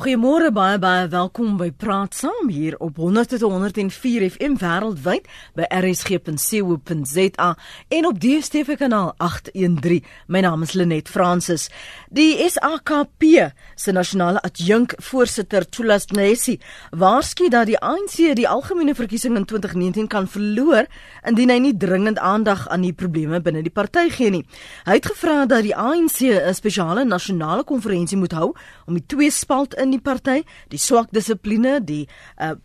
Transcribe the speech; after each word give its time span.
Goeiemôre 0.00 0.48
baie 0.48 0.78
baie 0.80 1.08
welkom 1.12 1.58
by 1.60 1.66
Praat 1.76 2.14
Saam 2.16 2.48
hier 2.48 2.72
op 2.80 2.96
100.104 2.96 4.30
FM 4.30 4.54
wêreldwyd 4.56 5.26
by 5.58 5.66
rsg.co.za 5.68 7.48
en 7.98 8.06
op 8.08 8.20
DStv 8.22 8.78
kanaal 8.80 9.10
813. 9.20 10.00
My 10.32 10.40
naam 10.40 10.64
is 10.64 10.72
Lenet 10.72 11.10
Fransis. 11.12 11.66
Die 12.08 12.40
SAKP 12.40 13.26
se 13.76 13.92
nasionale 13.92 14.40
adjunk 14.40 14.94
voorsitter 15.10 15.68
Thulas 15.68 16.08
Nesi 16.16 16.56
waarsku 16.96 17.50
dat 17.52 17.68
die 17.68 17.76
ANC 17.76 18.16
die 18.40 18.48
algemene 18.48 18.96
verkiesing 18.96 19.36
in 19.36 19.44
2019 19.44 20.08
kan 20.08 20.30
verloor 20.32 20.88
indien 21.28 21.52
hy 21.52 21.58
nie 21.66 21.74
dringend 21.76 22.18
aandag 22.24 22.64
aan 22.72 22.88
die 22.88 22.94
probleme 22.96 23.42
binne 23.44 23.60
die 23.68 23.74
party 23.76 24.08
gee 24.16 24.32
nie. 24.32 24.42
Hy 24.88 24.96
het 24.96 25.12
gevra 25.12 25.44
dat 25.44 25.68
die 25.68 25.76
ANC 25.76 26.24
'n 26.24 26.56
spesiale 26.56 27.04
nasionale 27.04 27.68
konferensie 27.68 28.16
moet 28.16 28.32
hou 28.32 28.56
om 28.86 28.96
die 28.96 29.06
twee 29.06 29.30
spalt 29.30 29.74
in 29.74 29.89
in 29.90 29.98
die 29.98 30.04
party, 30.04 30.40
die 30.70 30.80
swak 30.80 31.10
dissipline, 31.14 31.80
die 31.82 32.06
uh 32.38 32.56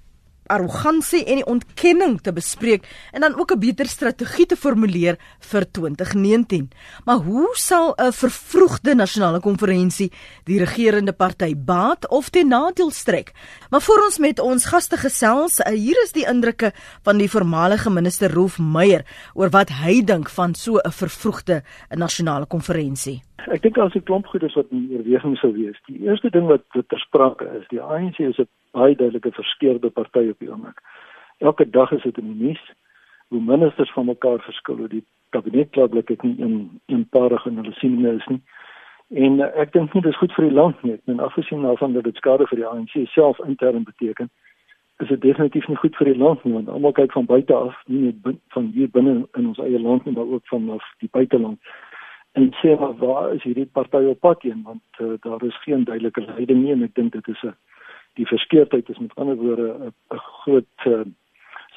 arrogansie 0.47 1.23
en 1.25 1.35
die 1.35 1.45
ontkenning 1.45 2.19
te 2.21 2.33
bespreek 2.33 2.87
en 3.11 3.21
dan 3.21 3.37
ook 3.39 3.51
'n 3.51 3.59
beter 3.59 3.85
strategie 3.85 4.45
te 4.45 4.55
formuleer 4.55 5.17
vir 5.39 5.71
2019. 5.71 6.69
Maar 7.05 7.17
hoe 7.17 7.49
sal 7.53 7.93
'n 7.95 8.11
vervroegde 8.11 8.95
nasionale 8.95 9.39
konferensie 9.39 10.11
die 10.43 10.59
regerende 10.59 11.13
party 11.13 11.55
baat 11.55 12.09
of 12.09 12.29
ten 12.29 12.47
nadeel 12.47 12.91
strek? 12.91 13.31
Maar 13.69 13.81
voor 13.81 14.03
ons 14.03 14.17
met 14.17 14.39
ons 14.39 14.65
gaste 14.65 14.97
gesels, 14.97 15.59
uh, 15.59 15.65
hier 15.65 15.97
is 16.03 16.11
die 16.11 16.27
indrukke 16.27 16.71
van 17.03 17.17
die 17.17 17.29
voormalige 17.29 17.89
minister 17.89 18.33
Rolf 18.33 18.59
Meyer 18.59 19.05
oor 19.33 19.49
wat 19.49 19.69
hy 19.69 20.01
dink 20.01 20.29
van 20.29 20.53
so 20.55 20.77
'n 20.77 20.91
vervroegde 20.91 21.63
nasionale 21.89 22.45
konferensie. 22.45 23.21
Ek 23.51 23.61
dink 23.61 23.77
as 23.77 23.93
'n 23.95 24.03
klomp 24.03 24.25
goedes 24.25 24.55
wat 24.55 24.65
in 24.71 24.89
oorweging 24.91 25.37
sou 25.37 25.53
wees. 25.53 25.77
Die 25.85 26.01
eerste 26.07 26.29
ding 26.29 26.47
wat 26.47 26.63
wat 26.73 26.89
ter 26.89 26.99
sprake 26.99 27.45
is, 27.59 27.67
die 27.67 27.81
ANC 27.81 28.19
is 28.19 28.39
'n 28.39 28.47
baie 28.75 28.95
duidelike 28.95 29.31
verskeurde 29.35 29.89
party 29.89 30.27
op 30.31 30.39
die 30.43 30.51
oomblik. 30.51 30.81
Elke 31.43 31.69
dag 31.69 31.91
is 31.95 32.03
dit 32.03 32.17
in 32.21 32.31
die 32.31 32.47
nuus 32.47 32.63
hoe 33.33 33.41
ministers 33.41 33.91
van 33.95 34.05
mekaar 34.05 34.43
verskil, 34.45 34.77
hoe 34.77 34.91
die 34.91 35.03
kabinet 35.35 35.71
klaarblik 35.75 36.11
ek 36.13 36.23
nie 36.23 36.35
een 36.37 36.57
eenparig 36.93 37.45
in 37.49 37.57
hulle 37.61 37.73
sieninge 37.79 38.13
is 38.19 38.27
nie. 38.31 38.41
En 39.25 39.39
uh, 39.41 39.49
ek 39.61 39.73
dink 39.73 39.93
nie 39.93 40.03
dis 40.05 40.19
goed 40.21 40.33
vir 40.37 40.47
die 40.49 40.57
land 40.59 40.83
nie. 40.85 40.99
En 41.11 41.23
afgesien 41.25 41.65
daarvan 41.65 41.97
dat 41.97 42.05
dit 42.05 42.21
skade 42.21 42.47
vir 42.51 42.61
die 42.61 42.67
ANC 42.69 42.93
self 43.13 43.41
intern 43.47 43.87
beteken, 43.87 44.29
is 45.03 45.09
dit 45.11 45.21
definitief 45.21 45.67
nie 45.67 45.79
goed 45.81 45.97
vir 45.99 46.11
die 46.13 46.19
land 46.21 46.45
nie, 46.45 46.53
want 46.53 46.69
almal 46.71 46.93
kyk 46.95 47.17
van 47.17 47.27
buite 47.27 47.55
af, 47.55 47.81
nie 47.91 48.13
net 48.13 48.39
van 48.55 48.69
hier 48.77 48.91
binne 48.93 49.17
in 49.35 49.49
ons 49.51 49.59
eie 49.59 49.81
land 49.81 50.05
nie, 50.05 50.15
maar 50.15 50.29
ook 50.37 50.47
van 50.53 50.69
af 50.77 50.85
die 51.03 51.11
buiteland 51.11 51.59
en 52.35 52.51
sê 52.61 52.75
maar 52.79 52.95
waar 52.95 53.33
is 53.33 53.43
hierdie 53.43 53.69
party 53.77 54.01
op 54.11 54.19
pad 54.19 54.41
heen 54.41 54.61
want 54.63 54.83
uh, 55.01 55.13
daar 55.19 55.43
is 55.43 55.61
geen 55.63 55.83
duidelike 55.83 56.21
leiding 56.21 56.63
nie 56.63 56.73
en 56.73 56.83
ek 56.87 56.95
dink 56.99 57.13
dit 57.13 57.27
is 57.33 57.43
'n 57.43 57.55
die 58.15 58.27
verskeurdheid 58.27 58.89
is 58.89 58.99
met 58.99 59.15
ander 59.15 59.35
woorde 59.35 59.91
'n 60.09 60.17
groot 60.17 60.85
uh, 60.85 61.01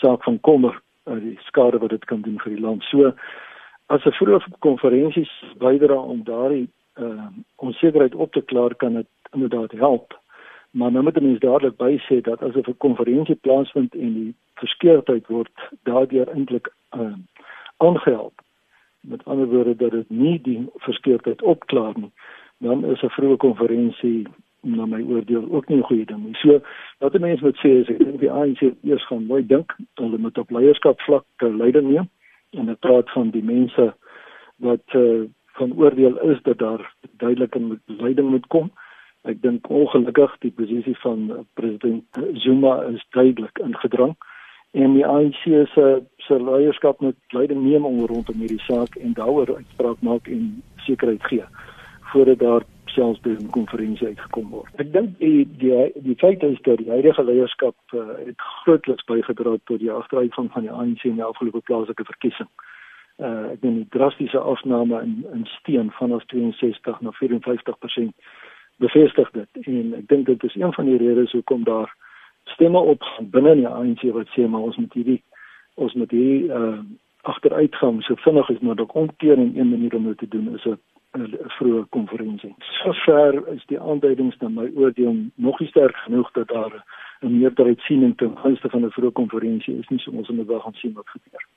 saak 0.01 0.23
van 0.23 0.41
kommer 0.41 0.81
uh, 1.07 1.21
die 1.21 1.39
skade 1.41 1.79
wat 1.79 1.91
dit 1.91 2.05
kan 2.05 2.21
doen 2.21 2.39
vir 2.39 2.53
die 2.55 2.61
land. 2.61 2.83
So 2.83 3.13
as 3.87 4.05
'n 4.05 4.17
vroeë 4.21 4.59
konferensies 4.59 5.33
bydra 5.59 5.95
om 5.95 6.25
daardie 6.25 6.69
uh, 6.95 7.27
onsekerheid 7.57 8.15
op 8.15 8.33
te 8.33 8.41
klaar 8.41 8.75
kan 8.75 8.95
dit 8.95 9.07
inderdaad 9.33 9.73
help. 9.73 10.21
Maar 10.71 10.93
nou 10.93 11.03
moet 11.05 11.21
mense 11.21 11.41
dadelik 11.41 11.77
by 11.77 11.99
sê 12.09 12.21
dat 12.21 12.43
as 12.43 12.55
'n 12.55 12.77
konferensie 12.77 13.35
plaasvind 13.35 13.95
en 13.95 14.15
die 14.15 14.35
verskeurdheid 14.55 15.27
word 15.27 15.55
daardeur 15.83 16.29
eintlik 16.29 16.73
uh, 16.97 17.17
aangehelp 17.77 18.41
met 19.01 19.25
ander 19.25 19.47
woorde 19.47 19.77
dat 19.77 19.91
dit 19.91 20.11
nie 20.11 20.41
die 20.43 20.67
verskeurdheid 20.77 21.43
opklaar 21.43 21.95
nie 21.97 22.13
dan 22.59 22.85
is 22.85 23.03
'n 23.03 23.15
vroeë 23.17 23.37
konferensie 23.37 24.27
na 24.63 24.87
my 24.87 25.03
oordeel 25.03 25.47
ook 25.51 25.69
nie 25.69 25.79
'n 25.79 25.83
goeie 25.83 26.05
ding 26.05 26.25
nie. 26.25 26.35
So 26.35 26.61
wat 26.99 27.13
die 27.13 27.21
mense 27.21 27.45
moet 27.45 27.57
sê 27.57 27.69
is 27.81 27.89
ek 27.89 27.99
dink 27.99 28.21
die 28.21 28.31
ANC 28.31 28.61
eers 28.83 29.07
gaan 29.07 29.27
mooi 29.27 29.47
dink, 29.47 29.73
hulle 29.95 30.19
moet 30.19 30.39
op 30.39 30.51
leierskap 30.51 31.01
vlak 31.01 31.25
leiding 31.39 31.91
neem 31.91 32.09
en 32.51 32.67
dit 32.67 32.81
praat 32.81 33.11
van 33.11 33.31
die 33.31 33.43
mense 33.43 33.95
wat 34.57 34.95
uh, 34.95 35.25
van 35.59 35.73
oordeel 35.77 36.19
is 36.31 36.43
dat 36.43 36.59
daar 36.59 36.95
duidelike 37.17 37.79
leiding 37.87 38.31
moet 38.31 38.47
kom. 38.47 38.71
Ek 39.23 39.43
dink 39.43 39.69
ongelukkig 39.69 40.37
die 40.39 40.51
posisie 40.51 40.97
van 40.99 41.47
president 41.55 42.05
Zuma 42.33 42.83
is 42.83 43.07
duidelik 43.11 43.59
ingedrang 43.59 44.17
en 44.73 44.95
die 44.95 45.07
ANC 45.07 45.43
se 45.75 46.03
se 46.17 46.43
leierskap 46.43 47.01
moet 47.01 47.17
leiding 47.29 47.63
neem 47.63 47.85
om 47.85 48.07
rondom 48.07 48.39
hierdie 48.39 48.63
saak 48.67 48.97
en 48.97 49.13
daaroor 49.13 49.57
uitspraak 49.57 50.01
maak 50.01 50.29
en 50.29 50.63
sekerheid 50.77 51.25
gee 51.25 51.45
voordat 52.13 52.39
daar 52.39 52.63
selfs 52.89 53.21
by 53.21 53.31
'n 53.31 53.51
konferensie 53.51 54.07
uitgekom 54.07 54.51
word. 54.51 54.73
Ek 54.83 54.93
dink 54.93 55.19
die 55.19 55.49
die 55.59 55.93
die 55.95 56.17
feit 56.17 56.43
is 56.43 56.59
dat 56.63 56.79
die 56.79 56.91
huidige 56.91 57.25
leierskap 57.25 57.77
uh, 57.95 58.01
het 58.27 58.41
grootliks 58.63 59.05
bygedra 59.05 59.57
tot 59.65 59.79
die 59.79 59.93
agteruitgang 59.93 60.53
van 60.53 60.63
die 60.63 60.71
ANC 60.71 61.05
in 61.05 61.15
die 61.21 61.25
afgelope 61.25 61.61
plaaslike 61.61 62.05
verkiesing. 62.05 62.49
Uh 63.19 63.53
ek 63.53 63.61
dink 63.61 63.77
die 63.77 63.99
drastiese 63.99 64.39
afname 64.39 65.03
in 65.03 65.27
in 65.33 65.47
steun 65.47 65.91
van 65.91 66.13
ons 66.13 66.27
62 66.27 67.01
na 67.01 67.11
54% 67.23 68.13
bevestig 68.79 69.31
dit 69.31 69.67
en 69.67 69.95
ek 69.99 70.09
dink 70.09 70.27
dit 70.27 70.45
is 70.45 70.55
een 70.55 70.73
van 70.73 70.85
die 70.85 70.97
redes 70.97 71.33
hoekom 71.33 71.65
daar 71.65 71.95
stemme 72.55 72.79
op 72.79 73.03
binne 73.21 73.55
die 73.55 73.69
ANC 73.69 74.03
wat 74.15 74.31
sê 74.37 74.47
maar 74.47 74.69
ons 74.71 74.77
moet 74.77 74.93
hierdie 74.93 75.23
ons 75.75 75.95
moet 75.95 76.11
hierdie 76.11 76.51
uh 76.61 76.79
agteruitgang 77.33 78.03
so 78.03 78.15
vinnig 78.25 78.51
as 78.51 78.61
moontlik 78.61 78.95
omkeer 78.95 79.39
en 79.39 79.53
een 79.57 79.71
manier 79.71 79.95
om 79.95 80.05
dit 80.05 80.19
te 80.19 80.29
doen 80.29 80.55
is 80.55 80.65
'n 80.65 80.79
'n 81.17 81.37
vroeë 81.57 81.89
konferensie. 81.97 82.55
Sover 82.59 83.49
is 83.55 83.65
die 83.67 83.81
aanduidings 83.81 84.37
na 84.39 84.49
my 84.49 84.71
oordeel 84.75 85.15
nog 85.35 85.61
nie 85.61 85.69
sterk 85.69 85.97
genoeg 85.97 86.31
dat 86.33 86.49
daar 86.49 86.85
'n 87.21 87.39
meerderheid 87.39 87.81
siening 87.81 88.17
ten 88.17 88.39
gunste 88.39 88.69
van 88.69 88.85
'n 88.85 88.91
vroeë 88.91 89.13
konferensie 89.13 89.79
is 89.79 89.89
nie, 89.89 89.99
so 89.99 90.11
ons 90.11 90.29
moet 90.29 90.47
wel 90.47 90.61
gaan 90.61 90.75
sien 90.75 90.93
wat 90.93 91.09
gebeur. 91.09 91.48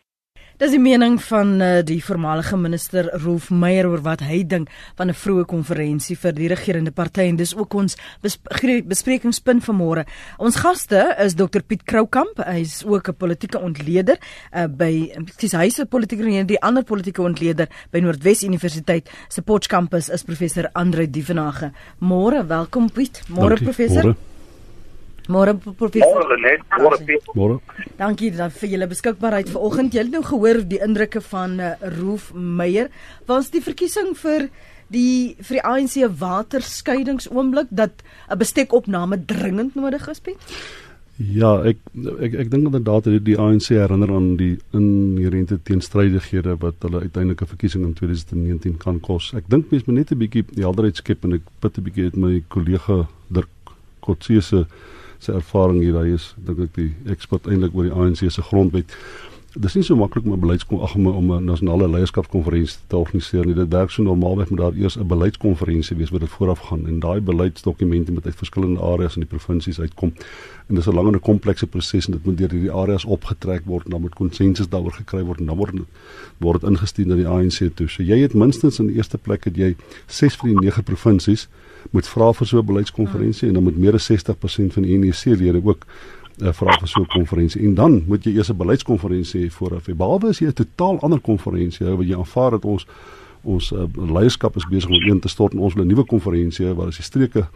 Dis 0.61 0.75
die 0.75 0.77
mening 0.77 1.16
van 1.25 1.55
uh, 1.57 1.79
die 1.81 2.03
voormalige 2.05 2.53
minister 2.53 3.07
Rolf 3.23 3.47
Meyer 3.49 3.88
oor 3.89 4.03
wat 4.05 4.22
hy 4.22 4.44
dink 4.45 4.69
van 4.99 5.09
'n 5.09 5.17
vroeë 5.17 5.47
konferensie 5.49 6.13
vir 6.13 6.35
die 6.38 6.49
regerende 6.51 6.91
party 6.91 7.25
en 7.25 7.35
dis 7.35 7.55
ook 7.57 7.73
ons 7.73 7.97
besprekingspunt 8.22 9.66
vanmôre. 9.66 10.05
Ons 10.38 10.61
gaste 10.61 11.16
is 11.17 11.33
Dr 11.33 11.66
Piet 11.66 11.81
Kroukamp, 11.83 12.45
hy's 12.45 12.85
ook 12.85 13.09
'n 13.09 13.17
politieke 13.17 13.57
ontleder 13.57 14.22
uh, 14.53 14.67
by 14.67 15.09
dis 15.39 15.51
hy's 15.51 15.79
'n 15.79 15.88
politieke 15.88 16.22
ontleder, 16.22 16.45
die 16.45 16.61
ander 16.61 16.83
politieke 16.83 17.22
ontleder 17.23 17.67
by 17.89 17.99
Noordwes 17.99 18.43
Universiteit 18.43 19.09
se 19.29 19.41
Potchefstroom 19.41 19.89
is 20.13 20.23
professor 20.23 20.69
Andre 20.73 21.09
Dievenage. 21.09 21.72
Môre, 21.97 22.45
welkom 22.45 22.91
Piet. 22.91 23.23
Môre 23.29 23.57
professor. 23.57 24.03
Môre. 24.03 24.31
Môre 25.31 25.56
professor. 25.56 26.19
Môre 26.19 26.38
net, 26.42 26.66
môre 26.75 26.97
Piet. 27.08 27.31
Môre. 27.38 27.59
Dankie 28.00 28.31
dat 28.36 28.53
vir 28.59 28.75
julle 28.75 28.90
beskikbaarheid 28.92 29.52
vanoggend. 29.53 29.96
Julle 29.96 30.09
het 30.09 30.18
nou 30.18 30.24
gehoor 30.28 30.62
die 30.68 30.81
indrukke 30.84 31.24
van 31.31 31.58
uh, 31.59 31.74
Roof 32.00 32.31
Meyer. 32.36 32.92
Was 33.30 33.52
die 33.53 33.64
verkiesing 33.64 34.14
vir 34.20 34.50
die 34.91 35.38
vir 35.40 35.58
die 35.58 35.66
ANC 35.66 35.96
waterskeidingsoomblik 36.20 37.72
dat 37.72 38.03
'n 38.30 38.38
bestekopname 38.38 39.24
dringend 39.25 39.75
nodig 39.75 40.08
is, 40.09 40.20
Piet? 40.20 40.40
Ja, 41.22 41.62
ek 41.68 41.78
ek 42.25 42.34
ek 42.34 42.50
dink 42.50 42.66
inderdaad 42.66 43.06
dat 43.06 43.25
die 43.25 43.38
ANC 43.38 43.68
herinner 43.75 44.09
aan 44.16 44.36
die 44.40 44.58
inherente 44.74 45.59
teenstrydighede 45.64 46.56
wat 46.64 46.81
hulle 46.81 47.03
uiteindelike 47.06 47.46
verkiesing 47.46 47.84
in 47.86 47.94
2019 47.94 48.78
kan 48.81 49.00
kos. 49.00 49.34
Ek 49.38 49.50
dink 49.52 49.70
mens 49.72 49.86
moet 49.86 49.96
net 49.96 50.12
'n 50.12 50.18
bietjie 50.18 50.46
helderheid 50.56 50.96
skep 50.96 51.24
en 51.24 51.34
ek 51.34 51.46
bid 51.62 51.78
'n 51.78 51.84
bietjie 51.84 52.03
met 52.03 52.18
my 52.18 52.44
kollega 52.47 53.08
Dirk 53.30 53.50
Kotse 54.00 54.41
se 54.41 54.66
sy 55.22 55.36
ervaring 55.38 55.82
hier 55.84 55.98
hy 56.02 56.16
is 56.16 56.32
dink 56.48 56.64
ek 56.66 56.78
die 56.78 56.90
ekspert 57.14 57.50
eintlik 57.50 57.76
oor 57.78 57.88
die 57.88 57.94
ANC 57.94 58.26
se 58.34 58.46
grondwet. 58.48 58.96
Dis 59.51 59.73
nie 59.75 59.84
so 59.84 59.97
maklik 60.00 60.23
om 60.23 60.31
'n 60.31 60.39
beleidskom 60.39 60.79
ag 60.79 60.95
om 60.95 61.31
'n 61.31 61.44
nasionale 61.44 61.89
leierskapskonferensie 61.89 62.79
te 62.88 62.95
organiseer 62.95 63.45
nie. 63.45 63.53
Dit 63.53 63.67
werk 63.67 63.89
so 63.89 64.03
normaalweg 64.03 64.50
moet 64.50 64.59
daar 64.59 64.73
eers 64.73 64.95
'n 64.97 65.07
beleidskonferensie 65.07 65.97
wees 65.97 66.09
wat 66.09 66.19
dit 66.19 66.29
vooraf 66.29 66.59
gaan 66.59 66.88
en 66.88 67.00
daai 67.00 67.19
beleidsdokumente 67.19 68.11
moet 68.11 68.25
uit 68.25 68.35
verskillende 68.35 68.79
areas 68.79 69.16
in 69.16 69.19
die 69.19 69.29
provinsies 69.29 69.79
uitkom. 69.79 70.14
En 70.67 70.76
dis 70.76 70.87
'n 70.87 70.93
lang 70.93 71.08
en 71.08 71.14
'n 71.14 71.20
komplekse 71.20 71.67
proses 71.67 72.05
en 72.05 72.11
dit 72.11 72.26
moet 72.26 72.37
deur 72.37 72.52
hierdie 72.52 72.72
areas 72.72 73.05
opgetrek 73.05 73.61
word 73.66 73.84
en 73.85 73.91
dan 73.91 74.02
moet 74.02 74.16
konsensus 74.16 74.70
daaroor 74.70 74.93
gekry 74.93 75.23
word 75.23 75.40
en 75.40 75.46
dan 75.46 75.58
word 75.58 75.73
word 76.37 76.61
dit 76.61 76.70
ingestuur 76.70 77.08
na 77.08 77.16
die 77.16 77.28
ANC 77.28 77.76
toe. 77.76 77.87
So 77.87 78.03
jy 78.03 78.22
het 78.22 78.34
minstens 78.34 78.79
in 78.79 78.87
die 78.87 78.96
eerste 78.96 79.17
plek 79.17 79.43
het 79.43 79.55
jy 79.55 79.76
6 80.05 80.35
van 80.35 80.49
die 80.49 80.59
9 80.59 80.84
provinsies 80.84 81.47
moet 81.90 82.08
vra 82.08 82.31
vir 82.34 82.47
so 82.47 82.58
'n 82.58 82.66
beleidskonferensie 82.66 83.47
en 83.47 83.53
dan 83.53 83.64
moet 83.64 83.78
meer 83.78 83.93
as 83.93 84.05
60% 84.05 84.73
van 84.73 84.84
die 84.84 84.97
NEC-lede 84.97 85.61
ook 85.64 85.85
uh, 86.39 86.51
vra 86.53 86.78
vir 86.79 86.87
so 86.87 87.01
'n 87.01 87.07
konferensie. 87.07 87.61
En 87.61 87.73
dan 87.73 88.03
moet 88.07 88.23
jy 88.23 88.35
eers 88.35 88.49
'n 88.49 88.57
beleidskonferensie 88.57 89.45
hê 89.45 89.51
vooraf. 89.51 89.85
Behalwe 89.85 90.29
as 90.29 90.39
jy 90.39 90.47
'n 90.47 90.53
totaal 90.53 90.99
ander 91.01 91.19
konferensie 91.19 91.85
hou 91.85 91.97
wat 91.97 92.07
jy 92.07 92.16
aanvaar 92.16 92.51
dat 92.51 92.66
ons 92.66 92.87
ons 93.43 93.72
uh, 93.72 93.85
leierskap 93.95 94.55
is 94.55 94.67
besig 94.69 94.89
om 94.89 95.01
een 95.01 95.19
te 95.19 95.28
stort 95.28 95.53
en 95.53 95.59
ons 95.59 95.73
wil 95.73 95.83
'n 95.83 95.87
nuwe 95.87 96.05
konferensie 96.05 96.73
waar 96.73 96.87
as 96.87 96.97
die 96.97 97.03
streke 97.03 97.47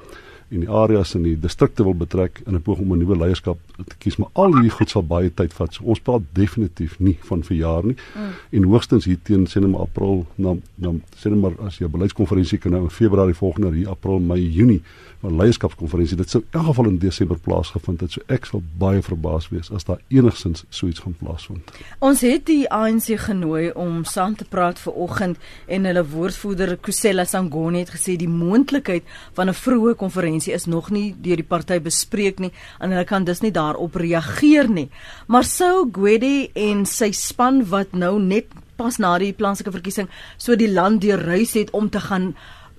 en 0.54 0.62
die 0.62 0.70
areas 0.70 1.16
en 1.18 1.24
die 1.26 1.36
distrikte 1.42 1.84
wil 1.84 1.96
betrek 1.98 2.42
in 2.46 2.56
'n 2.56 2.62
poging 2.62 2.86
om 2.86 2.94
'n 2.94 3.00
nuwe 3.00 3.18
leierskap 3.18 3.58
te 3.88 3.96
kies, 3.98 4.18
maar 4.18 4.30
al 4.34 4.54
hierdie 4.54 4.70
goed 4.70 4.90
sal 4.90 5.04
baie 5.04 5.34
tyd 5.34 5.54
vat. 5.54 5.74
So 5.74 5.84
ons 5.84 6.00
praat 6.00 6.22
definitief 6.34 7.00
nie 7.00 7.18
van 7.22 7.44
verjaar 7.44 7.86
nie. 7.86 7.96
Mm. 8.16 8.22
En 8.50 8.64
hoogstens 8.64 9.06
hier 9.06 9.18
teen 9.24 9.48
sê 9.48 9.60
net 9.60 9.72
maar 9.72 9.82
April, 9.82 10.26
dan 10.36 10.62
dan 10.76 11.02
sê 11.18 11.30
net 11.30 11.42
maar 11.42 11.54
as 11.66 11.78
jy 11.78 11.86
'n 11.86 11.92
beleidskonferensie 11.92 12.60
kan 12.60 12.72
nou 12.72 12.84
in 12.84 12.90
Februarie 12.90 13.34
volgende 13.34 13.68
jaar, 13.68 13.76
hier 13.76 13.90
April, 13.90 14.20
Mei, 14.20 14.52
Junie, 14.52 14.82
'n 15.15 15.15
leierskapskonferensie. 15.32 16.18
Dit 16.18 16.30
sou 16.30 16.42
in 16.44 16.60
elk 16.60 16.66
geval 16.66 16.90
in 16.90 16.98
Desember 16.98 17.40
plaasgevind 17.40 18.02
het. 18.02 18.16
So 18.16 18.22
ek 18.32 18.46
sal 18.50 18.64
baie 18.80 19.02
verbaas 19.06 19.50
wees 19.54 19.72
as 19.72 19.88
daar 19.88 20.02
enigsins 20.14 20.66
so 20.70 20.88
iets 20.88 21.04
gaan 21.06 21.16
plaasvind. 21.20 21.72
Ons 22.00 22.24
het 22.26 22.46
die 22.50 22.66
ANC 22.72 23.12
genooi 23.26 23.72
om 23.72 24.04
saam 24.06 24.36
te 24.36 24.48
praat 24.50 24.80
vir 24.80 24.98
oggend 25.06 25.38
en 25.68 25.86
hulle 25.90 26.06
woordvoerder 26.12 26.76
Kusela 26.78 27.26
Sangoni 27.26 27.84
het 27.84 27.94
gesê 27.96 28.18
die 28.20 28.30
moontlikheid 28.32 29.04
van 29.34 29.50
'n 29.50 29.60
vroeë 29.62 29.96
konferensie 29.96 30.54
is 30.54 30.66
nog 30.66 30.90
nie 30.90 31.16
deur 31.18 31.36
die 31.36 31.50
party 31.54 31.80
bespreek 31.80 32.40
nie 32.40 32.52
en 32.80 32.92
hulle 32.92 33.06
kan 33.06 33.24
dus 33.24 33.42
nie 33.42 33.52
daarop 33.52 33.96
reageer 33.96 34.70
nie. 34.70 34.90
Maar 35.28 35.44
sou 35.44 35.90
Gwedi 35.92 36.50
en 36.54 36.86
sy 36.86 37.12
span 37.12 37.66
wat 37.70 37.94
nou 37.94 38.20
net 38.20 38.46
pas 38.76 38.98
na 39.00 39.18
die 39.18 39.34
plaaslike 39.34 39.72
verkiesing 39.72 40.10
so 40.38 40.56
die 40.56 40.72
land 40.72 41.02
deur 41.02 41.20
reis 41.20 41.54
het 41.54 41.72
om 41.72 41.90
te 41.90 42.00
gaan 42.00 42.34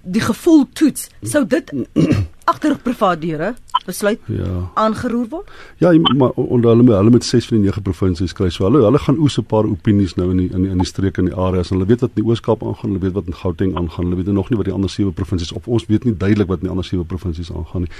die 0.06 0.22
gevoel 0.22 0.66
toets 0.72 1.10
sou 1.22 1.44
dit 1.46 1.72
agter 2.50 2.76
privaat 2.78 3.20
deure 3.20 3.54
besluit 3.86 4.20
ja. 4.30 4.70
aangeroer 4.74 5.26
word? 5.30 5.50
Ja, 5.82 5.92
maar 6.16 6.30
onder 6.30 6.70
hulle 6.70 6.94
hulle 6.94 7.10
met 7.10 7.24
6 7.24 7.46
van 7.50 7.58
die 7.58 7.70
9 7.70 7.82
provinsies 7.82 8.34
kry 8.38 8.48
so 8.54 8.64
hulle 8.66 8.82
hulle 8.84 9.00
gaan 9.02 9.18
oes 9.18 9.38
'n 9.38 9.44
paar 9.44 9.66
opinies 9.66 10.14
nou 10.16 10.30
in 10.30 10.36
die 10.42 10.48
in 10.52 10.62
die, 10.62 10.70
in 10.70 10.78
die 10.78 10.86
streke 10.86 11.20
en 11.22 11.30
die 11.30 11.34
areas 11.34 11.70
en 11.70 11.76
hulle 11.76 11.88
weet 11.90 12.00
wat 12.00 12.14
in 12.14 12.22
die 12.22 12.30
Oos-Kaap 12.30 12.62
aangaan, 12.62 12.90
hulle 12.90 13.02
weet 13.02 13.16
wat 13.18 13.26
in 13.26 13.34
Gauteng 13.34 13.76
aangaan, 13.76 14.04
hulle 14.04 14.16
weet 14.16 14.32
nog 14.32 14.50
nie 14.50 14.58
wat 14.58 14.66
die 14.66 14.74
ander 14.74 14.90
7 14.90 15.12
provinsies 15.12 15.52
of 15.52 15.68
ons 15.68 15.86
weet 15.86 16.04
nie 16.04 16.16
duidelik 16.16 16.48
wat 16.48 16.58
in 16.62 16.68
die 16.68 16.74
ander 16.74 16.84
7 16.84 17.06
provinsies 17.06 17.52
aangaan 17.52 17.86
nie. 17.86 17.92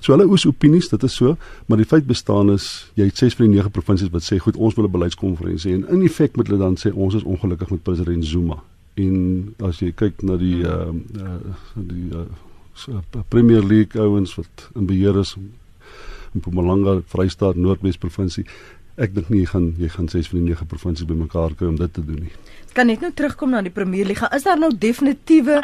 So 0.00 0.12
hulle 0.12 0.28
oes 0.28 0.46
opinies, 0.46 0.88
dit 0.88 1.02
is 1.02 1.14
so, 1.14 1.36
maar 1.66 1.76
die 1.76 1.86
feit 1.86 2.06
bestaan 2.06 2.50
is 2.50 2.90
jy 2.94 3.04
het 3.04 3.16
6 3.16 3.34
van 3.34 3.46
die 3.46 3.56
9 3.60 3.70
provinsies 3.70 4.10
wat 4.10 4.22
sê 4.22 4.38
goed, 4.38 4.56
ons 4.56 4.74
wil 4.74 4.84
'n 4.84 4.90
beleidskonferensie 4.90 5.74
en 5.74 5.88
in 5.88 6.02
effek 6.02 6.36
moet 6.36 6.48
hulle 6.48 6.58
dan 6.58 6.76
sê 6.76 6.92
ons 6.94 7.14
is 7.14 7.22
ongelukkig 7.22 7.70
met 7.70 7.82
president 7.82 8.24
Zuma. 8.24 8.62
En 9.00 9.16
as 9.68 9.80
jy 9.82 9.92
kyk 9.96 10.24
na 10.26 10.36
die 10.40 10.60
uh, 10.66 10.90
uh 11.20 11.38
die 11.74 12.10
uh, 12.16 13.24
Premier 13.28 13.64
League 13.64 14.00
ouens 14.00 14.34
wat 14.38 14.68
in 14.74 14.86
beheer 14.88 15.18
is 15.20 15.34
in 15.36 15.50
Mpumalanga, 16.36 17.00
Vrystaat, 17.10 17.58
Noordwes 17.58 17.98
provinsie. 17.98 18.44
Ek 19.00 19.14
dink 19.16 19.30
nie 19.32 19.42
jy 19.42 19.50
gaan 19.50 19.68
jy 19.80 19.90
gaan 19.92 20.08
6 20.12 20.30
van 20.30 20.40
die 20.40 20.52
9 20.52 20.68
provinsies 20.70 21.08
bymekaar 21.08 21.56
kry 21.58 21.70
om 21.70 21.78
dit 21.80 21.92
te 21.94 22.04
doen 22.04 22.24
nie. 22.26 22.32
Kan 22.76 22.90
net 22.90 23.02
nou 23.02 23.10
terugkom 23.16 23.54
na 23.54 23.62
die 23.66 23.74
Premier 23.74 24.06
League. 24.06 24.28
Is 24.36 24.46
daar 24.46 24.60
nou 24.60 24.70
definitiewe 24.76 25.60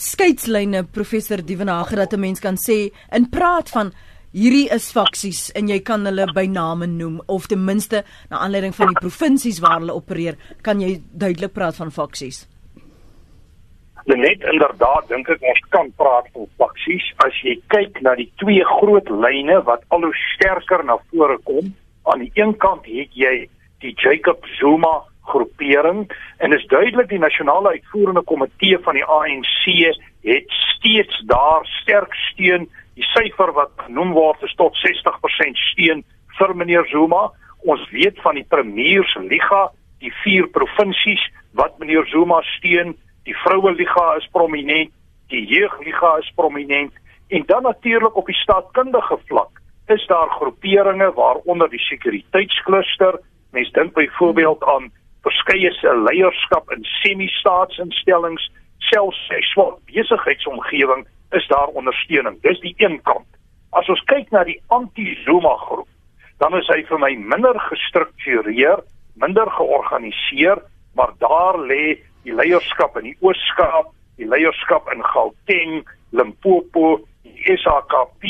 skeidslyne 0.00 0.84
professor 0.92 1.42
Dievenage 1.44 1.96
dat 1.96 2.12
'n 2.14 2.20
mens 2.20 2.40
kan 2.40 2.56
sê 2.56 2.90
in 3.12 3.28
praat 3.28 3.70
van 3.70 3.92
hierdie 4.32 4.68
is 4.70 4.90
faksies 4.94 5.50
en 5.58 5.68
jy 5.68 5.80
kan 5.80 6.04
hulle 6.06 6.26
by 6.34 6.46
name 6.46 6.86
noem 6.86 7.20
of 7.26 7.46
ten 7.46 7.64
minste 7.64 8.04
na 8.30 8.38
aanleiding 8.38 8.74
van 8.74 8.92
die 8.92 9.00
provinsies 9.00 9.58
waar 9.58 9.80
hulle 9.80 9.94
opereer, 9.94 10.36
kan 10.62 10.80
jy 10.80 11.00
duidelik 11.12 11.52
praat 11.52 11.76
van 11.76 11.90
faksies? 11.90 12.46
Net 14.16 14.42
inderdaad 14.52 15.08
dink 15.08 15.28
ek 15.28 15.42
ons 15.52 15.60
kan 15.74 15.92
praat 16.00 16.26
van 16.34 16.48
faksies 16.62 17.06
as 17.26 17.36
jy 17.44 17.58
kyk 17.74 18.00
na 18.02 18.14
die 18.18 18.30
twee 18.42 18.64
groot 18.64 19.10
lyne 19.10 19.60
wat 19.68 19.84
al 19.94 20.06
hoe 20.08 20.16
sterker 20.34 20.84
na 20.84 20.98
vore 21.10 21.38
kom 21.44 21.74
aan 22.10 22.24
die 22.24 22.32
een 22.34 22.56
kant 22.58 22.86
het 22.86 23.14
jy 23.14 23.34
die 23.80 23.94
Jacob 23.96 24.44
Zuma 24.58 25.00
groepering 25.30 26.06
en 26.38 26.52
is 26.56 26.66
duidelik 26.72 27.08
die 27.08 27.22
nasionale 27.22 27.76
uitvoerende 27.76 28.22
komitee 28.22 28.78
van 28.86 28.98
die 28.98 29.04
ANC 29.04 29.64
het 30.26 30.46
steeds 30.76 31.22
daar 31.26 31.66
sterk 31.80 32.14
steun. 32.14 32.68
Die 32.94 33.06
syfer 33.14 33.52
wat 33.56 33.72
genoem 33.86 34.12
word 34.16 34.42
is 34.44 34.54
tot 34.60 34.76
60% 34.84 35.60
steun 35.70 36.02
vir 36.38 36.56
meneer 36.56 36.88
Zuma. 36.92 37.30
Ons 37.64 37.84
weet 37.92 38.18
van 38.24 38.36
die 38.40 38.46
premiers 38.48 39.14
liga 39.28 39.68
die 40.00 40.12
vier 40.24 40.48
provinsies 40.52 41.22
wat 41.56 41.78
meneer 41.78 42.06
Zuma 42.12 42.40
steun 42.56 42.96
die 43.24 43.36
vroue 43.44 43.72
liga 43.72 44.14
is 44.16 44.28
prominent, 44.32 44.92
die 45.28 45.44
jeugliga 45.46 46.16
is 46.18 46.30
prominent 46.34 46.92
en 47.28 47.42
dan 47.46 47.62
natuurlik 47.62 48.16
op 48.16 48.26
die 48.26 48.34
staatkundige 48.34 49.18
vlak 49.26 49.60
is 49.86 50.06
daar 50.06 50.30
groeperinge 50.30 51.12
waaronder 51.12 51.70
die 51.70 51.80
sekuriteitskluster. 51.80 53.20
Mens 53.50 53.70
dink 53.70 53.94
byvoorbeeld 53.94 54.64
aan 54.64 54.90
verskeie 55.22 55.72
se 55.72 55.94
leierskap 56.06 56.70
in 56.70 56.84
semi-staatsinstellings, 56.84 58.50
selfs 58.90 59.18
sy 59.28 59.40
swak 59.52 59.78
besigheidsomgewing 59.90 61.06
is 61.36 61.46
daar 61.50 61.74
ondersteuning. 61.78 62.38
Dis 62.42 62.60
die 62.60 62.74
een 62.78 63.00
kant. 63.02 63.26
As 63.70 63.88
ons 63.88 64.02
kyk 64.10 64.30
na 64.34 64.44
die 64.46 64.58
anti-Zuma 64.74 65.54
groep, 65.66 65.88
dan 66.42 66.56
is 66.58 66.70
hy 66.72 66.80
vir 66.88 67.02
my 67.02 67.10
minder 67.34 67.58
gestruktureer, 67.68 68.82
minder 69.20 69.50
georganiseer, 69.58 70.62
maar 70.94 71.12
daar 71.22 71.58
lê 71.58 71.98
die 72.24 72.34
leierskap 72.34 72.96
in 73.00 73.10
die 73.10 73.16
Oos-Kaap, 73.20 73.92
die 74.20 74.28
leierskap 74.28 74.90
in 74.92 75.02
Gauteng, 75.04 75.84
Limpopo, 76.10 77.00
die 77.24 77.56
SAKP 77.56 78.24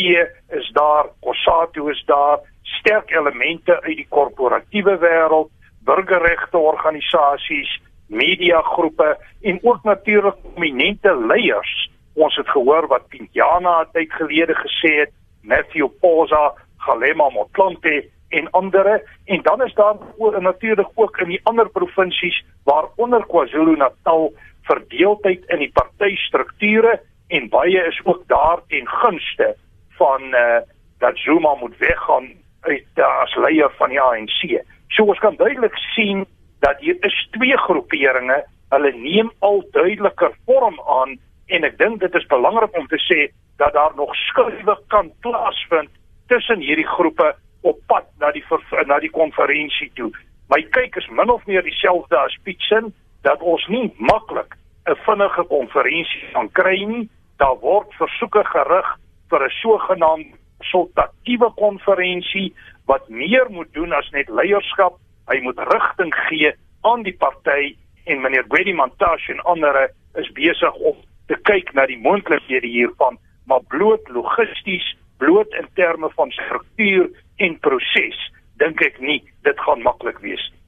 is 0.59 0.71
daar, 0.77 1.11
Kossatu 1.25 1.89
is 1.91 2.03
daar, 2.07 2.41
sterk 2.79 3.11
elemente 3.11 3.81
uit 3.83 3.97
die 3.97 4.07
korporatiewe 4.09 4.97
wêreld, 5.03 5.51
burgerregte 5.85 6.59
organisasies, 6.59 7.71
mediagroepe 8.11 9.17
en 9.43 9.59
ook 9.63 9.83
natuurlik 9.85 10.39
prominente 10.43 11.15
leiers. 11.27 11.91
Ons 12.15 12.37
het 12.37 12.49
gehoor 12.51 12.87
wat 12.91 13.09
Pinjana 13.09 13.85
tyd 13.95 14.13
gelede 14.13 14.55
gesê 14.59 14.95
het, 15.05 15.13
Matthew 15.43 15.89
Poza, 16.01 16.51
Galema 16.85 17.29
Motlanthe 17.31 18.11
en 18.31 18.51
ander 18.51 19.03
en 19.25 19.43
dan 19.43 19.63
is 19.63 19.75
daar 19.75 19.97
ook 20.19 20.41
natuurlik 20.41 20.89
ook 20.95 21.19
in 21.19 21.29
die 21.29 21.41
ander 21.43 21.69
provinsies 21.69 22.45
waaronder 22.65 23.27
KwaZulu-Natal 23.27 24.33
verdeeldheid 24.63 25.45
in 25.47 25.59
die 25.59 25.73
partystrukture 25.73 27.01
en 27.29 27.49
baie 27.49 27.87
is 27.87 28.01
ook 28.05 28.23
daar 28.27 28.63
ten 28.69 28.89
gunste 28.89 29.57
van 29.99 30.23
uh, 30.23 30.61
dat 30.99 31.17
Zuma 31.17 31.55
moet 31.55 31.79
weggaan 31.79 32.29
uit 32.61 32.87
uh, 32.95 33.21
as 33.23 33.35
leier 33.35 33.71
van 33.79 33.89
die 33.89 34.01
ANC. 34.01 34.63
So 34.89 35.05
ons 35.05 35.19
kan 35.19 35.37
duidelik 35.37 35.77
sien 35.95 36.27
dat 36.61 36.79
hier 36.79 36.97
is 37.01 37.29
twee 37.31 37.57
groeperinge, 37.57 38.45
hulle 38.69 38.93
neem 38.93 39.31
al 39.39 39.63
duideliker 39.71 40.35
vorm 40.47 40.81
aan 40.87 41.17
en 41.47 41.67
ek 41.67 41.79
dink 41.79 42.01
dit 42.01 42.15
is 42.15 42.27
belangrik 42.31 42.77
om 42.79 42.87
te 42.87 43.01
sê 43.07 43.31
dat 43.59 43.75
daar 43.75 43.95
nog 43.97 44.15
skuwe 44.27 44.77
kan 44.89 45.11
plaasvind 45.25 45.91
tussen 46.31 46.61
hierdie 46.63 46.87
groepe 46.87 47.33
op 47.63 47.79
pad 47.87 48.07
na 48.19 48.31
die 48.33 48.45
na 48.87 48.99
die 48.99 49.11
konferensie 49.11 49.91
toe. 49.95 50.11
My 50.49 50.63
kyk 50.63 50.97
is 50.97 51.09
min 51.09 51.31
of 51.31 51.47
meer 51.47 51.63
dieselfde 51.63 52.17
as 52.19 52.39
Pietsin 52.43 52.93
dat 53.23 53.41
ons 53.41 53.67
nie 53.69 53.93
maklik 53.99 54.57
'n 54.87 54.97
vinnige 55.07 55.45
konferensie 55.45 56.25
kan 56.33 56.51
kry 56.53 56.85
nie. 56.85 57.09
Daar 57.37 57.59
word 57.61 57.95
versoeke 57.95 58.45
gerig 58.45 58.97
vir 59.29 59.45
'n 59.45 59.51
sogenaamde 59.63 60.41
konsultatiewe 60.61 61.51
konferensie 61.57 62.55
wat 62.87 63.09
meer 63.09 63.47
moet 63.51 63.73
doen 63.73 63.93
as 63.93 64.11
net 64.11 64.29
leierskap. 64.29 64.99
Hy 65.31 65.41
moet 65.41 65.59
rigting 65.59 66.15
gee 66.29 66.53
aan 66.83 67.03
die 67.03 67.17
party 67.17 67.77
en 68.05 68.21
meneer 68.21 68.45
Gwedi 68.49 68.75
Montash 68.75 69.29
en 69.29 69.41
ander 69.41 69.91
is 70.19 70.31
besig 70.37 70.75
om 70.75 70.97
te 71.31 71.39
kyk 71.47 71.73
na 71.75 71.87
die 71.87 72.01
moontlikhede 72.03 72.67
hiervan, 72.67 73.19
maar 73.47 73.63
bloot 73.69 74.09
logisties, 74.09 74.87
bloot 75.23 75.55
in 75.61 75.69
terme 75.79 76.11
van 76.17 76.33
struktuur 76.37 77.11
en 77.45 77.59
proses 77.65 78.19
dink 78.61 78.83
ek 78.85 79.01
nie 79.01 79.21
dit 79.47 79.65
gaan 79.67 79.85
maklik 79.85 80.21
wees 80.25 80.43
nie. 80.51 80.59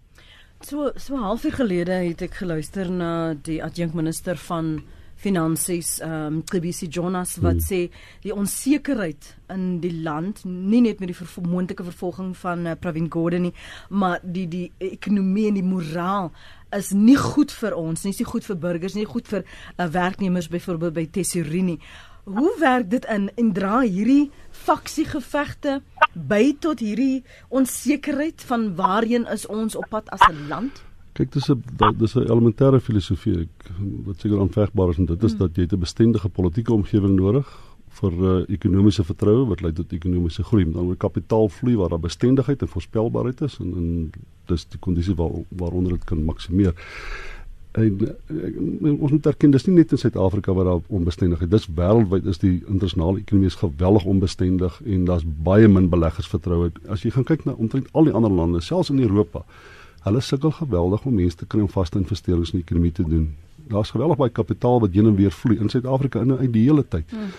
So 0.63 0.93
so 0.97 1.19
halfuur 1.19 1.57
gelede 1.65 1.99
het 2.05 2.23
ek 2.23 2.37
geluister 2.39 2.91
na 2.91 3.35
die 3.35 3.59
adjunkminister 3.65 4.39
van 4.49 4.77
finansies 5.23 6.01
ehm 6.03 6.13
um, 6.13 6.39
Kobisi 6.51 6.89
Jonas 6.91 7.37
wat 7.43 7.61
hmm. 7.61 7.67
sê 7.67 7.81
die 8.25 8.35
onsekerheid 8.35 9.29
in 9.55 9.79
die 9.83 9.93
land 10.03 10.43
nie 10.47 10.83
net 10.83 11.03
met 11.03 11.13
die 11.13 11.19
vermoontlike 11.19 11.87
vervolging 11.87 12.33
van 12.39 12.67
uh, 12.67 12.75
Pravin 12.81 13.11
Gordhan 13.11 13.47
nie 13.49 13.55
maar 13.91 14.23
die 14.23 14.49
die 14.51 14.67
ekonomie 14.83 15.49
en 15.51 15.61
die 15.61 15.67
moraal 15.67 16.33
is 16.79 16.91
nie 16.97 17.19
goed 17.21 17.53
vir 17.55 17.77
ons 17.79 18.05
nie 18.05 18.15
is 18.15 18.23
nie 18.23 18.31
goed 18.33 18.49
vir 18.49 18.59
burgers 18.67 18.97
nie 18.99 19.07
goed 19.07 19.31
vir 19.31 19.45
uh, 19.45 19.87
werknemers 19.87 20.51
byvoorbeeld 20.51 20.99
by 20.99 21.07
Tesorini 21.19 21.79
Hoe 22.25 22.55
werk 22.59 22.91
dit 22.91 23.05
in 23.05 23.31
en 23.35 23.53
dra 23.53 23.81
hierdie 23.81 24.31
faksiegevegte 24.51 25.81
by 26.15 26.53
tot 26.63 26.79
hierdie 26.79 27.25
onsekerheid 27.51 28.45
van 28.47 28.69
waarheen 28.79 29.27
is 29.27 29.47
ons 29.47 29.75
op 29.75 29.89
pad 29.91 30.11
as 30.11 30.23
'n 30.29 30.47
land? 30.49 30.85
Kyk, 31.13 31.33
dis 31.33 31.51
'n 31.51 31.63
dis 31.99 32.15
'n 32.15 32.31
elementêre 32.31 32.81
filosofie 32.81 33.49
wat 34.05 34.21
seker 34.21 34.41
aanvegbaar 34.41 34.89
is 34.89 34.99
en 34.99 35.07
dit 35.07 35.23
is 35.23 35.31
hmm. 35.31 35.39
dat 35.39 35.57
jy 35.57 35.67
'n 35.67 35.79
bestendige 35.79 36.29
politieke 36.29 36.73
omgewing 36.73 37.17
nodig 37.17 37.47
vir 37.89 38.13
uh, 38.13 38.45
ekonomiese 38.49 39.05
vertroue 39.05 39.49
wat 39.49 39.61
lei 39.61 39.73
tot 39.73 39.93
ekonomiese 39.93 40.43
groei. 40.43 40.65
Dan 40.73 40.85
moet 40.85 40.99
kapitaalvloei 40.99 41.77
waar 41.77 41.89
daar 41.89 42.01
bestendigheid 42.01 42.63
en 42.63 42.69
voorspelbaarheid 42.69 43.41
is 43.41 43.59
en, 43.59 43.75
en 43.77 44.11
dis 44.47 44.65
die 44.65 44.79
kondisie 44.79 45.15
waar 45.15 45.31
waaronder 45.49 45.93
dit 45.93 46.05
kan 46.05 46.25
maksimeer. 46.25 46.75
En, 47.73 48.17
en 48.85 48.97
ons 48.99 49.11
moet 49.11 49.27
erken 49.27 49.51
dis 49.51 49.67
nie 49.67 49.77
net 49.77 49.93
in 49.93 49.99
Suid-Afrika 49.99 50.53
waar 50.53 50.65
daar 50.65 50.81
onbestendigheid 50.89 51.51
dis 51.51 51.69
wêreldwyd 51.77 52.27
is 52.27 52.39
die 52.39 52.63
internasionale 52.67 53.23
ekonomie 53.23 53.51
geweldig 53.51 54.05
onbestendig 54.05 54.81
en 54.85 55.05
daar's 55.05 55.25
baie 55.25 55.69
min 55.69 55.89
beleggers 55.89 56.29
vertroue. 56.29 56.73
As 56.89 57.03
jy 57.03 57.11
gaan 57.11 57.25
kyk 57.25 57.45
na 57.45 57.53
omtrent 57.53 57.89
al 57.93 58.05
die 58.05 58.13
ander 58.13 58.31
lande 58.31 58.61
selfs 58.61 58.91
in 58.91 59.01
Europa 59.01 59.45
hulle 60.03 60.21
sukkel 60.21 60.51
geweldig 60.51 61.05
om 61.07 61.15
mense 61.15 61.39
te 61.39 61.47
kry 61.47 61.63
om 61.63 61.71
vaste 61.71 61.99
investerings 61.99 62.53
in 62.53 62.61
die 62.61 62.67
ekonomie 62.67 62.93
te 62.93 63.05
doen. 63.07 63.29
Daar's 63.71 63.93
geweldig 63.95 64.19
baie 64.19 64.35
kapitaal 64.35 64.81
wat 64.83 64.95
heen 64.97 65.07
en 65.07 65.17
weer 65.17 65.31
vloei. 65.31 65.59
In 65.63 65.71
Suid-Afrika 65.71 66.21
in 66.21 66.33
'n 66.33 66.43
ideale 66.43 66.85
tyd. 66.89 67.11
Hmm. 67.11 67.31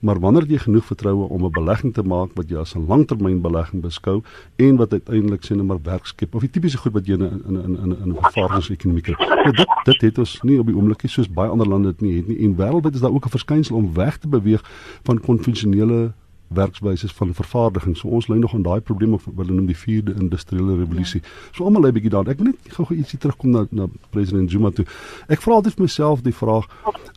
Maar 0.00 0.20
wanneer 0.20 0.46
jy 0.48 0.58
genoeg 0.58 0.84
vertroue 0.84 1.28
om 1.28 1.44
'n 1.44 1.52
belegging 1.52 1.94
te 1.94 2.02
maak 2.02 2.30
wat 2.34 2.48
jy 2.48 2.56
as 2.56 2.74
'n 2.74 2.86
langtermynbelegging 2.86 3.82
beskou 3.82 4.22
en 4.56 4.76
wat 4.76 4.92
uiteindelik 4.92 5.44
sien 5.44 5.58
'n 5.58 5.66
maar 5.66 5.82
werk 5.82 6.06
skep 6.06 6.34
of 6.34 6.40
die 6.40 6.50
tipiese 6.50 6.78
goed 6.78 6.92
wat 6.92 7.06
jy 7.06 7.12
in 7.12 7.42
in 7.46 7.56
in 7.64 7.96
in 8.02 8.10
'n 8.10 8.16
vervaardigingsekonomie 8.20 9.02
kry. 9.02 9.14
Ja, 9.18 9.50
dit 9.50 9.68
dit 9.84 10.00
het 10.00 10.18
ons 10.18 10.42
nie 10.42 10.58
op 10.58 10.66
die 10.66 10.76
oomblik 10.76 11.02
soos 11.04 11.28
baie 11.28 11.50
ander 11.50 11.68
lande 11.68 11.88
dit 11.88 12.00
nie 12.00 12.16
het 12.16 12.28
nie. 12.28 12.38
En 12.38 12.56
wêreldwyd 12.56 12.94
is 12.94 13.00
daar 13.00 13.12
ook 13.12 13.24
'n 13.26 13.28
verskynsel 13.28 13.76
om 13.76 13.94
weg 13.94 14.18
te 14.18 14.28
beweeg 14.28 14.62
van 15.02 15.20
konvensionele 15.20 16.12
werkswyses 16.54 17.12
van 17.12 17.34
vervaardiging. 17.34 17.96
So 17.96 18.08
ons 18.08 18.26
lê 18.28 18.38
nog 18.38 18.54
aan 18.54 18.62
daai 18.66 18.80
probleme 18.80 19.18
wat 19.24 19.46
hulle 19.46 19.54
noem 19.54 19.68
die 19.70 19.76
4de 19.78 20.16
industriële 20.18 20.76
revolusie. 20.80 21.20
Ja. 21.22 21.28
So 21.54 21.64
almal 21.64 21.84
lê 21.86 21.92
bietjie 21.94 22.10
daar. 22.10 22.28
Ek 22.28 22.40
wil 22.42 22.50
net 22.50 22.72
gou-gou 22.74 22.96
ietsie 22.98 23.18
terugkom 23.22 23.54
na 23.54 23.66
na 23.70 23.86
president 24.10 24.50
Zuma 24.50 24.72
toe. 24.74 24.86
Ek 25.30 25.42
vra 25.44 25.60
altyd 25.60 25.78
vir 25.78 25.86
myself 25.86 26.24
die 26.26 26.34
vraag 26.34 26.66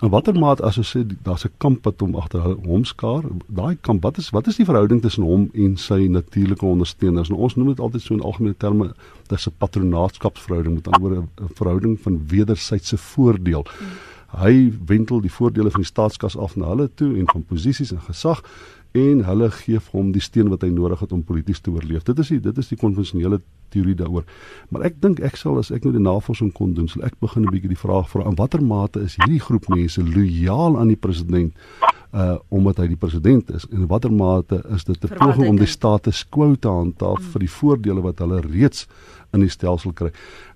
in 0.04 0.14
watter 0.14 0.38
mate 0.38 0.66
as 0.68 0.78
ons 0.78 0.94
sê 0.94 1.02
daar's 1.26 1.46
'n 1.46 1.54
kamp 1.58 1.86
wat 1.86 2.00
hom 2.02 2.16
agter 2.16 2.42
hom 2.42 2.86
skaar, 2.86 3.24
daai 3.48 3.78
kamp 3.82 4.04
wat 4.04 4.18
is 4.18 4.30
wat 4.30 4.48
is 4.48 4.58
die 4.58 4.70
verhouding 4.70 5.02
tussen 5.02 5.24
hom 5.24 5.50
en 5.54 5.78
sy 5.78 6.08
natuurlike 6.08 6.66
ondersteuners? 6.66 7.30
Nou 7.30 7.40
ons 7.40 7.56
noem 7.56 7.68
dit 7.74 7.80
altyd 7.80 8.02
so 8.02 8.14
in 8.14 8.22
algemene 8.22 8.58
terme 8.58 8.94
dis 9.30 9.48
'n 9.48 9.54
patronaatskapsverhouding 9.58 10.76
met 10.76 10.88
ander 10.88 11.02
woorde 11.02 11.28
'n 11.42 11.54
verhouding 11.56 12.00
van 12.00 12.22
wederwysige 12.28 12.98
voordeel. 12.98 13.66
Hmm. 13.78 13.88
Hy 14.34 14.74
wentel 14.86 15.22
die 15.22 15.32
voordele 15.32 15.70
van 15.72 15.82
die 15.82 15.90
staatskas 15.90 16.38
af 16.38 16.56
na 16.56 16.72
hulle 16.74 16.90
toe 16.98 17.18
en 17.18 17.28
van 17.30 17.44
posisies 17.46 17.92
en 17.92 18.02
gesag 18.02 18.42
en 18.94 19.24
hulle 19.26 19.50
gee 19.52 19.80
vir 19.82 19.98
hom 19.98 20.12
die 20.14 20.22
steun 20.22 20.52
wat 20.54 20.62
hy 20.62 20.70
nodig 20.70 21.02
het 21.02 21.14
om 21.16 21.24
polities 21.26 21.62
te 21.66 21.72
oorleef. 21.74 22.04
Dit 22.06 22.20
is 22.22 22.30
die 22.30 22.40
dit 22.44 22.58
is 22.62 22.70
die 22.70 22.78
konvensionele 22.78 23.42
teorie 23.74 23.96
daaroor. 23.98 24.26
Maar 24.70 24.86
ek 24.92 25.00
dink 25.02 25.22
ek 25.26 25.40
sal 25.40 25.58
as 25.58 25.72
ek 25.74 25.88
nou 25.88 25.96
die 25.96 26.04
navorsing 26.04 26.52
kon 26.54 26.76
doen, 26.78 26.88
sal 26.92 27.06
ek 27.08 27.18
begin 27.24 27.48
'n 27.48 27.54
bietjie 27.56 27.74
die 27.74 27.84
vraag 27.86 28.10
vra 28.10 28.28
in 28.30 28.38
watter 28.38 28.62
mate 28.62 29.02
is 29.02 29.18
hierdie 29.18 29.42
groep 29.42 29.68
mense 29.70 30.02
lojaal 30.02 30.78
aan 30.78 30.94
die 30.94 31.00
president 31.00 31.54
uh 32.14 32.38
omdat 32.54 32.78
hy 32.78 32.88
die 32.88 33.00
president 33.02 33.50
is 33.50 33.66
en 33.72 33.82
in 33.82 33.88
watter 33.90 34.14
mate 34.14 34.62
is 34.76 34.84
dit 34.84 35.04
'n 35.04 35.18
poging 35.18 35.48
om 35.50 35.58
die 35.58 35.66
status 35.66 36.24
quo 36.30 36.56
te 36.56 36.70
handhaaf 36.70 37.18
hmm. 37.18 37.32
vir 37.34 37.40
die 37.40 37.50
voordele 37.50 38.02
wat 38.02 38.20
hulle 38.20 38.42
reeds 38.42 38.88
in 39.34 39.40
die 39.40 39.50
stelsel 39.50 39.94
kry. 39.94 40.12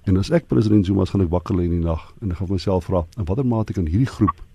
En 0.05 0.17
as 0.17 0.29
ek 0.29 0.47
president 0.47 0.85
Zuma 0.85 1.01
as 1.01 1.09
gaan 1.09 1.25
ek 1.25 1.33
wakker 1.33 1.55
lê 1.55 1.65
in 1.65 1.81
die 1.81 1.85
nag 1.85 2.13
en 2.21 2.31
ek 2.31 2.37
gaan 2.37 2.51
myself 2.51 2.85
vra 2.85 3.07
in 3.17 3.25
watter 3.25 3.45
mate 3.45 3.73
kan 3.73 3.87
hierdie 3.87 4.05
groep 4.05 4.46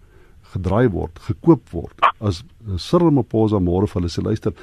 gedraai 0.55 0.89
word, 0.93 1.21
gekoop 1.29 1.71
word. 1.73 2.09
As 2.21 2.43
Cyril 2.77 3.11
Ramaphosa 3.11 3.61
môre 3.61 3.89
vir 3.91 4.01
hulle 4.01 4.13
sê 4.13 4.25
luister, 4.25 4.55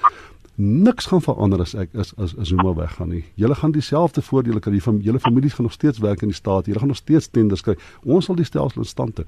niks 0.60 1.08
gaan 1.08 1.24
verander 1.24 1.62
as 1.63 1.75
ek 1.75 1.93
is 1.93 2.12
as 2.17 2.36
as 2.36 2.51
Zuma 2.51 2.74
weggaan 2.75 3.13
nie. 3.13 3.24
Julle 3.39 3.55
gaan 3.55 3.72
dieselfde 3.75 4.22
voordele 4.22 4.60
kry. 4.60 4.79
Julle 4.79 5.19
families 5.24 5.55
gaan 5.55 5.69
nog 5.69 5.74
steeds 5.74 6.03
werk 6.03 6.22
in 6.22 6.34
die 6.34 6.38
staat. 6.38 6.67
Julle 6.67 6.79
gaan 6.79 6.91
nog 6.91 7.00
steeds 7.00 7.29
tenders 7.31 7.63
kry. 7.63 7.77
Ons 8.03 8.27
sal 8.27 8.36
die 8.36 8.48
stelsel 8.48 8.84
in 8.84 8.89
stand 8.89 9.22
hou. 9.22 9.27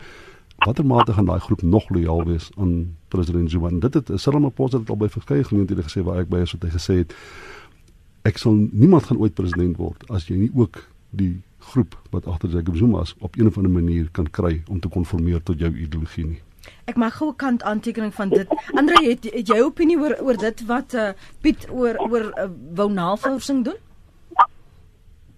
Watter 0.66 0.86
mate 0.86 1.14
gaan 1.14 1.26
daai 1.26 1.40
groep 1.40 1.64
nog 1.66 1.88
lojaal 1.90 2.26
wees 2.28 2.52
aan 2.58 2.98
president 3.10 3.50
Zuma? 3.50 3.72
En 3.72 3.80
dit 3.80 3.94
het 3.94 4.12
Cyril 4.16 4.40
Ramaphosa 4.40 4.78
het 4.80 4.90
al 4.90 5.00
by 5.00 5.10
verskeie 5.10 5.44
geleenthede 5.48 5.88
gesê 5.88 6.04
waar 6.06 6.22
ek 6.22 6.30
by 6.30 6.44
is 6.46 6.54
wat 6.54 6.68
hy 6.68 6.76
gesê 6.76 7.00
het 7.02 7.16
ek 8.28 8.38
sal 8.38 8.54
niemand 8.54 9.08
gaan 9.10 9.18
ooit 9.18 9.34
president 9.34 9.80
word 9.82 10.04
as 10.14 10.28
jy 10.30 10.38
nie 10.38 10.52
ook 10.54 10.84
die 11.18 11.40
groep 11.72 11.96
wat 12.14 12.28
agter 12.30 12.52
Jacob 12.54 12.78
Zuma 12.78 13.02
is 13.02 13.16
op 13.20 13.36
'n 13.36 13.48
of 13.48 13.58
ander 13.58 13.72
manier 13.72 14.10
kan 14.12 14.30
kry 14.30 14.62
om 14.68 14.80
te 14.80 14.88
konformeer 14.88 15.44
tot 15.44 15.60
jou 15.60 15.74
ideologie 15.76 16.26
nie. 16.26 16.42
Ek 16.86 16.96
maak 16.96 17.14
gou 17.14 17.30
'n 17.30 17.36
kant 17.36 17.64
aantekening 17.64 18.14
van 18.14 18.30
dit. 18.30 18.48
Andre, 18.76 18.96
het, 19.10 19.24
het 19.24 19.48
jy 19.48 19.60
opinie 19.62 19.98
oor 19.98 20.16
oor 20.22 20.38
dit 20.38 20.66
wat 20.66 20.94
uh, 20.94 21.12
Piet 21.42 21.68
oor 21.70 21.98
oor 22.10 22.26
uh, 22.38 22.50
wou 22.76 22.90
navorsing 22.92 23.64
doen? 23.64 23.80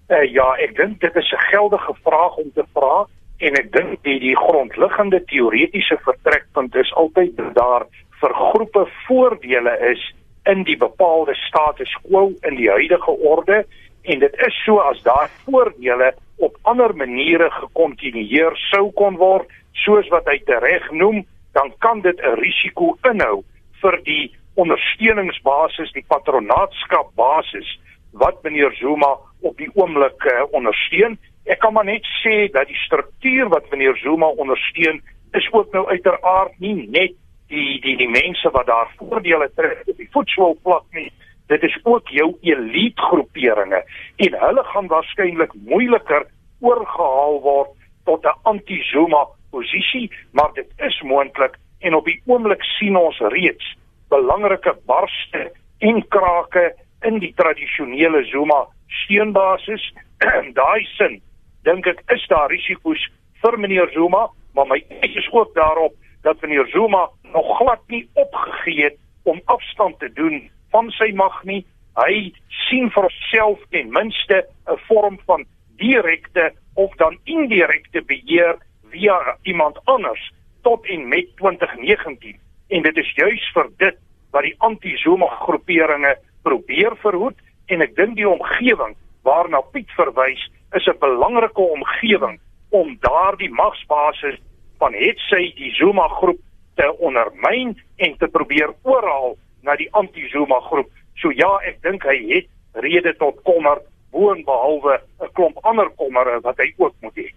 Uh, 0.10 0.24
ja, 0.32 0.48
ek 0.60 0.76
dink 0.76 1.00
dit 1.02 1.16
is 1.16 1.32
'n 1.32 1.46
geldige 1.52 1.94
vraag 2.04 2.36
om 2.36 2.52
te 2.54 2.66
vra 2.74 3.08
en 3.38 3.56
ek 3.60 3.72
dink 3.72 4.04
die 4.04 4.20
die 4.20 4.36
grondliggende 4.36 5.24
teoretiese 5.32 5.98
vertrekpunt 6.04 6.76
is 6.76 6.94
altyd 6.94 7.38
dat 7.38 7.56
daar 7.56 7.86
vir 8.22 8.34
groepe 8.34 8.88
voordele 9.08 9.74
is 9.92 10.04
in 10.44 10.64
die 10.64 10.78
bepaalde 10.78 11.36
status 11.36 11.96
quo 12.04 12.32
in 12.42 12.56
die 12.56 12.70
huidige 12.70 13.12
orde 13.12 13.66
en 14.02 14.20
dit 14.20 14.36
is 14.48 14.64
so 14.66 14.78
as 14.84 15.02
daar 15.04 15.30
voordele 15.46 16.14
op 16.48 16.58
ander 16.62 16.96
maniere 16.96 17.50
gekontinueer 17.60 18.58
sou 18.70 18.92
kon 19.00 19.18
word 19.22 19.50
soos 19.86 20.08
wat 20.14 20.28
hy 20.30 20.38
tereg 20.48 20.86
noem, 20.92 21.24
dan 21.54 21.74
kan 21.80 22.02
dit 22.02 22.20
'n 22.20 22.40
risiko 22.40 22.98
inhou 23.12 23.44
vir 23.82 24.00
die 24.04 24.32
ondersteuningsbasis, 24.56 25.92
die 25.92 26.06
patronaatskapbasis 26.08 27.80
wat 28.14 28.44
meneer 28.44 28.74
Zuma 28.78 29.18
op 29.42 29.58
die 29.58 29.70
oomblik 29.74 30.26
uh, 30.30 30.44
ondersteun. 30.52 31.18
Ek 31.50 31.60
kan 31.60 31.74
maar 31.74 31.86
net 31.86 32.06
sê 32.22 32.48
dat 32.54 32.70
die 32.70 32.80
struktuur 32.86 33.50
wat 33.50 33.70
meneer 33.72 33.98
Zuma 33.98 34.30
ondersteun 34.38 35.02
is 35.34 35.48
ook 35.52 35.74
nou 35.74 35.88
uiteraard 35.90 36.60
nie 36.60 36.88
net 36.90 37.18
die 37.52 37.80
die 37.82 37.98
die 37.98 38.10
mense 38.10 38.50
wat 38.54 38.70
daar 38.70 38.92
voordele 38.98 39.50
trek 39.56 39.82
op 39.86 39.98
die 39.98 40.10
voetsoolvlak 40.14 40.86
nie. 40.92 41.10
Dit 41.52 41.64
is 41.64 41.76
ook 41.84 42.08
jou 42.10 42.30
elite 42.42 43.02
groeperinge 43.02 43.84
en 44.26 44.40
hulle 44.46 44.64
gaan 44.64 44.88
waarskynlik 44.88 45.54
moeiliker 45.66 46.28
oorgehaal 46.64 47.40
word 47.44 47.72
tot 48.08 48.26
'n 48.26 48.40
anti-Zuma 48.44 49.28
posisie, 49.52 50.12
maar 50.32 50.52
dit 50.54 50.70
is 50.78 51.02
moontlik 51.02 51.58
en 51.80 51.96
op 51.96 52.06
die 52.06 52.22
oomblik 52.26 52.64
sien 52.64 52.96
ons 52.98 53.20
reeds 53.36 53.76
belangrike 54.10 54.74
barste 54.86 55.52
en 55.80 56.08
krake 56.08 56.72
in 57.08 57.20
die 57.20 57.34
tradisionele 57.36 58.24
Zuma 58.32 58.68
steunbasis. 58.88 59.92
In 60.44 60.54
daai 60.54 60.86
sin 60.98 61.20
dink 61.68 61.88
ek 61.88 62.02
is 62.16 62.24
daar 62.32 62.52
risiko's 62.52 63.04
vir 63.44 63.58
meneer 63.60 63.90
Zuma, 63.96 64.28
maar 64.56 64.68
my 64.68 64.80
is 65.02 65.28
ook 65.32 65.54
daarop 65.56 65.96
dat 66.24 66.42
meneer 66.42 66.68
Zuma 66.72 67.10
nog 67.34 67.58
glad 67.58 67.82
nie 67.88 68.08
opgegee 68.14 68.84
het 68.84 68.98
om 69.24 69.42
afstand 69.46 70.00
te 70.00 70.12
doen 70.14 70.50
van 70.72 70.92
sy 70.92 71.12
mag 71.16 71.44
nie. 71.44 71.64
Hy 72.00 72.32
sien 72.68 72.90
vir 72.92 73.08
homself 73.08 73.60
ten 73.72 73.92
minste 73.92 74.46
'n 74.68 74.80
vorm 74.88 75.20
van 75.26 75.46
direkte 75.84 76.52
of 76.74 76.96
dan 77.02 77.18
indirekte 77.24 78.02
beheer 78.08 78.58
via 78.94 79.38
iemand 79.44 79.80
anders 79.84 80.32
tot 80.62 80.86
en 80.86 81.08
met 81.08 81.28
2019 81.36 82.40
en 82.68 82.82
dit 82.82 82.98
is 82.98 83.14
juis 83.16 83.50
vir 83.54 83.70
dit 83.78 84.00
wat 84.32 84.48
die 84.48 84.56
anti-Zuma 84.58 85.28
groeperinge 85.46 86.16
probeer 86.48 86.96
verhoed 87.04 87.38
en 87.72 87.84
ek 87.86 87.96
dink 88.00 88.16
die 88.20 88.30
omgewing 88.30 88.96
waarna 89.28 89.62
Piet 89.74 89.92
verwys 89.98 90.42
is 90.78 90.88
'n 90.88 91.00
belangrike 91.00 91.62
omgewing 91.78 92.40
om 92.70 92.98
daardie 93.00 93.52
magsbasis 93.54 94.40
van 94.80 94.94
hetsy 94.94 95.54
die 95.56 95.72
Zuma 95.78 96.08
groep 96.08 96.40
te 96.76 96.88
ondermyn 96.98 97.78
en 97.98 98.18
te 98.18 98.28
probeer 98.28 98.74
oorhaal 98.82 99.38
na 99.62 99.76
die 99.76 99.90
anti-Zuma 99.92 100.60
groep. 100.60 100.90
So 101.16 101.32
ja, 101.32 101.60
ek 101.70 101.82
dink 101.82 102.04
hy 102.04 102.18
het 102.34 102.48
rede 102.74 103.14
tot 103.18 103.40
kommer 103.44 103.80
boonbehalwe 104.14 105.02
'n 105.20 105.32
klomp 105.34 105.58
ander 105.70 105.90
kommere 106.00 106.40
wat 106.42 106.58
hy 106.58 106.70
ook 106.78 106.96
moet 107.02 107.16
hê. 107.16 107.28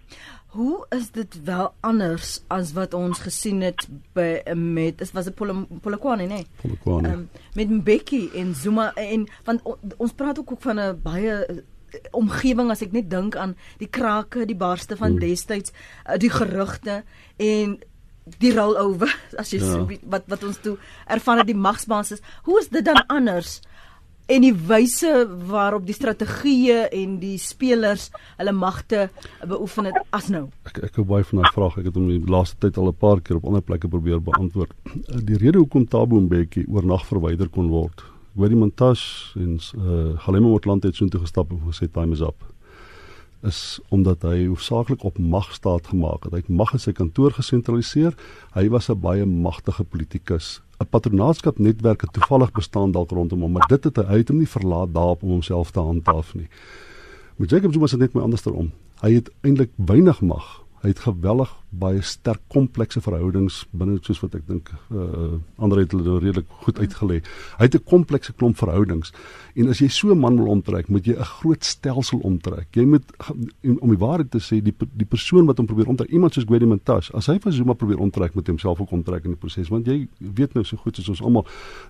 Hoe 0.57 0.85
is 0.89 1.11
dit 1.11 1.43
wel 1.43 1.73
anders 1.79 2.41
as 2.47 2.71
wat 2.73 2.93
ons 2.93 3.19
gesien 3.19 3.61
het 3.61 3.87
by 4.15 4.41
met 4.55 4.97
dit 4.97 5.11
was 5.11 5.27
'n 5.27 5.65
Polokwane 5.81 6.25
nê? 6.25 6.27
Nee? 6.27 6.45
Polokwane. 6.61 7.11
Um, 7.11 7.29
met 7.53 7.69
Mbeki 7.69 8.29
en 8.33 8.55
Zuma 8.55 8.93
en 8.93 9.27
want 9.43 9.61
ons 9.97 10.13
praat 10.13 10.39
ook 10.39 10.51
ook 10.51 10.61
van 10.61 10.79
'n 10.79 11.01
baie 11.03 11.45
eh, 11.45 11.57
omgewing 12.11 12.71
as 12.71 12.81
ek 12.81 12.91
net 12.91 13.09
dink 13.09 13.35
aan 13.35 13.55
die 13.77 13.87
krake, 13.87 14.45
die 14.45 14.55
barste 14.55 14.97
van 14.97 15.09
hmm. 15.09 15.19
destyds, 15.19 15.71
eh, 16.05 16.17
die 16.17 16.29
gerugte 16.29 17.03
en 17.37 17.79
die 18.39 18.53
rollover 18.53 19.11
as 19.41 19.51
jy 19.51 19.59
ja. 19.63 19.85
wat 20.09 20.23
wat 20.27 20.43
ons 20.43 20.59
toe 20.63 20.77
ervaar 21.07 21.37
het 21.37 21.47
die 21.47 21.55
magsbasis. 21.55 22.21
Hoe 22.43 22.59
is 22.59 22.69
dit 22.69 22.85
dan 22.85 23.05
anders? 23.07 23.61
En 24.27 24.43
die 24.43 24.53
wyse 24.67 25.11
waarop 25.47 25.85
die 25.87 25.95
strategieë 25.95 26.87
en 26.95 27.15
die 27.21 27.37
spelers 27.41 28.09
hulle 28.39 28.53
magte 28.55 29.07
beoefen 29.47 29.89
het 29.89 30.01
as 30.15 30.27
nou. 30.33 30.47
Ek 30.67 30.81
ek 30.89 30.99
hou 30.99 31.05
baie 31.07 31.27
van 31.29 31.41
daai 31.41 31.53
vraag. 31.55 31.79
Ek 31.81 31.89
het 31.89 31.99
hom 31.99 32.09
die 32.11 32.19
laaste 32.31 32.59
tyd 32.59 32.77
al 32.77 32.91
'n 32.91 32.99
paar 32.99 33.21
keer 33.21 33.39
op 33.39 33.47
ander 33.47 33.63
plekke 33.63 33.87
probeer 33.87 34.19
beantwoord. 34.21 34.71
Die 35.23 35.37
rede 35.37 35.57
hoekom 35.57 35.87
Tabo 35.87 36.19
Mbeki 36.19 36.65
oornag 36.67 37.05
verwyder 37.05 37.49
kon 37.49 37.69
word. 37.69 38.03
Hoor 38.35 38.49
die 38.49 38.57
montas 38.57 39.33
en 39.35 39.59
uh 39.77 40.19
Galema 40.19 40.47
Motlanthe 40.47 40.87
het 40.87 40.95
so 40.95 41.05
intoe 41.05 41.21
gestap 41.21 41.51
en 41.51 41.59
gesê 41.65 41.91
time 41.91 42.13
is 42.13 42.21
up 42.21 42.43
is 43.43 43.79
omdat 43.89 44.21
hy 44.21 44.47
hoofsaaklik 44.47 45.03
op 45.03 45.17
mag 45.17 45.53
staat 45.53 45.87
gemaak 45.87 46.23
het. 46.23 46.33
Hy 46.33 46.37
het 46.37 46.49
mag 46.49 46.73
in 46.73 46.79
sy 46.79 46.91
kantoor 46.91 47.31
gesentraliseer. 47.31 48.15
Hy 48.53 48.69
was 48.69 48.89
'n 48.89 48.99
baie 48.99 49.25
magtige 49.25 49.83
politikus 49.83 50.61
'n 50.79 50.89
patronaatskap 50.89 51.57
netwerk 51.59 52.01
het 52.01 52.13
toevallig 52.13 52.51
bestaan 52.51 52.91
dalk 52.91 53.11
rondom 53.11 53.41
hom, 53.41 53.51
maar 53.51 53.67
dit 53.67 53.83
het 53.83 53.95
hy 53.95 54.03
uit 54.03 54.27
hom 54.27 54.37
nie 54.37 54.49
verlaat 54.49 54.93
daarop 54.93 55.23
om 55.23 55.29
homself 55.29 55.71
te 55.71 55.79
handhaaf 55.79 56.35
nie. 56.35 56.47
Met 57.35 57.49
Jacob 57.49 57.73
Zuma 57.73 57.85
dit 57.85 57.99
net 57.99 58.13
my 58.13 58.21
andersom. 58.21 58.71
Hy 59.01 59.13
het 59.13 59.31
eintlik 59.41 59.71
weinig 59.75 60.21
mag 60.21 60.67
Hy 60.81 60.93
het 60.93 60.99
geweldig 60.99 61.49
baie 61.69 62.01
sterk 62.01 62.39
komplekse 62.47 63.01
verhoudings 63.03 63.65
binne 63.75 63.99
soos 64.05 64.21
wat 64.23 64.37
ek 64.39 64.45
dink 64.47 64.71
uh 64.87 65.35
ander 65.57 65.81
het 65.81 65.91
hulle 65.91 66.19
redelik 66.21 66.47
goed 66.63 66.79
uitgelê. 66.79 67.19
Hy 67.57 67.65
het 67.65 67.75
'n 67.75 67.83
komplekse 67.83 68.33
klomp 68.33 68.57
verhoudings. 68.57 69.11
En 69.55 69.67
as 69.67 69.79
jy 69.79 69.87
so 69.89 70.11
'n 70.11 70.19
man 70.19 70.37
wil 70.37 70.47
omtrek, 70.47 70.87
moet 70.87 71.05
jy 71.05 71.13
'n 71.13 71.23
groot 71.23 71.63
stelsel 71.63 72.19
omtrek. 72.19 72.67
Jy 72.71 72.85
moet 72.85 73.03
om 73.81 73.89
die 73.89 73.97
waarheid 73.97 74.31
te 74.31 74.39
sê, 74.39 74.61
die 74.61 74.73
die 74.93 75.05
persoon 75.05 75.45
wat 75.45 75.57
hom 75.57 75.65
probeer 75.65 75.87
omtrek, 75.87 76.09
iemand 76.09 76.33
soos 76.33 76.45
Gwedi 76.45 76.65
Mantashe, 76.65 77.13
as 77.13 77.27
hy 77.27 77.37
vir 77.39 77.51
Zuma 77.51 77.73
probeer 77.73 77.99
omtrek 77.99 78.35
met 78.35 78.47
homself 78.47 78.79
ook 78.79 78.91
omtrek 78.91 79.25
in 79.25 79.31
die 79.31 79.39
proses, 79.39 79.69
want 79.69 79.85
jy 79.85 80.07
weet 80.19 80.53
nou 80.53 80.63
so 80.63 80.77
goed 80.77 80.95
soos 80.95 81.09
ons 81.09 81.21
almal 81.21 81.45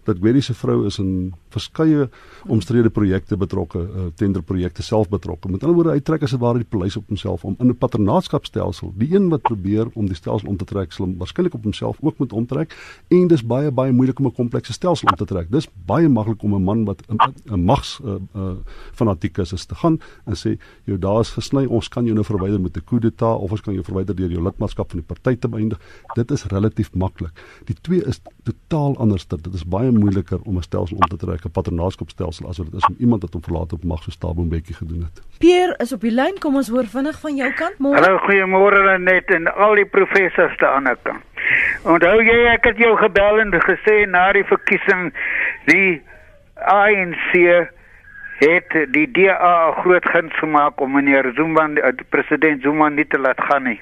dat 0.06 0.18
Gwedi 0.18 0.42
se 0.42 0.54
vrou 0.54 0.86
is 0.86 0.98
in 0.98 1.34
verskeie 1.50 2.10
omstrede 2.48 2.90
projekte 2.90 3.38
betrokke, 3.38 3.80
uh, 3.80 4.06
tenderprojekte 4.16 4.82
self 4.82 5.10
betrokke. 5.10 5.50
Met 5.50 5.64
ander 5.64 5.76
woorde, 5.76 5.92
hy 5.92 6.00
trek 6.00 6.24
as 6.24 6.32
dit 6.32 6.40
ware 6.40 6.58
die 6.58 6.68
paleis 6.70 6.98
op 6.98 7.08
homself 7.08 7.44
om 7.44 7.56
in 7.60 7.68
'n 7.68 7.78
paternaatskapstelsel. 7.78 8.94
Die 8.98 9.14
een 9.14 9.30
wat 9.30 9.42
probeer 9.42 9.67
probeer 9.68 9.92
om 9.94 10.08
die 10.08 10.16
stelsel 10.16 10.50
om 10.50 10.58
te 10.58 10.66
trek, 10.66 10.92
sal 10.92 11.10
waarskynlik 11.18 11.56
op 11.56 11.64
homself 11.64 11.98
ook 12.02 12.18
moet 12.18 12.34
omtrek 12.34 12.76
en 13.14 13.28
dis 13.28 13.44
baie 13.44 13.72
baie 13.72 13.92
moeilik 13.92 14.20
om 14.20 14.28
'n 14.28 14.34
komplekse 14.34 14.74
stelsel 14.74 15.08
om 15.10 15.18
te 15.18 15.26
trek. 15.26 15.52
Dis 15.52 15.68
baie 15.86 16.10
maklik 16.10 16.44
om 16.44 16.56
'n 16.56 16.64
man 16.64 16.86
wat 16.86 17.02
'n 17.08 17.60
mags 17.66 18.00
uh, 18.06 18.16
uh, 18.36 18.56
fanatikus 18.94 19.54
is 19.54 19.66
te 19.66 19.76
gaan 19.76 20.00
en 20.26 20.36
sê 20.36 20.58
jou 20.86 20.98
daar's 20.98 21.30
gesny, 21.30 21.66
ons 21.66 21.90
kan 21.90 22.04
jou 22.06 22.14
nou 22.14 22.26
verwyder 22.26 22.62
met 22.62 22.78
'n 22.78 22.84
coup 22.86 23.02
d'état 23.02 23.40
of 23.40 23.52
ons 23.52 23.62
kan 23.62 23.74
jou 23.74 23.84
verwyder 23.84 24.16
deur 24.16 24.30
jou 24.30 24.44
lidmaatskap 24.44 24.92
van 24.92 25.00
die 25.00 25.08
party 25.08 25.36
te 25.40 25.48
beëindig. 25.48 25.80
Dit 26.16 26.32
is 26.32 26.46
relatief 26.46 26.94
maklik. 26.94 27.32
Die 27.66 27.76
twee 27.82 28.04
is 28.06 28.22
totaal 28.44 28.98
anderster. 28.98 29.42
Dit 29.42 29.54
is 29.54 29.66
baie 29.66 29.92
moeiliker 29.92 30.40
om 30.44 30.58
'n 30.58 30.62
stelsel 30.62 30.98
om 30.98 31.08
te 31.08 31.18
trek, 31.18 31.46
'n 31.46 31.52
paternaatskapstelsel 31.52 32.48
as 32.48 32.58
wat 32.58 32.72
dit 32.72 32.76
is 32.76 32.88
om 32.88 32.96
iemand 33.00 33.22
wat 33.22 33.34
hom 33.34 33.42
verlaat 33.42 33.74
op 33.74 33.84
mag 33.84 34.04
so 34.04 34.12
Staboombekkie 34.12 34.76
gedoen 34.76 35.02
het. 35.02 35.22
Pierre 35.38 35.76
is 35.78 35.94
op 35.94 36.02
die 36.02 36.12
lyn. 36.12 36.40
Kom 36.40 36.56
ons 36.56 36.70
hoor 36.70 36.86
vinnig 36.86 37.20
van 37.20 37.36
jou 37.36 37.54
kant. 37.54 37.78
Môre. 37.80 37.98
Hallo, 37.98 38.18
goeiemôre 38.18 39.00
net 39.02 39.32
en 39.34 39.48
al 39.58 39.76
die 39.80 39.86
professors 39.86 40.56
te 40.62 40.68
ander 40.68 40.98
kant. 41.04 41.24
Onthou 41.88 42.22
jy 42.22 42.38
ek 42.54 42.70
het 42.72 42.80
jou 42.82 42.94
gebel 43.00 43.42
en 43.44 43.54
gesê 43.64 44.06
na 44.10 44.30
die 44.36 44.46
verkiesing 44.48 45.12
die 45.70 46.02
ANC 46.68 47.36
het 48.38 48.76
die 48.94 49.06
DA 49.12 49.54
groot 49.82 50.06
guns 50.14 50.34
gemaak 50.42 50.82
om 50.82 50.94
meneer 50.94 51.32
Zuma 51.36 51.68
president 52.10 52.62
Zuma 52.62 52.90
nie 52.90 53.08
te 53.08 53.20
laat 53.20 53.42
gaan 53.50 53.64
nie. 53.64 53.80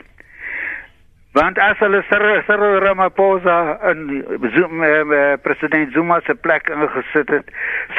Want 1.36 1.60
as 1.60 1.80
hulle 1.84 2.00
Cyril 2.08 2.80
Ramaphosa 2.80 3.80
in 3.92 4.24
Zuma, 4.56 4.88
uh, 4.88 5.36
president 5.44 5.92
Zuma 5.92 6.22
se 6.24 6.36
plek 6.36 6.70
ingesit 6.72 7.34
het, 7.34 7.50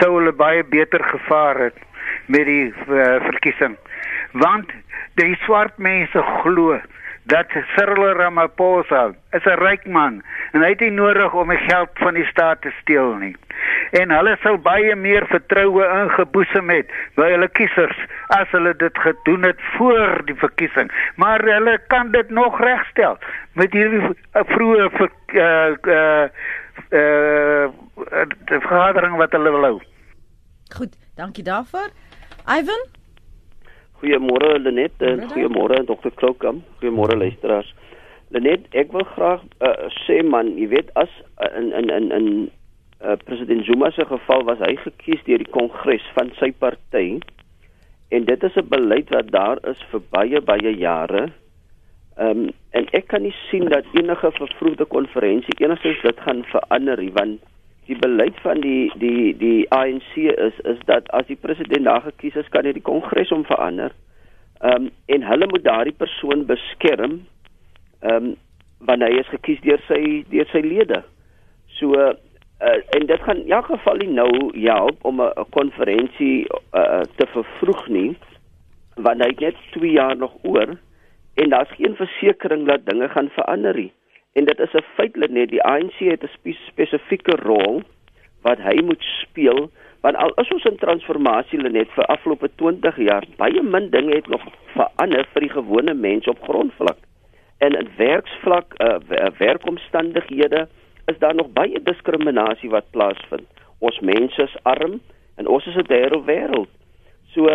sou 0.00 0.14
hulle 0.14 0.32
baie 0.32 0.64
beter 0.64 1.04
gevaar 1.04 1.60
het 1.66 1.82
met 2.32 2.46
die 2.48 2.70
uh, 2.72 3.18
verkiesing. 3.26 3.76
Want 4.32 4.72
die 5.20 5.34
swart 5.44 5.76
mense 5.76 6.22
glo 6.40 6.78
dat 7.26 7.46
Cyril 7.74 8.12
Ramaphosa 8.14 9.14
is 9.30 9.44
'n 9.44 9.58
ryk 9.58 9.86
man 9.86 10.22
en 10.52 10.62
hy 10.62 10.68
het 10.68 10.80
nie 10.80 10.90
nodig 10.90 11.34
om 11.34 11.48
die 11.48 11.58
geld 11.58 11.90
van 11.94 12.14
die 12.14 12.24
staat 12.24 12.60
te 12.60 12.72
steel 12.80 13.14
nie. 13.14 13.36
En 13.90 14.10
hulle 14.10 14.36
sou 14.42 14.56
baie 14.58 14.94
meer 14.96 15.26
vertroue 15.26 15.84
ingeboesem 16.02 16.70
het 16.70 16.90
by 17.14 17.30
hulle 17.30 17.48
kiesers 17.48 17.98
as 18.36 18.50
hulle 18.50 18.74
dit 18.76 18.98
gedoen 18.98 19.42
het 19.42 19.60
voor 19.76 20.22
die 20.24 20.34
verkiesing. 20.34 20.90
Maar 21.16 21.42
hulle 21.42 21.78
kan 21.86 22.10
dit 22.10 22.30
nog 22.30 22.60
regstel 22.60 23.18
met 23.52 23.72
hierdie 23.72 24.14
vroeë 24.32 24.86
uh 24.86 25.74
uh 25.82 26.28
uh 26.90 27.66
die 28.46 28.60
vergadering 28.60 29.16
wat 29.16 29.32
hulle 29.32 29.50
wil 29.50 29.64
hou. 29.64 29.80
Goed, 30.76 30.96
dankie 31.14 31.44
daarvoor. 31.44 31.90
Ivan 32.46 32.95
Goeiemôre 34.00 34.58
Lenet 34.60 34.92
en 35.00 35.22
goeiemôre 35.30 35.80
Dr. 35.88 36.12
Krokam. 36.16 36.62
Goeiemôre 36.80 37.16
luisteraars. 37.16 37.68
Lenet, 38.34 38.66
ek 38.76 38.90
wil 38.92 39.06
graag 39.14 39.44
uh, 39.64 39.86
sê 40.04 40.18
man, 40.26 40.50
jy 40.58 40.66
weet 40.72 40.90
as 41.00 41.12
uh, 41.38 41.48
in 41.60 41.70
in 41.78 41.88
in 41.94 42.10
in 42.12 42.28
uh, 43.00 43.14
president 43.24 43.64
Zuma 43.64 43.92
se 43.94 44.04
geval 44.04 44.44
was 44.48 44.60
hy 44.66 44.74
gekies 44.82 45.22
deur 45.28 45.40
die 45.40 45.54
kongres 45.54 46.04
van 46.18 46.32
sy 46.40 46.50
party 46.58 47.06
en 48.10 48.26
dit 48.28 48.46
is 48.48 48.56
'n 48.56 48.68
beleid 48.68 49.10
wat 49.14 49.30
daar 49.30 49.62
is 49.70 49.80
vir 49.90 50.02
baie 50.10 50.40
baie 50.40 50.76
jare. 50.76 51.28
Ehm 52.18 52.46
um, 52.46 52.50
en 52.76 52.86
ek 52.92 53.08
kan 53.08 53.22
nie 53.22 53.34
sien 53.48 53.68
dat 53.72 53.84
enige 53.96 54.30
vervroegde 54.32 54.84
konferensie 54.84 55.56
enigstens 55.60 56.02
dit 56.02 56.18
gaan 56.20 56.44
verander 56.52 57.00
nie 57.00 57.12
want 57.12 57.40
die 57.86 57.98
beleid 57.98 58.38
van 58.42 58.60
die 58.60 58.90
die 58.98 59.36
die 59.38 59.70
ANC 59.70 60.16
is 60.16 60.58
is 60.64 60.78
dat 60.90 61.08
as 61.14 61.26
die 61.26 61.38
president 61.40 61.84
daar 61.84 62.02
gekies 62.02 62.34
is, 62.34 62.48
kan 62.50 62.66
hy 62.66 62.72
die 62.76 62.84
kongres 62.88 63.32
om 63.32 63.44
verander. 63.46 63.94
Ehm 64.60 64.86
um, 64.86 64.90
en 65.06 65.26
hulle 65.30 65.46
moet 65.50 65.64
daardie 65.64 65.96
persoon 65.96 66.46
beskerm 66.46 67.20
ehm 68.00 68.30
um, 68.30 68.34
wanneer 68.78 69.12
hy 69.12 69.20
is 69.22 69.34
gekies 69.34 69.60
deur 69.64 69.82
sy 69.88 70.00
deur 70.30 70.48
sy 70.52 70.62
lede. 70.64 71.02
So 71.78 71.94
uh, 71.96 72.80
en 72.96 73.06
dit 73.06 73.22
gaan 73.22 73.44
in 73.44 73.52
elk 73.52 73.70
geval 73.72 74.02
nie 74.02 74.12
nou 74.18 74.30
help 74.54 75.04
om 75.04 75.22
'n 75.22 75.46
konferensie 75.50 76.46
uh, 76.72 77.04
te 77.16 77.26
vervroeg 77.34 77.88
nie 77.88 78.16
want 78.96 79.20
hy 79.20 79.28
het 79.28 79.40
net 79.40 79.56
2 79.76 79.90
jaar 79.92 80.16
nog 80.16 80.32
oor 80.42 80.76
en 81.34 81.50
daar's 81.50 81.76
geen 81.76 81.96
versekering 81.96 82.66
dat 82.66 82.86
dinge 82.86 83.08
gaan 83.08 83.28
verander 83.28 83.74
nie. 83.76 83.92
En 84.36 84.44
dit 84.44 84.58
is 84.60 84.72
'n 84.72 84.84
feitelik 84.94 85.30
net 85.30 85.48
die 85.48 85.62
ANC 85.62 85.98
het 85.98 86.22
'n 86.22 86.32
spe 86.36 86.52
spesifieke 86.66 87.36
rol 87.36 87.82
wat 88.42 88.58
hy 88.58 88.82
moet 88.82 89.02
speel 89.22 89.70
want 90.00 90.16
al 90.16 90.32
is 90.42 90.52
ons 90.54 90.64
in 90.64 90.76
transformasie 90.76 91.58
net 91.58 91.88
vir 91.96 92.06
afgelope 92.14 92.48
20 92.54 92.96
jaar 92.96 93.24
baie 93.36 93.62
min 93.62 93.90
dinge 93.90 94.14
het 94.14 94.28
nog 94.28 94.44
verander 94.74 95.26
vir 95.32 95.40
die 95.40 95.54
gewone 95.54 95.94
mens 95.94 96.26
op 96.26 96.42
grondvlak. 96.42 96.98
En 97.58 97.72
in 97.80 97.88
werksvlak, 97.96 98.74
uh, 98.78 98.96
werkomstandighede 99.38 100.68
is 101.06 101.18
daar 101.18 101.34
nog 101.34 101.48
baie 101.52 101.82
diskriminasie 101.82 102.70
wat 102.70 102.90
plaasvind. 102.90 103.48
Ons 103.78 104.00
mense 104.00 104.42
is 104.42 104.56
arm 104.62 105.00
en 105.36 105.46
ons 105.46 105.66
is 105.66 105.76
'n 105.76 105.88
derde 105.88 106.22
wêreld. 106.24 106.72
So 107.32 107.48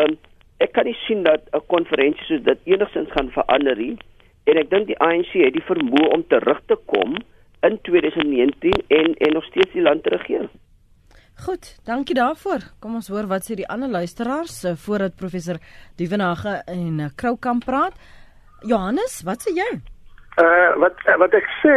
ek 0.58 0.72
kan 0.72 0.86
nie 0.86 0.98
sien 1.06 1.24
dat 1.24 1.42
'n 1.54 1.66
konferensie 1.68 2.26
soos 2.26 2.44
dit 2.44 2.60
enigsins 2.64 3.12
gaan 3.12 3.32
verander 3.32 3.78
nie 3.78 3.98
en 4.52 4.60
ek 4.60 4.72
dink 4.72 4.90
die 4.92 5.00
ANC 5.00 5.32
het 5.40 5.56
die 5.56 5.68
vermoë 5.68 6.10
om 6.16 6.26
terug 6.32 6.60
te 6.68 6.78
kom 6.92 7.16
in 7.68 7.78
2019 7.88 8.84
en 9.00 9.16
en 9.16 9.34
nog 9.38 9.48
steeds 9.48 9.72
die 9.78 9.86
land 9.86 10.04
te 10.04 10.14
regeer. 10.16 10.50
Goed, 11.46 11.72
dankie 11.88 12.16
daarvoor. 12.16 12.66
Kom 12.84 12.98
ons 13.00 13.08
hoor 13.10 13.30
wat 13.32 13.48
sê 13.48 13.56
die 13.58 13.70
ander 13.74 13.90
luisteraars 13.90 14.58
uh, 14.66 14.74
voordat 14.86 15.16
professor 15.18 15.58
Dievenage 15.98 16.60
en 16.70 17.00
uh, 17.00 17.10
Kroukamp 17.16 17.66
praat. 17.66 17.96
Johannes, 18.68 19.22
wat 19.26 19.48
sê 19.48 19.56
jy? 19.58 19.70
Uh 20.42 20.70
wat 20.84 21.02
wat 21.20 21.34
ek 21.36 21.48
sê, 21.64 21.76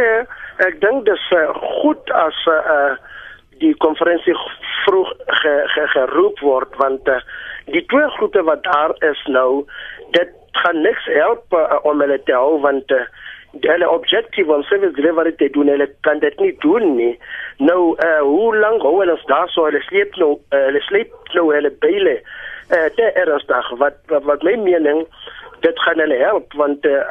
ek 0.63 0.77
dink 0.83 1.07
dis 1.09 1.25
uh, 1.35 1.47
goed 1.81 2.13
as 2.15 2.45
uh 2.51 2.93
die 3.63 3.73
konferensie 3.79 4.35
vroeg 4.83 5.11
ge, 5.41 5.53
ge, 5.73 5.83
geroep 5.93 6.41
word 6.43 6.73
want 6.81 7.07
uh, 7.07 7.21
die 7.71 7.85
twee 7.91 8.09
groepe 8.17 8.43
wat 8.47 8.63
daar 8.67 8.93
is 9.07 9.21
nou, 9.31 9.63
dit 10.17 10.33
gaan 10.63 10.81
niks 10.81 11.05
help 11.17 11.53
uh, 11.53 11.79
om 11.83 12.01
hulle 12.03 12.19
te 12.27 12.35
hou 12.35 12.59
want 12.63 12.91
uh, 12.91 13.05
hulle 13.63 13.89
objective 13.89 14.51
om 14.51 14.63
service 14.67 14.95
delivery 14.97 15.31
te 15.39 15.49
doen 15.55 15.71
hulle 15.71 15.87
kan 16.07 16.19
dit 16.19 16.39
nie 16.43 16.51
doen 16.63 16.95
nie. 16.95 17.13
Nou 17.57 17.95
uh, 18.03 18.21
hoe 18.21 18.55
lank 18.59 18.83
hou 18.83 18.97
hulle 18.99 19.15
daar 19.31 19.49
so 19.53 19.67
hulle 19.67 19.81
sleep 19.87 20.17
nou 20.21 20.35
uh, 20.51 20.65
hulle 20.67 20.81
sleep 20.89 21.33
nou 21.37 21.47
hulle 21.53 21.71
byle 21.85 22.17
uh, 22.19 22.87
te 22.97 23.11
ernstig? 23.23 23.71
Wat, 23.79 24.01
wat 24.11 24.27
wat 24.31 24.43
my 24.43 24.57
mening 24.63 25.05
dit 25.65 25.79
gaan 25.79 26.01
hulle 26.03 26.17
help 26.19 26.53
want 26.59 26.85
uh, 26.85 27.03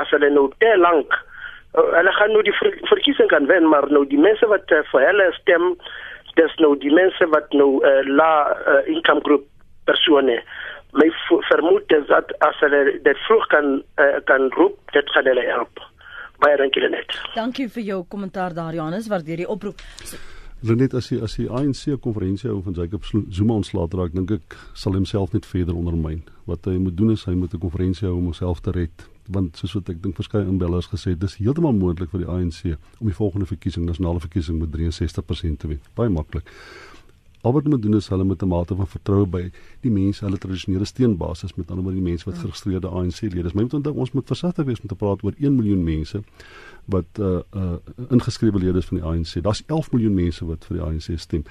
as 0.00 0.10
hulle 0.14 0.30
nou 0.34 0.48
te 0.62 0.70
lank 0.78 1.14
uh, 1.78 1.84
hulle 1.96 2.12
gaan 2.16 2.32
nou 2.34 2.42
die 2.46 2.54
ver, 2.58 2.72
verkiesing 2.90 3.28
kan 3.32 3.46
wen 3.50 3.68
maar 3.68 3.88
nou 3.94 4.04
die 4.08 4.20
mense 4.20 4.46
wat 4.52 4.72
uh, 4.74 4.82
vir 4.92 5.06
hulle 5.08 5.28
stem 5.38 5.74
dis 6.38 6.56
nou 6.64 6.72
die 6.84 6.92
mense 6.94 7.28
wat 7.34 7.52
nou 7.60 7.70
uh, 7.84 8.00
la 8.06 8.32
uh, 8.54 8.80
income 8.94 9.22
group 9.26 9.46
persone 9.90 10.40
my 10.92 11.08
vermoed 11.48 11.92
is 11.92 12.06
dat 12.08 12.32
as 12.46 12.58
hulle 12.64 12.98
dit 13.02 13.22
vroeg 13.26 13.46
kan 13.52 13.82
uh, 14.00 14.18
kan 14.24 14.50
roep, 14.56 14.78
dit 14.92 15.14
gaan 15.14 15.30
hulle 15.30 15.46
help. 15.46 15.82
Baie 16.40 16.56
dankie 16.56 16.88
net. 16.88 17.16
Dankie 17.34 17.68
vir 17.68 17.82
jou 17.82 18.04
kommentaar 18.08 18.54
daar 18.54 18.74
Johannes, 18.74 19.08
waardeer 19.08 19.42
die 19.44 19.48
oproep. 19.48 19.82
Renet 20.60 20.94
as 20.94 21.08
hy 21.08 21.20
as 21.24 21.36
die 21.38 21.48
ANC 21.48 21.86
konferensie 22.04 22.50
hou 22.50 22.58
van 22.64 22.76
Jacob 22.76 23.04
Zuma 23.08 23.54
ontslaat 23.56 23.94
raak, 23.96 24.12
dink 24.12 24.34
ek 24.36 24.56
sal 24.76 24.96
homself 24.96 25.32
net 25.32 25.48
verder 25.48 25.76
ondermyn. 25.76 26.20
Wat 26.48 26.68
hy 26.68 26.76
moet 26.76 26.96
doen 26.96 27.14
is 27.14 27.24
hy 27.24 27.32
moet 27.32 27.54
'n 27.54 27.60
konferensie 27.60 28.08
hou 28.08 28.16
om 28.16 28.28
homself 28.32 28.60
te 28.60 28.72
red 28.76 29.08
want 29.30 29.56
soos 29.56 29.76
wat 29.78 29.90
ek 29.92 30.02
dink 30.02 30.16
verskeie 30.18 30.46
inbellers 30.46 30.88
gesê 30.90 31.14
dis 31.18 31.36
heeltemal 31.38 31.72
moontlik 31.76 32.10
vir 32.10 32.24
die 32.24 32.30
ANC 32.30 32.60
om 32.98 33.06
die 33.06 33.16
volgende 33.16 33.46
verkiesing 33.46 33.86
nasionale 33.86 34.22
verkiesing 34.22 34.58
met 34.58 34.74
63% 34.74 35.60
te 35.62 35.70
wen. 35.70 35.80
Baie 35.94 36.10
maklik. 36.10 36.50
Al 37.40 37.52
wat 37.52 37.62
hulle 37.62 37.74
moet 37.74 37.82
doen 37.82 37.96
is 37.96 38.08
hulle 38.08 38.24
met 38.24 38.42
'n 38.42 38.48
mate 38.48 38.74
van 38.74 38.86
vertroue 38.86 39.26
by 39.26 39.50
die 39.80 39.90
mense, 39.90 40.24
hulle 40.24 40.38
tradisionele 40.38 40.84
steunbasis, 40.84 41.54
met 41.54 41.70
ander 41.70 41.84
woorde 41.84 42.00
die 42.00 42.08
mense 42.08 42.24
wat 42.24 42.34
ja. 42.34 42.40
geregistreerde 42.40 42.88
ANC-lede 42.88 43.46
is. 43.46 43.52
Maar 43.52 43.64
moet 43.64 43.74
onthou 43.74 43.94
ons 43.94 44.12
moet 44.12 44.26
versigtig 44.26 44.64
wees 44.64 44.80
om 44.80 44.88
te 44.88 44.94
praat 44.94 45.24
oor 45.24 45.34
1 45.38 45.54
miljoen 45.54 45.84
mense 45.84 46.22
wat 46.84 47.18
uh 47.18 47.40
uh 47.54 47.76
ingeskrewe 48.08 48.58
lede 48.58 48.78
is 48.78 48.86
van 48.86 48.96
die 48.96 49.06
ANC. 49.06 49.42
Daar's 49.42 49.62
11 49.66 49.92
miljoen 49.92 50.14
mense 50.14 50.44
wat 50.44 50.64
vir 50.64 50.76
die 50.76 50.84
ANC 50.86 51.18
stem. 51.18 51.42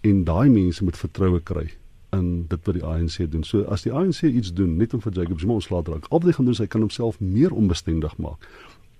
En 0.00 0.24
daai 0.24 0.48
mense 0.50 0.84
moet 0.84 0.96
vertroue 0.96 1.40
kry 1.40 1.70
in 2.12 2.46
dit 2.48 2.66
wat 2.66 2.74
die 2.74 2.84
ANC 2.84 3.30
doen. 3.30 3.44
So 3.44 3.62
as 3.72 3.82
die 3.82 3.92
ANC 3.92 4.22
iets 4.22 4.52
doen 4.52 4.76
net 4.76 4.94
om 4.94 5.00
vir 5.00 5.12
Jacob 5.12 5.40
Zuma 5.40 5.56
ontslae 5.58 5.82
te 5.82 5.94
raak, 5.94 6.08
al 6.10 6.20
wat 6.20 6.28
hy 6.28 6.36
gaan 6.36 6.44
doen 6.44 6.54
is 6.54 6.60
hy 6.60 6.66
kan 6.66 6.84
homself 6.84 7.20
meer 7.20 7.52
onbestendig 7.56 8.16
maak. 8.16 8.48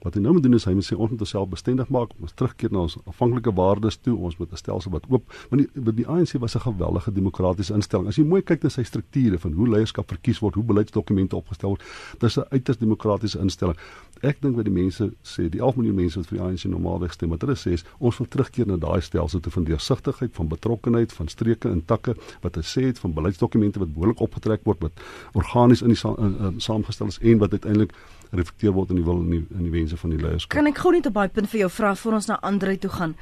Wat 0.02 0.14
hy 0.14 0.20
nou 0.20 0.32
moet 0.34 0.42
doen 0.42 0.54
is 0.58 0.64
hy 0.66 0.74
moet 0.74 0.86
sê 0.86 0.96
ons 0.96 1.10
moet 1.10 1.20
onsself 1.22 1.48
bestendig 1.52 1.90
maak, 1.94 2.10
ons 2.20 2.34
terugkeer 2.34 2.72
na 2.74 2.82
ons 2.86 2.96
afhanklike 3.06 3.52
waardes 3.54 4.00
toe, 4.02 4.16
ons 4.16 4.36
moet 4.38 4.50
'n 4.52 4.56
stelsel 4.56 4.92
wat 4.92 5.06
oop, 5.08 5.30
want 5.50 5.62
die 5.62 5.94
die 6.02 6.06
ANC 6.06 6.40
was 6.40 6.56
'n 6.56 6.66
geweldige 6.66 7.12
demokratiese 7.12 7.74
instelling. 7.74 8.08
As 8.08 8.16
jy 8.16 8.24
mooi 8.24 8.42
kyk 8.42 8.62
na 8.62 8.68
sy 8.68 8.82
strukture 8.82 9.38
van 9.38 9.52
hoe 9.52 9.68
leierskap 9.68 10.08
verkies 10.08 10.40
word, 10.40 10.54
hoe 10.54 10.64
beleidsdokumente 10.64 11.36
opgestel 11.36 11.68
word, 11.68 11.82
dis 12.18 12.36
'n 12.38 12.44
uiters 12.50 12.78
demokratiese 12.78 13.38
instelling. 13.38 13.76
Ek 14.22 14.38
dink 14.38 14.54
wat 14.54 14.68
die 14.68 14.74
mense 14.74 15.08
sê, 15.26 15.48
die 15.50 15.58
11 15.58 15.80
miljoen 15.80 15.96
mense 15.98 16.20
wat 16.20 16.28
vir 16.30 16.38
die 16.38 16.44
ANC 16.46 16.64
normaalweg 16.70 17.14
stem, 17.16 17.32
wat 17.34 17.42
hulle 17.42 17.56
sê 17.58 17.72
is 17.74 17.82
ons 17.98 18.20
wil 18.20 18.28
terugkeer 18.30 18.68
na 18.70 18.76
daai 18.78 19.02
stelsel 19.02 19.42
te 19.42 19.50
van 19.50 19.66
deursigtigheid, 19.66 20.30
van 20.38 20.50
betrokkenheid, 20.52 21.14
van 21.16 21.30
streke 21.32 21.70
en 21.72 21.82
takke 21.90 22.14
wat 22.44 22.58
hy 22.60 22.62
sê 22.62 22.86
het 22.86 23.02
van 23.02 23.16
beleidsdokumente 23.16 23.82
wat 23.82 23.90
behoorlik 23.96 24.22
opgetrek 24.22 24.62
word, 24.68 24.86
wat 24.86 25.02
organies 25.34 25.82
in 25.82 25.90
die 25.90 25.98
sa 25.98 26.14
in, 26.22 26.38
in, 26.38 26.62
saamgestel 26.62 27.10
is 27.10 27.18
en 27.18 27.42
wat 27.42 27.58
uiteindelik 27.58 27.96
reflekteer 28.30 28.76
word 28.78 28.94
in 28.94 29.02
die 29.02 29.06
wil 29.10 29.18
en 29.24 29.30
die 29.34 29.42
in 29.42 29.66
die 29.66 29.74
wense 29.74 29.98
van 29.98 30.14
die 30.14 30.22
leierskap. 30.22 30.54
Kan 30.54 30.70
ek 30.70 30.78
gou 30.84 30.94
net 30.94 31.10
op 31.10 31.18
daai 31.18 31.34
punt 31.34 31.50
vir 31.50 31.64
jou 31.64 31.72
vra 31.80 31.96
voor 31.98 32.20
ons 32.20 32.30
na 32.30 32.38
Andre 32.46 32.78
toe 32.78 32.92
gaan? 32.94 33.18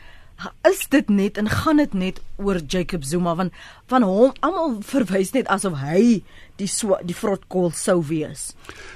Is 0.68 0.86
dit 0.88 1.08
net 1.12 1.36
en 1.40 1.48
gaan 1.48 1.80
dit 1.80 1.96
net 1.96 2.20
oor 2.40 2.60
Jacob 2.60 3.04
Zuma 3.04 3.34
want 3.36 3.56
van 3.92 4.04
hom 4.04 4.36
almal 4.40 4.78
verwys 4.92 5.32
net 5.36 5.48
asof 5.48 5.80
hy 5.80 6.20
die 6.56 6.68
so, 6.68 6.96
die 7.04 7.14
vrotkol 7.16 7.70
sou 7.70 8.00
wees. 8.06 8.54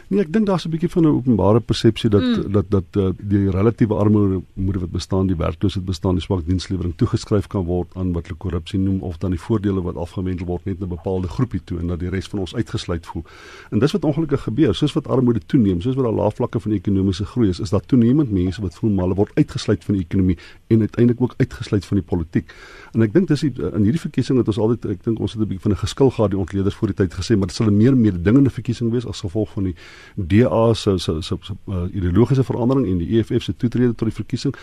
Nee, 0.08 0.20
ek 0.20 0.32
dink 0.32 0.46
daar's 0.46 0.66
'n 0.66 0.70
bietjie 0.70 0.90
van 0.90 1.04
'n 1.04 1.16
openbare 1.20 1.60
persepsie 1.60 2.10
dat, 2.10 2.22
mm. 2.22 2.52
dat 2.52 2.70
dat 2.70 2.84
dat 2.92 3.02
uh, 3.02 3.10
die 3.18 3.50
relatiewe 3.50 3.94
armoede 3.94 4.78
wat 4.80 4.90
bestaan, 4.90 5.26
die 5.26 5.36
werkloosheid 5.36 5.84
bestaan, 5.84 6.14
die 6.14 6.22
swak 6.22 6.46
dienslewering 6.46 6.94
toegeskryf 6.96 7.46
kan 7.46 7.64
word 7.64 7.88
aan 7.94 8.12
wat 8.12 8.26
hulle 8.26 8.38
korrupsie 8.38 8.78
noem 8.78 9.00
of 9.02 9.18
dan 9.18 9.30
die 9.30 9.40
voordele 9.40 9.82
wat 9.82 9.96
afgewendel 9.96 10.46
word 10.46 10.64
net 10.64 10.78
na 10.78 10.86
'n 10.86 10.88
bepaalde 10.88 11.28
groepie 11.28 11.60
toe 11.64 11.78
en 11.78 11.86
dat 11.86 12.00
die 12.00 12.08
res 12.08 12.28
van 12.28 12.38
ons 12.38 12.54
uitgesluit 12.54 13.06
voel. 13.06 13.24
En 13.70 13.78
dis 13.78 13.92
wat 13.92 14.04
ongelukkig 14.04 14.42
gebeur, 14.42 14.74
soos 14.74 14.92
wat 14.92 15.08
armoede 15.08 15.40
toeneem, 15.46 15.80
soos 15.80 15.94
wat 15.94 16.04
daar 16.04 16.14
lae 16.14 16.30
vlakke 16.30 16.60
van 16.60 16.72
ekonomiese 16.72 17.24
groei 17.24 17.48
is, 17.48 17.60
is 17.60 17.70
daar 17.70 17.86
toenemend 17.86 18.30
mense 18.30 18.60
wat 18.60 18.74
voel 18.74 18.90
maar 18.90 19.04
hulle 19.04 19.14
word 19.14 19.34
uitgesluit 19.34 19.84
van 19.84 19.94
die 19.94 20.04
ekonomie 20.04 20.38
en 20.66 20.80
uiteindelik 20.80 21.20
ook 21.20 21.34
uitgesluit 21.36 21.84
van 21.84 21.96
die 21.96 22.06
politiek. 22.06 22.54
En 22.94 23.02
ek 23.02 23.12
dink 23.12 23.28
dis 23.28 23.42
die, 23.42 23.50
in 23.50 23.82
hierdie 23.82 24.00
verkiesing 24.00 24.38
het 24.38 24.48
ons 24.50 24.58
altyd 24.62 24.84
ek 24.94 25.00
dink 25.02 25.18
ons 25.18 25.32
het 25.34 25.40
'n 25.42 25.48
bietjie 25.50 25.64
van 25.66 25.72
'n 25.72 25.82
geskil 25.82 26.10
gehad 26.10 26.30
die 26.30 26.38
ontleeders 26.38 26.74
voor 26.74 26.88
die 26.88 26.98
tyd 27.02 27.14
gesê 27.14 27.36
maar 27.36 27.48
dit 27.50 27.56
sal 27.56 27.66
'n 27.66 27.76
meer 27.76 27.96
mededingende 27.96 28.50
verkiesing 28.50 28.90
wees 28.90 29.06
as 29.06 29.20
gevolg 29.20 29.50
van 29.50 29.64
die 29.64 29.74
DA 30.14 30.74
se 30.74 30.98
se 30.98 31.20
se 31.20 31.36
uh, 31.68 31.84
ideologiese 31.90 32.44
verandering 32.44 32.86
en 32.86 32.98
die 32.98 33.18
EFF 33.18 33.42
se 33.42 33.56
toetrede 33.56 33.94
tot 33.94 34.08
die 34.08 34.16
verkiesing. 34.22 34.54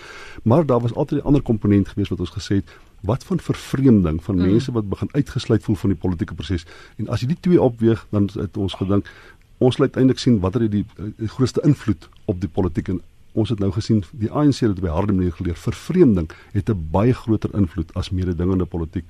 Maar 0.43 0.65
daar 0.65 0.79
was 0.79 0.93
altyd 0.93 1.19
'n 1.19 1.25
ander 1.25 1.41
komponent 1.41 1.87
gewees 1.87 2.09
wat 2.09 2.19
ons 2.19 2.31
gesê 2.31 2.55
het 2.55 2.69
wat 3.01 3.23
van 3.23 3.39
vervreemding 3.39 4.23
van 4.23 4.35
mm. 4.35 4.41
mense 4.41 4.71
wat 4.71 4.89
begin 4.89 5.09
uitgesluit 5.11 5.63
voel 5.63 5.75
van 5.75 5.89
die 5.89 5.99
politieke 5.99 6.33
proses. 6.33 6.65
En 6.95 7.07
as 7.07 7.21
jy 7.21 7.27
die 7.27 7.39
twee 7.39 7.61
opweeg, 7.61 8.07
dan 8.09 8.29
het 8.33 8.57
ons 8.57 8.73
gedink 8.73 9.09
ons 9.57 9.75
sal 9.75 9.85
uiteindelik 9.85 10.19
sien 10.19 10.39
watter 10.39 10.69
die, 10.69 10.85
die 11.17 11.27
grootste 11.27 11.61
invloed 11.63 12.09
op 12.25 12.39
die 12.41 12.49
politiek 12.49 12.87
en 12.87 13.01
ons 13.33 13.49
het 13.49 13.59
nou 13.59 13.71
gesien 13.71 14.03
die 14.11 14.31
ANC 14.31 14.59
het 14.59 14.75
dit 14.75 14.83
by 14.83 14.91
harde 14.91 15.13
manier 15.13 15.31
geleer. 15.31 15.55
Vervreemding 15.55 16.29
het 16.51 16.69
'n 16.69 16.87
baie 16.91 17.13
groter 17.13 17.49
invloed 17.53 17.93
as 17.93 18.09
mededingende 18.09 18.65
politiek. 18.65 19.05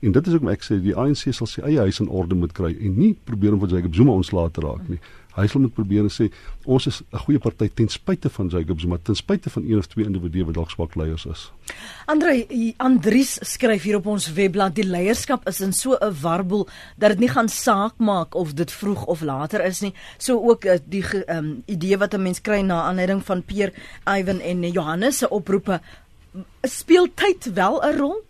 En 0.00 0.12
dit 0.12 0.26
is 0.26 0.34
ook 0.34 0.48
ek 0.48 0.62
sê 0.62 0.80
die 0.80 0.96
ANC 0.96 1.32
sal 1.32 1.46
sy 1.46 1.60
eie 1.60 1.78
huis 1.78 2.00
in 2.00 2.08
orde 2.08 2.34
moet 2.34 2.52
kry 2.52 2.76
en 2.80 2.98
nie 2.98 3.18
probeer 3.24 3.52
om 3.52 3.60
van 3.60 3.68
Jacob 3.68 3.94
Zuma 3.94 4.12
ontslae 4.12 4.50
te 4.50 4.60
raak 4.60 4.88
nie 4.88 5.00
hy 5.36 5.46
sal 5.46 5.60
moet 5.60 5.74
probeer 5.74 6.06
en 6.06 6.12
sê 6.12 6.28
ons 6.64 6.86
is 6.86 7.02
'n 7.12 7.22
goeie 7.24 7.38
party 7.38 7.68
ten 7.68 7.88
spyte 7.88 8.30
van 8.30 8.48
Jacob 8.48 8.80
Zuma 8.80 8.98
ten 9.02 9.14
spyte 9.14 9.50
van 9.50 9.62
een 9.64 9.78
of 9.78 9.86
twee 9.86 10.06
individue 10.06 10.44
wat 10.44 10.54
dalk 10.54 10.70
swak 10.70 10.94
leiers 10.94 11.26
is. 11.26 11.52
Andre 12.06 12.46
Andries 12.76 13.38
skryf 13.42 13.82
hier 13.82 13.96
op 13.96 14.06
ons 14.06 14.32
webblad 14.32 14.74
die 14.74 14.86
leierskap 14.86 15.46
is 15.48 15.60
in 15.60 15.72
so 15.72 15.96
'n 16.00 16.14
warboel 16.22 16.66
dat 16.96 17.10
dit 17.10 17.18
nie 17.18 17.28
gaan 17.28 17.48
saak 17.48 17.94
maak 17.98 18.34
of 18.34 18.54
dit 18.54 18.72
vroeg 18.72 19.04
of 19.06 19.20
later 19.20 19.64
is 19.64 19.80
nie. 19.80 19.94
So 20.18 20.40
ook 20.40 20.64
uh, 20.64 20.78
die 20.84 21.04
um, 21.28 21.62
idee 21.66 21.98
wat 21.98 22.14
'n 22.14 22.22
mens 22.22 22.40
kry 22.40 22.60
na 22.60 22.82
aanleiding 22.82 23.24
van 23.24 23.42
Peer, 23.42 23.72
Ivan 24.04 24.40
en 24.40 24.70
Johannes 24.70 25.18
se 25.18 25.28
oproepe 25.28 25.80
speel 26.62 27.06
tyd 27.14 27.52
wel 27.54 27.82
'n 27.82 27.96
rol? 27.98 28.24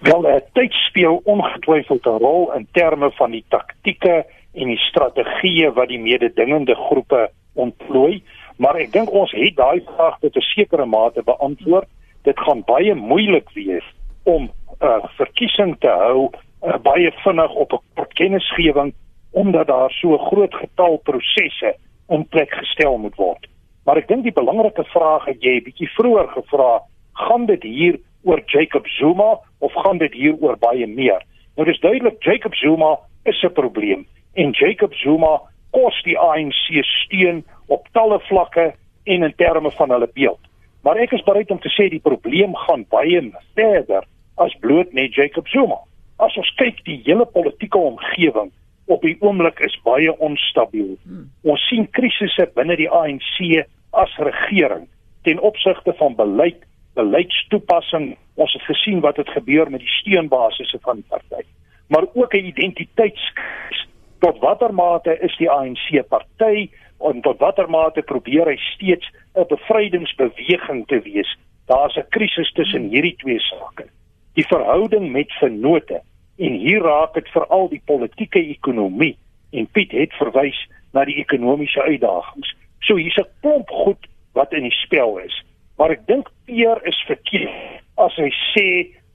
Wel, 0.00 0.28
uh, 0.28 0.40
tyd 0.52 0.72
speel 0.72 1.20
ongetwyfeld 1.24 2.06
'n 2.06 2.18
rol 2.18 2.52
in 2.52 2.68
terme 2.72 3.10
van 3.10 3.30
die 3.30 3.44
taktieke 3.48 4.26
en 4.52 4.72
die 4.72 4.82
strategieë 4.88 5.70
wat 5.76 5.88
die 5.88 6.00
mededingende 6.02 6.74
groepe 6.74 7.28
ontplooi, 7.54 8.22
maar 8.58 8.76
ek 8.76 8.92
dink 8.92 9.10
ons 9.10 9.32
het 9.32 9.56
daai 9.56 9.80
vraag 9.86 10.18
tot 10.20 10.36
'n 10.36 10.48
sekere 10.54 10.86
mate 10.86 11.22
beantwoord. 11.22 11.88
Dit 12.22 12.38
gaan 12.38 12.62
baie 12.66 12.94
moeilik 12.94 13.48
wees 13.54 13.86
om 14.24 14.42
'n 14.42 14.86
uh, 14.86 15.04
verkiesing 15.16 15.78
te 15.80 15.88
hou 15.88 16.30
uh, 16.62 16.76
baie 16.82 17.12
vinnig 17.24 17.54
op 17.54 17.72
'n 17.72 17.82
kort 17.94 18.12
kennisgewing 18.12 18.94
omdat 19.32 19.66
daar 19.66 19.90
so 19.90 20.18
groot 20.18 20.54
getal 20.54 20.96
prosesse 20.96 21.74
in 22.08 22.28
plek 22.28 22.50
gestel 22.50 22.98
moet 22.98 23.14
word. 23.14 23.46
Maar 23.84 23.96
ek 23.96 24.08
dink 24.08 24.22
die 24.22 24.32
belangrike 24.32 24.84
vraag 24.84 25.24
het 25.24 25.42
jy 25.42 25.56
'n 25.56 25.64
bietjie 25.64 25.88
vroeër 25.88 26.28
gevra, 26.28 26.82
gaan 27.12 27.46
dit 27.46 27.62
hier 27.62 27.98
oor 28.24 28.42
Jacob 28.46 28.86
Zuma 28.86 29.38
of 29.58 29.72
gaan 29.72 29.98
dit 29.98 30.12
hier 30.12 30.34
oor 30.40 30.56
baie 30.58 30.86
meer? 30.86 31.22
Nou 31.56 31.66
dis 31.68 31.80
duidelik 31.80 32.22
Jacob 32.22 32.54
Zuma 32.54 32.98
is 33.24 33.42
'n 33.42 33.52
probleem 33.52 34.06
en 34.34 34.52
Jacob 34.52 34.94
Zuma 34.94 35.40
kos 35.70 35.96
die 36.06 36.18
ANC 36.18 36.82
steun 36.84 37.44
op 37.66 37.86
talle 37.92 38.20
vlakke 38.28 38.72
en 39.04 39.22
in 39.22 39.34
terme 39.36 39.70
van 39.70 39.90
hulle 39.90 40.08
beeld. 40.14 40.40
Maar 40.82 40.96
ek 41.04 41.12
is 41.12 41.26
bereid 41.26 41.50
om 41.50 41.60
te 41.60 41.72
sê 41.72 41.88
die 41.92 42.02
probleem 42.02 42.54
gaan 42.66 42.86
baie 42.92 43.20
verder 43.54 44.06
as 44.40 44.56
bloot 44.60 44.92
net 44.96 45.14
Jacob 45.14 45.48
Zuma. 45.48 45.82
As 46.20 46.36
ons 46.40 46.50
kyk 46.60 46.80
die 46.84 47.00
hele 47.04 47.26
politieke 47.26 47.78
omgewing 47.78 48.50
op 48.90 49.04
die 49.06 49.16
oomblik 49.20 49.60
is 49.64 49.76
baie 49.84 50.12
onstabiel. 50.18 50.96
Hmm. 51.04 51.28
Ons 51.46 51.62
sien 51.68 51.86
krisisse 51.96 52.48
binne 52.56 52.76
die 52.80 52.88
ANC 52.90 53.66
as 53.90 54.16
regering 54.18 54.88
ten 55.28 55.40
opsigte 55.44 55.92
van 55.98 56.16
beleid, 56.16 56.62
beleidstoepassing. 56.98 58.14
Ons 58.40 58.56
het 58.56 58.64
gesien 58.66 59.02
wat 59.04 59.20
het 59.20 59.28
gebeur 59.36 59.70
met 59.70 59.84
die 59.84 59.94
steunbasisse 60.00 60.80
van 60.82 61.02
die 61.02 61.08
party. 61.12 61.44
Maar 61.92 62.06
ook 62.14 62.34
'n 62.34 62.50
identiteitskris 62.52 63.86
tot 64.20 64.38
watter 64.38 64.72
mate 64.74 65.16
is 65.24 65.36
die 65.40 65.48
ANC 65.50 65.88
party 66.08 66.68
en 67.08 67.22
tot 67.24 67.40
watter 67.40 67.68
mate 67.72 68.02
probeer 68.02 68.48
hy 68.52 68.56
steeds 68.74 69.08
'n 69.34 69.46
bevrydingsbeweging 69.48 70.86
te 70.86 71.00
wees. 71.00 71.30
Daar's 71.66 71.96
'n 71.96 72.08
krisis 72.10 72.52
tussen 72.52 72.88
hierdie 72.88 73.16
twee 73.16 73.40
sake. 73.40 73.88
Die 74.34 74.46
verhouding 74.46 75.10
met 75.12 75.32
vennote 75.40 76.02
en 76.38 76.52
hier 76.52 76.82
raak 76.82 77.14
dit 77.14 77.28
veral 77.28 77.68
die 77.68 77.82
politieke 77.84 78.38
ekonomie 78.38 79.16
en 79.52 79.66
Piet 79.66 79.92
het 79.92 80.12
verwys 80.12 80.68
na 80.92 81.04
die 81.04 81.16
ekonomiese 81.16 81.82
uitdagings. 81.82 82.54
So 82.80 82.96
hier's 82.96 83.18
'n 83.18 83.28
klomp 83.40 83.70
goed 83.70 84.06
wat 84.32 84.52
in 84.52 84.62
die 84.62 84.78
spel 84.84 85.18
is. 85.18 85.44
Maar 85.76 85.90
ek 85.90 86.06
dink 86.06 86.30
Peer 86.44 86.80
is 86.86 87.04
verkeerd 87.06 87.82
as 87.96 88.16
hy 88.16 88.30
sê 88.54 88.66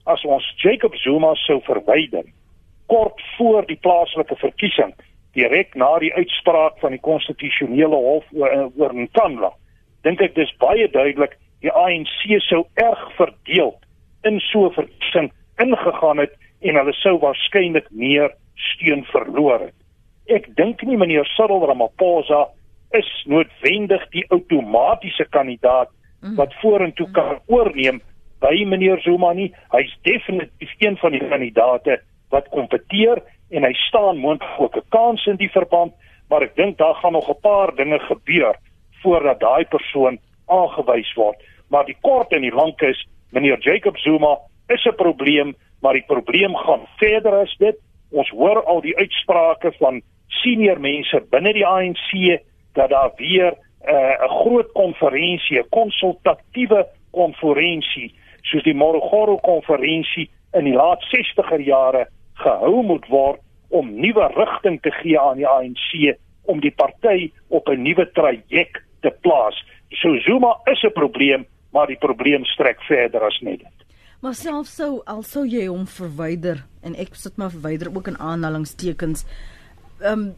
as 0.06 0.24
ons 0.24 0.54
Jacob 0.56 0.94
Zuma 0.94 1.34
sou 1.34 1.60
verwyder 1.60 2.24
kort 2.86 3.20
voor 3.36 3.66
die 3.66 3.78
plaaslike 3.82 4.36
verkiesing 4.36 4.94
direk 5.36 5.74
na 5.74 5.98
die 6.00 6.12
uitspraak 6.14 6.78
van 6.80 6.94
die 6.96 7.02
konstitusionele 7.04 7.96
hof 7.96 8.24
oor, 8.32 8.70
oor 8.76 8.94
Nkandla. 8.96 9.52
Dink 10.06 10.22
ek 10.24 10.34
dis 10.38 10.52
baie 10.62 10.88
duidelik 10.88 11.36
die 11.64 11.72
ANC 11.72 12.24
sou 12.46 12.64
erg 12.80 13.02
verdeel 13.18 13.74
in 14.28 14.40
so 14.40 14.66
'n 14.68 14.76
verkiesing 14.78 15.32
ingegaan 15.60 16.18
het 16.18 16.32
en 16.60 16.76
hulle 16.76 16.92
sou 16.92 17.18
waarskynlik 17.20 17.90
meer 17.90 18.32
steun 18.54 19.04
verloor 19.12 19.60
het. 19.60 19.74
Ek 20.26 20.48
dink 20.56 20.82
nie 20.82 20.96
meneer 20.96 21.28
Cyril 21.36 21.66
Ramaphosa 21.66 22.48
is 22.90 23.08
noodwendig 23.26 24.08
die 24.10 24.24
outomatiese 24.28 25.26
kandidaat 25.30 25.90
mm. 26.22 26.36
wat 26.36 26.54
vorentoe 26.62 27.10
kan 27.12 27.38
oorneem 27.46 28.00
by 28.40 28.64
meneer 28.64 29.00
Zuma 29.00 29.32
nie. 29.32 29.52
Hy's 29.72 29.92
definitief 30.02 30.72
een 30.78 30.96
van 30.96 31.12
die 31.12 31.28
kandidaate 31.28 32.00
wat 32.30 32.48
kompeteer 32.48 33.22
en 33.50 33.64
hy 33.64 33.72
staan 33.72 34.18
moontlik 34.18 34.60
ook 34.60 34.76
'n 34.76 34.88
kans 34.88 35.26
in 35.26 35.36
die 35.36 35.50
verband, 35.50 35.92
maar 36.28 36.42
ek 36.42 36.56
dink 36.56 36.78
daar 36.78 36.94
gaan 36.94 37.12
nog 37.12 37.28
'n 37.28 37.40
paar 37.40 37.74
dinge 37.74 37.98
gebeur 37.98 38.54
voordat 39.02 39.40
daai 39.40 39.64
persoon 39.64 40.18
aangewys 40.46 41.14
word. 41.14 41.36
Maar 41.68 41.84
die 41.84 41.96
kort 42.00 42.32
en 42.32 42.40
die 42.40 42.54
lank 42.54 42.80
is, 42.80 43.06
meneer 43.30 43.58
Jacob 43.58 43.96
Zuma 43.98 44.38
is 44.68 44.84
'n 44.84 44.94
probleem, 44.94 45.54
maar 45.80 45.92
die 45.92 46.06
probleem 46.06 46.56
gaan 46.56 46.86
verder 46.96 47.32
as 47.32 47.56
dit. 47.58 47.76
Ons 48.10 48.28
hoor 48.30 48.64
al 48.64 48.80
die 48.80 48.96
uitsprake 48.96 49.72
van 49.78 50.02
senior 50.26 50.80
mense 50.80 51.20
binne 51.30 51.52
die 51.52 51.66
ANC 51.66 52.40
dat 52.72 52.90
daar 52.90 53.12
weer 53.16 53.54
eh, 53.80 53.94
'n 53.94 54.24
uh, 54.24 54.40
groot 54.40 54.72
konferensie, 54.72 55.58
'n 55.58 55.68
konsultatiewe 55.68 56.86
konferensie 57.10 58.14
soos 58.42 58.62
die 58.62 58.74
Morogoro 58.74 59.36
konferensie 59.36 60.30
in 60.52 60.64
die 60.64 60.74
laat 60.74 61.02
60er 61.10 61.60
jare 61.60 62.06
gehou 62.42 62.82
moet 62.82 63.06
word 63.08 63.40
om 63.68 63.90
nuwe 64.00 64.28
rigting 64.36 64.80
te 64.82 64.92
gee 65.00 65.18
aan 65.20 65.40
die 65.40 65.48
ANC 65.48 66.16
om 66.46 66.60
die 66.60 66.74
party 66.74 67.32
op 67.48 67.68
'n 67.68 67.82
nuwe 67.82 68.06
traject 68.12 68.82
te 69.00 69.10
plaas. 69.20 69.56
So 69.90 70.18
Zuma 70.18 70.60
is 70.64 70.82
'n 70.82 70.92
probleem, 70.92 71.46
maar 71.72 71.86
die 71.86 71.98
probleem 71.98 72.44
strek 72.44 72.80
verder 72.82 73.22
as 73.22 73.40
net 73.40 73.58
dit. 73.58 73.86
Maar 74.20 74.34
selfs 74.34 74.76
sou 74.76 75.02
alsou 75.04 75.44
jy 75.46 75.66
hom 75.66 75.86
verwyder 75.86 76.64
en 76.82 76.94
ek 76.94 77.14
sit 77.14 77.36
maar 77.36 77.50
verwyder 77.50 77.90
ook 77.96 78.08
in 78.08 78.18
aanhalingstekens. 78.18 79.26
Ehm 80.00 80.12
um, 80.12 80.34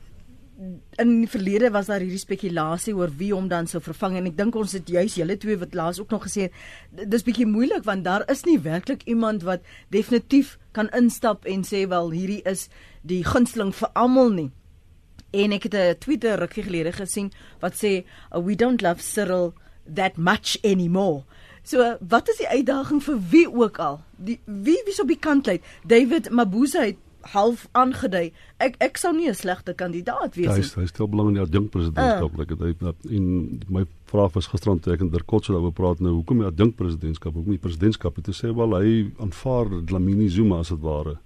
in 0.98 1.10
die 1.20 1.28
verlede 1.30 1.70
was 1.70 1.86
daar 1.86 2.02
hierdie 2.02 2.18
spekulasie 2.18 2.94
oor 2.96 3.12
wie 3.20 3.30
hom 3.30 3.46
dan 3.48 3.68
sou 3.70 3.78
vervang 3.82 4.16
en 4.18 4.26
ek 4.26 4.36
dink 4.38 4.56
ons 4.58 4.72
het 4.74 4.88
juis 4.90 5.14
julle 5.14 5.36
twee 5.38 5.58
wat 5.60 5.76
laas 5.78 6.00
ook 6.02 6.10
nog 6.10 6.24
gesê 6.26 6.48
dis 6.90 7.22
bietjie 7.22 7.46
moeilik 7.46 7.84
want 7.86 8.02
daar 8.04 8.24
is 8.32 8.42
nie 8.48 8.58
werklik 8.64 9.04
iemand 9.06 9.46
wat 9.46 9.62
definitief 9.94 10.56
kan 10.74 10.90
instap 10.98 11.46
en 11.46 11.62
sê 11.62 11.84
wel 11.90 12.10
hierdie 12.10 12.42
is 12.42 12.66
die 13.08 13.22
gunsteling 13.24 13.70
vir 13.74 13.90
almal 13.94 14.30
nie. 14.34 14.50
En 15.30 15.52
ek 15.52 15.68
het 15.68 15.74
'n 15.74 15.98
Twitter 15.98 16.38
rukkie 16.38 16.66
gelede 16.66 16.92
gesien 16.92 17.32
wat 17.60 17.74
sê 17.74 18.04
oh, 18.30 18.44
we 18.44 18.54
don't 18.54 18.82
love 18.82 19.02
Cyril 19.02 19.54
that 19.94 20.16
much 20.16 20.58
anymore. 20.64 21.24
So 21.62 21.96
wat 22.00 22.28
is 22.28 22.36
die 22.36 22.48
uitdaging 22.48 23.02
vir 23.02 23.18
wie 23.30 23.48
ook 23.52 23.78
al? 23.78 24.00
Die 24.16 24.40
wie 24.44 24.80
wie 24.84 24.94
so 24.94 25.04
bekend 25.04 25.46
lê? 25.46 25.60
David 25.84 26.30
Mabuza 26.30 26.80
het 26.80 26.96
half 27.20 27.68
aangedui. 27.72 28.32
Ek 28.62 28.76
ek 28.82 28.98
sou 28.98 29.12
nie 29.12 29.28
'n 29.28 29.34
slegte 29.34 29.74
kandidaat 29.74 30.34
wees 30.34 30.46
nie. 30.46 30.62
Hy 30.62 30.82
is 30.82 30.88
stel 30.88 31.08
belang 31.08 31.28
in 31.28 31.34
die 31.34 31.42
adjunk 31.42 31.70
presidentskap. 31.70 32.32
Uh. 32.32 32.38
Like, 32.38 32.54
hy 32.58 33.16
en 33.16 33.60
my 33.68 33.84
vraag 34.06 34.32
was 34.32 34.46
gisterand 34.46 34.82
toe 34.82 34.92
ek 34.92 35.00
en 35.00 35.10
Dirkotso 35.10 35.52
daaroor 35.52 35.72
praat 35.72 36.00
nou, 36.00 36.14
hoekom 36.14 36.38
die 36.38 36.46
adjunk 36.46 36.76
presidentskap? 36.76 37.34
Hoekom 37.34 37.50
die 37.50 37.58
presidentskap? 37.58 38.16
Het 38.16 38.34
sê 38.34 38.54
wel 38.54 38.76
hy 38.78 39.10
aanvaar 39.18 39.84
Dlamini 39.84 40.28
Zuma 40.28 40.58
as 40.60 40.68
dit 40.68 40.80
ware 40.80 41.18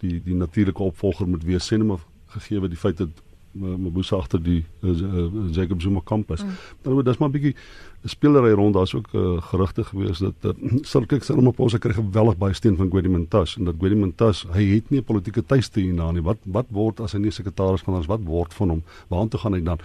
die 0.00 0.20
die 0.20 0.34
natuurlike 0.34 0.82
opvolger 0.82 1.28
moet 1.28 1.44
wees. 1.44 1.66
Sê 1.70 1.78
net 1.78 1.86
maar 1.86 2.04
gegee 2.34 2.60
wat 2.60 2.70
die 2.70 2.80
feit 2.80 2.96
dat 2.98 3.22
Mabuza 3.54 4.16
agter 4.16 4.42
die 4.42 4.64
uh, 4.82 4.90
uh, 4.90 5.26
Jacob 5.54 5.82
Zuma 5.82 6.00
kampus. 6.04 6.42
Mm. 6.42 6.50
Nou 6.82 7.02
dis 7.02 7.18
maar 7.18 7.28
'n 7.28 7.32
bietjie 7.32 7.54
spelery 8.04 8.52
rond. 8.52 8.74
Daar's 8.74 8.94
ook 8.94 9.12
uh, 9.12 9.42
gerugte 9.42 9.84
gewees 9.84 10.18
dat 10.18 10.54
sal 10.82 11.06
kyk 11.06 11.24
sy 11.24 11.34
Ramaphosa 11.34 11.78
kry 11.78 11.92
geweldig 11.92 12.36
baie 12.38 12.54
steun 12.54 12.76
van 12.76 12.90
Guedimantas 12.90 13.56
en 13.58 13.64
dat 13.64 13.74
Guedimantas 13.78 14.46
hy 14.52 14.64
het 14.74 14.90
nie 14.90 15.00
'n 15.00 15.04
politieke 15.04 15.46
tuiste 15.46 15.80
hierna 15.80 16.10
nie. 16.12 16.22
Wat 16.22 16.38
wat 16.44 16.66
word 16.70 17.00
as 17.00 17.12
hy 17.12 17.18
nie 17.18 17.30
sekretaris 17.30 17.82
van 17.82 17.94
ons 17.94 18.06
wat 18.06 18.20
word 18.24 18.54
van 18.54 18.68
hom? 18.68 18.82
Waartoe 19.08 19.40
gaan 19.40 19.54
hy 19.54 19.62
dan? 19.62 19.78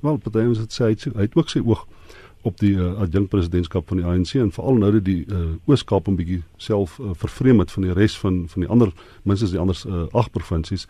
Wel, 0.00 0.16
party 0.16 0.38
ons 0.38 0.58
het 0.58 0.72
sê 0.72 0.84
hy 0.84 0.90
het, 0.90 1.04
hy 1.14 1.20
het 1.20 1.36
ook 1.36 1.48
sy 1.48 1.60
oog 1.64 1.86
op 2.44 2.58
die 2.60 2.74
uh, 2.76 2.92
adjunk 3.00 3.30
presidentskap 3.32 3.88
van 3.88 4.00
die 4.00 4.06
ANC 4.06 4.34
en 4.36 4.52
veral 4.52 4.76
nou 4.80 4.90
dat 4.98 5.04
die 5.06 5.22
uh, 5.32 5.54
Oos-Kaap 5.70 6.08
'n 6.08 6.18
bietjie 6.18 6.42
self 6.60 6.98
uh, 7.00 7.14
vervreem 7.16 7.58
het 7.58 7.72
van 7.72 7.86
die 7.86 7.94
res 7.96 8.18
van 8.20 8.44
van 8.48 8.66
die 8.66 8.70
ander 8.70 8.92
minstens 9.22 9.54
die 9.56 9.60
ander 9.60 9.80
uh, 9.88 10.04
ag 10.12 10.30
provinsies 10.30 10.86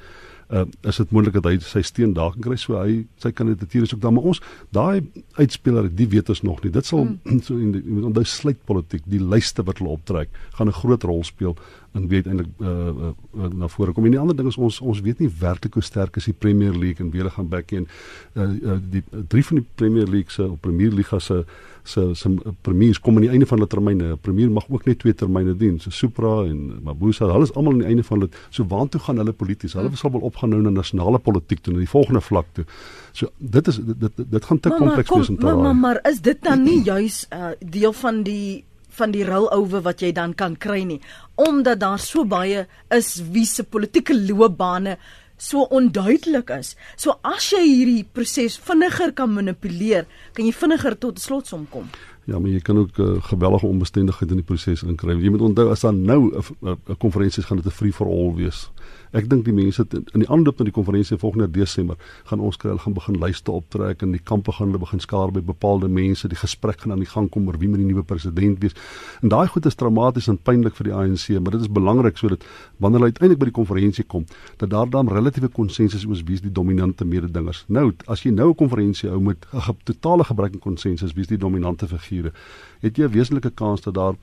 uh, 0.50 0.64
is 0.83 0.96
dit 0.96 1.11
moontlik 1.11 1.37
dat 1.38 1.48
hy 1.48 1.59
sy 1.64 1.83
steen 1.83 2.14
daar 2.16 2.33
kan 2.35 2.46
kry? 2.48 2.59
So 2.61 2.78
hy 2.80 3.04
sy 3.22 3.33
kandidatuur 3.33 3.87
is 3.87 3.94
ook 3.94 4.02
daar 4.02 4.12
maar 4.12 4.28
ons 4.33 4.42
daai 4.74 5.04
uitspeler 5.38 5.88
die 5.88 6.09
weet 6.09 6.28
ons 6.28 6.42
nog 6.42 6.62
nie. 6.64 6.72
Dit 6.74 6.87
sal 6.87 7.04
mm. 7.04 7.40
so 7.46 7.57
in 7.57 7.72
die 7.76 7.83
onthou 8.04 8.24
sluit 8.24 8.61
politiek 8.68 9.07
die 9.07 9.22
lyste 9.22 9.64
wat 9.64 9.80
hulle 9.83 9.94
optrek 9.96 10.30
gaan 10.59 10.68
'n 10.68 10.78
groot 10.83 11.02
rol 11.02 11.24
speel 11.24 11.57
en 11.94 12.09
weet 12.11 12.26
eintlik 12.26 12.48
uh, 12.59 13.11
uh, 13.38 13.50
na 13.54 13.68
vore 13.70 13.92
kom. 13.92 14.04
En 14.04 14.14
die 14.16 14.20
ander 14.20 14.37
ding 14.37 14.48
is 14.50 14.59
ons 14.59 14.80
ons 14.80 15.00
weet 15.00 15.20
nie 15.22 15.30
werklik 15.40 15.78
hoe 15.78 15.85
sterk 15.85 16.16
is 16.18 16.26
die 16.30 16.35
Premier 16.35 16.74
League 16.74 17.04
en 17.04 17.12
wie 17.12 17.22
hulle 17.22 17.30
gaan 17.30 17.48
back 17.48 17.72
in. 17.72 17.87
Uh, 18.35 18.48
uh, 18.50 18.78
die 18.90 19.04
drie 19.30 19.44
van 19.46 19.62
die 19.62 19.66
Premier 19.78 20.11
League 20.11 20.35
se 20.35 20.48
of 20.48 20.61
Premier 20.61 20.90
Liga 20.90 21.18
se 21.22 21.44
se 21.84 22.14
se 22.14 22.30
premiers 22.64 22.98
kom 23.00 23.16
aan 23.16 23.26
die 23.26 23.30
einde 23.30 23.46
van 23.46 23.58
hulle 23.58 23.68
termyne. 23.68 24.12
'n 24.12 24.18
Premier 24.20 24.50
mag 24.50 24.64
ook 24.68 24.84
net 24.84 24.98
twee 24.98 25.14
termyne 25.14 25.56
dien. 25.56 25.78
So 25.80 25.90
Supra 25.90 26.44
en 26.44 26.80
Mabuza, 26.82 27.26
hulle 27.26 27.42
is 27.42 27.54
almal 27.54 27.72
aan 27.72 27.78
die 27.78 27.88
einde 27.88 28.02
van 28.02 28.20
dit. 28.20 28.36
So 28.50 28.64
waartoe 28.68 29.00
gaan 29.00 29.16
hulle 29.16 29.32
polities? 29.32 29.72
Hulle 29.72 29.86
hmm. 29.86 29.96
sal 29.96 30.10
wel 30.10 30.20
opgaan 30.20 30.48
nou 30.48 30.62
na 30.62 30.70
nasionale 30.70 31.18
politiek 31.18 31.60
toe, 31.60 31.72
na 31.72 31.78
die 31.78 31.88
volgende 31.88 32.20
vlak 32.20 32.46
toe. 32.52 32.64
So 33.12 33.28
dit 33.38 33.66
is 33.68 33.76
dit 33.76 34.00
dit, 34.00 34.30
dit 34.30 34.44
gaan 34.44 34.60
te 34.60 34.68
kompleks 34.68 35.10
wees 35.10 35.28
om 35.28 35.36
te 35.36 35.46
raai. 35.46 35.62
Maar, 35.62 35.76
maar 35.76 35.98
is 36.10 36.20
dit 36.20 36.42
dan 36.42 36.62
nie 36.62 36.82
juis 36.82 37.26
uh, 37.32 37.52
deel 37.60 37.92
van 37.92 38.22
die 38.22 38.64
van 38.94 39.10
die 39.10 39.24
rollover 39.26 39.82
wat 39.82 40.00
jy 40.04 40.12
dan 40.14 40.34
kan 40.38 40.56
kry 40.56 40.84
nie 40.86 41.00
omdat 41.34 41.80
daar 41.82 41.98
so 41.98 42.24
baie 42.24 42.66
is 42.94 43.16
wie 43.34 43.46
se 43.46 43.64
politieke 43.66 44.14
loopbane 44.14 44.98
so 45.36 45.66
onduidelik 45.70 46.50
is. 46.50 46.76
So 46.96 47.18
as 47.22 47.50
jy 47.52 47.62
hierdie 47.64 48.04
proses 48.04 48.58
vinniger 48.58 49.12
kan 49.12 49.32
manipuleer, 49.34 50.06
kan 50.32 50.46
jy 50.46 50.52
vinniger 50.52 50.98
tot 50.98 51.18
'n 51.18 51.20
slotsom 51.20 51.66
kom. 51.70 51.88
Ja, 52.26 52.38
maar 52.38 52.50
jy 52.50 52.60
kan 52.60 52.78
ook 52.78 52.98
uh, 52.98 53.22
gewellige 53.22 53.66
onbestendigheid 53.66 54.30
in 54.30 54.36
die 54.36 54.44
proses 54.44 54.82
inkry. 54.82 55.18
Jy 55.20 55.30
moet 55.30 55.40
onthou 55.40 55.70
as 55.70 55.80
dan 55.80 56.02
nou 56.02 56.32
'n 56.32 56.96
konferensie 56.98 57.42
gaan 57.42 57.56
dit 57.56 57.66
'n 57.66 57.70
free 57.70 57.92
for 57.92 58.06
all 58.06 58.34
wees. 58.34 58.70
Ek 59.14 59.29
dink 59.31 59.44
die 59.46 59.55
mense 59.55 59.85
in 59.94 60.24
die 60.24 60.29
aanloop 60.33 60.59
na 60.59 60.64
die 60.66 60.74
konferensie 60.74 61.16
volgende 61.22 61.46
Desember 61.55 61.94
gaan 62.27 62.40
ons 62.42 62.57
kry 62.59 62.72
hulle 62.72 62.83
gaan 62.83 62.96
begin 62.96 63.18
lyste 63.22 63.53
optrek 63.55 64.03
en 64.03 64.11
die 64.16 64.22
kampe 64.31 64.50
gaan 64.57 64.72
hulle 64.72 64.81
begin 64.83 65.03
skaar 65.05 65.31
by 65.31 65.42
bepaalde 65.46 65.87
mense. 65.87 66.27
Die 66.31 66.38
gesprek 66.40 66.83
gaan 66.83 66.96
aan 66.96 67.05
die 67.05 67.11
gang 67.11 67.29
kom 67.31 67.46
oor 67.46 67.59
wie 67.61 67.68
moet 67.70 67.79
die 67.85 67.87
nuwe 67.87 68.03
president 68.03 68.59
wees. 68.64 68.74
En 69.22 69.31
daai 69.31 69.46
goed 69.53 69.68
is 69.70 69.79
traumaties 69.79 70.27
en 70.33 70.40
pynlik 70.42 70.74
vir 70.81 70.90
die 70.90 70.96
ANC, 70.98 71.29
maar 71.38 71.55
dit 71.55 71.62
is 71.62 71.70
belangrik 71.70 72.18
sodat 72.18 72.42
wanneer 72.83 73.05
hulle 73.05 73.12
uiteindelik 73.14 73.42
by 73.44 73.50
die 73.53 73.57
konferensie 73.61 74.07
kom, 74.16 74.27
dat 74.59 74.74
daar 74.74 74.90
dan 74.90 75.12
relatiewe 75.12 75.53
konsensus 75.61 76.03
is 76.03 76.27
wie 76.27 76.35
is 76.35 76.42
die 76.42 76.53
dominante 76.53 77.07
mededingers. 77.07 77.64
Nou, 77.68 77.92
as 78.11 78.27
jy 78.27 78.35
nou 78.35 78.50
'n 78.50 78.59
konferensie 78.59 79.11
hou 79.11 79.20
met 79.20 79.46
'n 79.55 79.79
totale 79.85 80.24
gebrek 80.24 80.55
aan 80.55 80.61
konsensus 80.61 81.14
wie 81.14 81.22
is 81.22 81.29
die 81.29 81.38
dominante 81.38 81.87
figure, 81.87 82.33
het 82.81 82.96
jy 82.96 83.05
'n 83.05 83.12
wesenlike 83.12 83.50
kans 83.55 83.81
dat 83.81 83.94
daar 83.94 84.14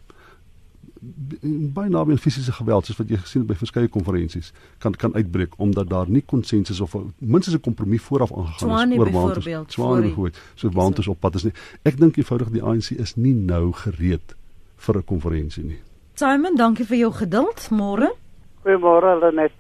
byna 1.73 2.05
weer 2.05 2.17
fisiese 2.17 2.51
geweld 2.53 2.85
soos 2.85 2.99
wat 2.99 3.09
jy 3.09 3.17
gesien 3.17 3.41
het 3.41 3.49
by 3.49 3.55
verskeie 3.57 3.89
konferensies 3.89 4.51
kan 4.83 4.93
kan 4.93 5.15
uitbreek 5.17 5.55
omdat 5.57 5.89
daar 5.89 6.09
nie 6.09 6.21
konsensus 6.21 6.81
of 6.81 6.93
minstens 7.17 7.55
'n 7.55 7.61
kompromie 7.61 8.01
vooraf 8.01 8.31
aangegaan 8.33 8.91
is 8.91 8.97
oor 8.97 9.11
waanters. 9.11 9.73
Swane 9.73 10.11
goed. 10.11 10.37
So 10.55 10.69
waanters 10.69 11.07
op 11.07 11.19
pad 11.19 11.35
is 11.35 11.43
nie. 11.43 11.53
Ek 11.83 11.97
dink 11.97 12.17
eenvoudig 12.17 12.49
die 12.49 12.63
ANC 12.63 12.91
is 12.91 13.15
nie 13.15 13.33
nou 13.33 13.71
gereed 13.71 14.35
vir 14.77 14.97
'n 14.97 15.03
konferensie 15.03 15.63
nie. 15.63 15.79
Simon, 16.13 16.55
dankie 16.55 16.85
vir 16.85 16.97
jou 16.97 17.11
geduld. 17.11 17.69
Môre. 17.71 18.13
Goeiemôre 18.63 19.19
Lenet. 19.19 19.51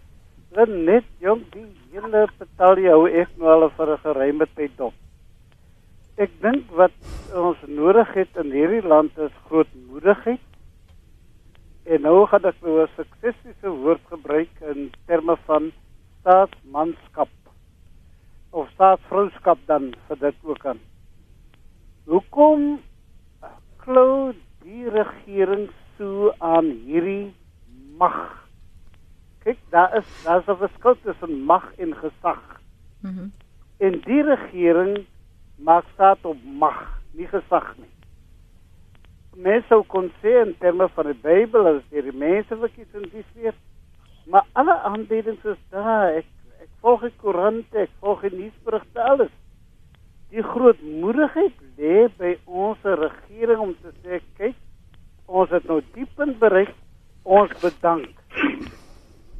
Lenet, 0.51 1.05
jong, 1.19 1.41
die 1.51 1.65
hele 1.91 2.27
betalje 2.37 2.89
hou 2.89 3.07
ek 3.07 3.29
nou 3.37 3.49
al 3.49 3.69
vir 3.69 3.93
'n 3.93 3.97
geruime 3.97 4.47
tyd 4.55 4.71
dop. 4.77 4.93
Ek 6.17 6.29
dink 6.41 6.69
wat 6.71 6.91
ons 7.33 7.57
nodig 7.67 8.13
het 8.13 8.29
in 8.35 8.51
hierdie 8.51 8.87
land 8.87 9.17
is 9.17 9.31
grootmoedigheid 9.47 10.39
En 11.83 12.01
nou 12.01 12.25
gaan 12.29 12.45
ek 12.45 12.61
nou 12.61 12.81
'n 12.81 12.89
suksesiese 12.95 13.69
woord 13.69 14.01
gebruik 14.09 14.53
in 14.61 14.91
terme 15.05 15.37
van 15.45 15.71
staatsmanskap 16.19 17.29
of 18.51 18.69
staatsvrouskap 18.69 19.57
dan 19.65 19.93
vir 20.07 20.17
dit 20.19 20.35
ook 20.43 20.65
aan. 20.65 20.79
Hoekom 22.05 22.81
klou 23.77 24.33
die 24.63 24.89
regering 24.89 25.69
so 25.97 26.33
aan 26.37 26.69
hierdie 26.85 27.33
mag? 27.97 28.45
Kyk, 29.43 29.57
daar 29.69 29.97
is 29.97 30.05
daar's 30.23 30.47
'n 30.47 30.57
verskil 30.57 30.95
tussen 31.01 31.43
mag 31.43 31.73
en 31.77 31.95
gesag. 31.95 32.61
Mhm. 33.01 33.13
Mm 33.13 33.31
en 33.81 33.99
die 34.05 34.21
regering 34.21 35.05
maak 35.57 35.85
staat 35.93 36.25
op 36.25 36.37
mag, 36.43 37.01
nie 37.17 37.27
gesag 37.27 37.77
nie 37.77 38.00
mense 39.35 39.67
sou 39.67 39.83
kon 39.87 40.09
sê 40.21 40.41
in 40.41 40.55
terme 40.59 40.87
van 40.95 41.07
die 41.11 41.19
Bybel 41.23 41.67
as 41.67 41.83
die 41.91 42.11
mense 42.11 42.55
verkies 42.55 42.97
en 42.97 43.05
dis 43.13 43.27
weer 43.35 43.55
maar 44.25 44.45
alle 44.53 44.79
aanbiedings 44.79 45.43
is 45.45 45.57
daar. 45.69 46.17
Ek 46.21 46.27
ek 46.61 46.69
volg 46.83 47.05
die 47.07 47.13
koerant 47.21 47.77
ek 47.77 47.93
volg 48.03 48.21
die 48.27 48.35
nuusberigte 48.37 49.03
alles. 49.03 49.31
Die 50.31 50.43
grootmoedigheid 50.45 51.57
lê 51.79 52.05
by 52.19 52.35
ons 52.45 52.83
regering 52.85 53.63
om 53.65 53.73
te 53.81 53.91
sê 54.03 54.21
kyk 54.37 54.55
ons 55.27 55.51
het 55.51 55.67
nou 55.67 55.79
diep 55.95 56.23
in 56.23 56.35
bereik. 56.39 56.73
Ons 57.23 57.51
bedank 57.61 58.17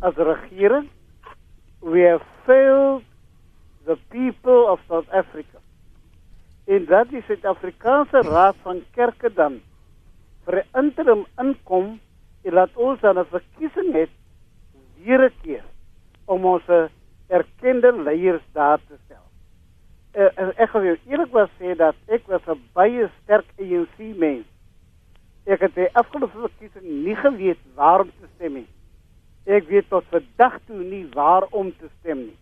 as 0.02 0.18
regering. 0.18 0.90
We 1.82 2.04
have 2.06 2.26
failed 2.46 3.04
the 3.86 3.98
people 4.10 4.68
of 4.70 4.80
South 4.88 5.10
Africa. 5.10 5.58
En 6.70 6.86
dat 6.86 7.10
die 7.10 7.24
Suid-Afrikaanse 7.26 8.22
Raad 8.28 8.56
van 8.62 8.84
Kerke 8.94 9.32
dan 9.34 9.62
vir 10.52 10.64
'n 10.64 10.84
interim 10.84 11.26
inkom 11.40 12.00
en 12.44 12.54
laat 12.54 12.76
ons 12.76 13.00
dan 13.00 13.20
'n 13.20 13.26
verkiesing 13.26 13.94
het 13.94 14.10
weer 15.04 15.32
keer 15.44 15.64
om 16.26 16.46
ons 16.46 16.64
erkende 17.28 17.92
leiers 18.04 18.44
daar 18.54 18.80
te 18.88 18.96
stel. 19.06 19.26
Uh, 20.14 20.50
ek 20.60 20.70
gaan 20.70 20.84
jou 20.84 20.98
eerlikwaar 21.08 21.50
sê 21.60 21.76
dat 21.76 21.96
ek 22.08 22.28
was 22.28 22.42
'n 22.48 22.60
baie 22.74 23.10
sterk 23.24 23.48
ANC 23.60 23.98
mens. 24.18 24.46
Ek 25.46 25.60
het 25.60 25.76
die 25.76 25.96
afgelope 25.96 26.38
verkiesing 26.38 26.86
nie 27.06 27.16
geweet 27.16 27.60
waar 27.76 28.02
om 28.02 28.12
te 28.20 28.28
stem 28.36 28.54
nie. 28.54 28.68
Ek 29.46 29.68
weet 29.68 29.90
tot 29.90 30.04
vandag 30.10 30.60
toe 30.68 30.84
nie 30.84 31.08
waar 31.14 31.48
om 31.50 31.72
te 31.78 31.90
stem 32.00 32.18
nie. 32.18 32.38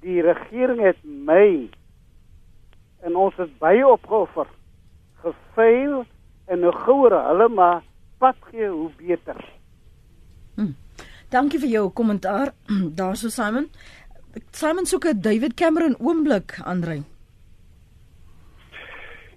Die 0.00 0.22
regering 0.22 0.80
het 0.80 1.02
my 1.04 1.68
en 3.02 3.16
ons 3.16 3.36
het 3.36 3.58
baie 3.58 3.86
opgeoffer. 3.86 4.46
Gefaal 5.22 6.06
en 6.50 6.64
nou 6.64 6.72
gouer 6.74 7.14
hulle 7.28 7.48
maar 7.54 7.82
pad 8.18 8.36
gee 8.50 8.68
hoe 8.68 8.90
beter. 8.98 9.38
Hm. 10.56 10.74
Dankie 11.30 11.60
vir 11.62 11.72
jou 11.76 11.86
kommentaar. 11.94 12.52
Daarso 13.00 13.30
Simon. 13.30 13.70
Simon 14.50 14.86
soek 14.86 15.06
'n 15.06 15.20
David 15.20 15.54
Cameron 15.54 15.96
oomblik 15.98 16.58
aanry. 16.64 17.02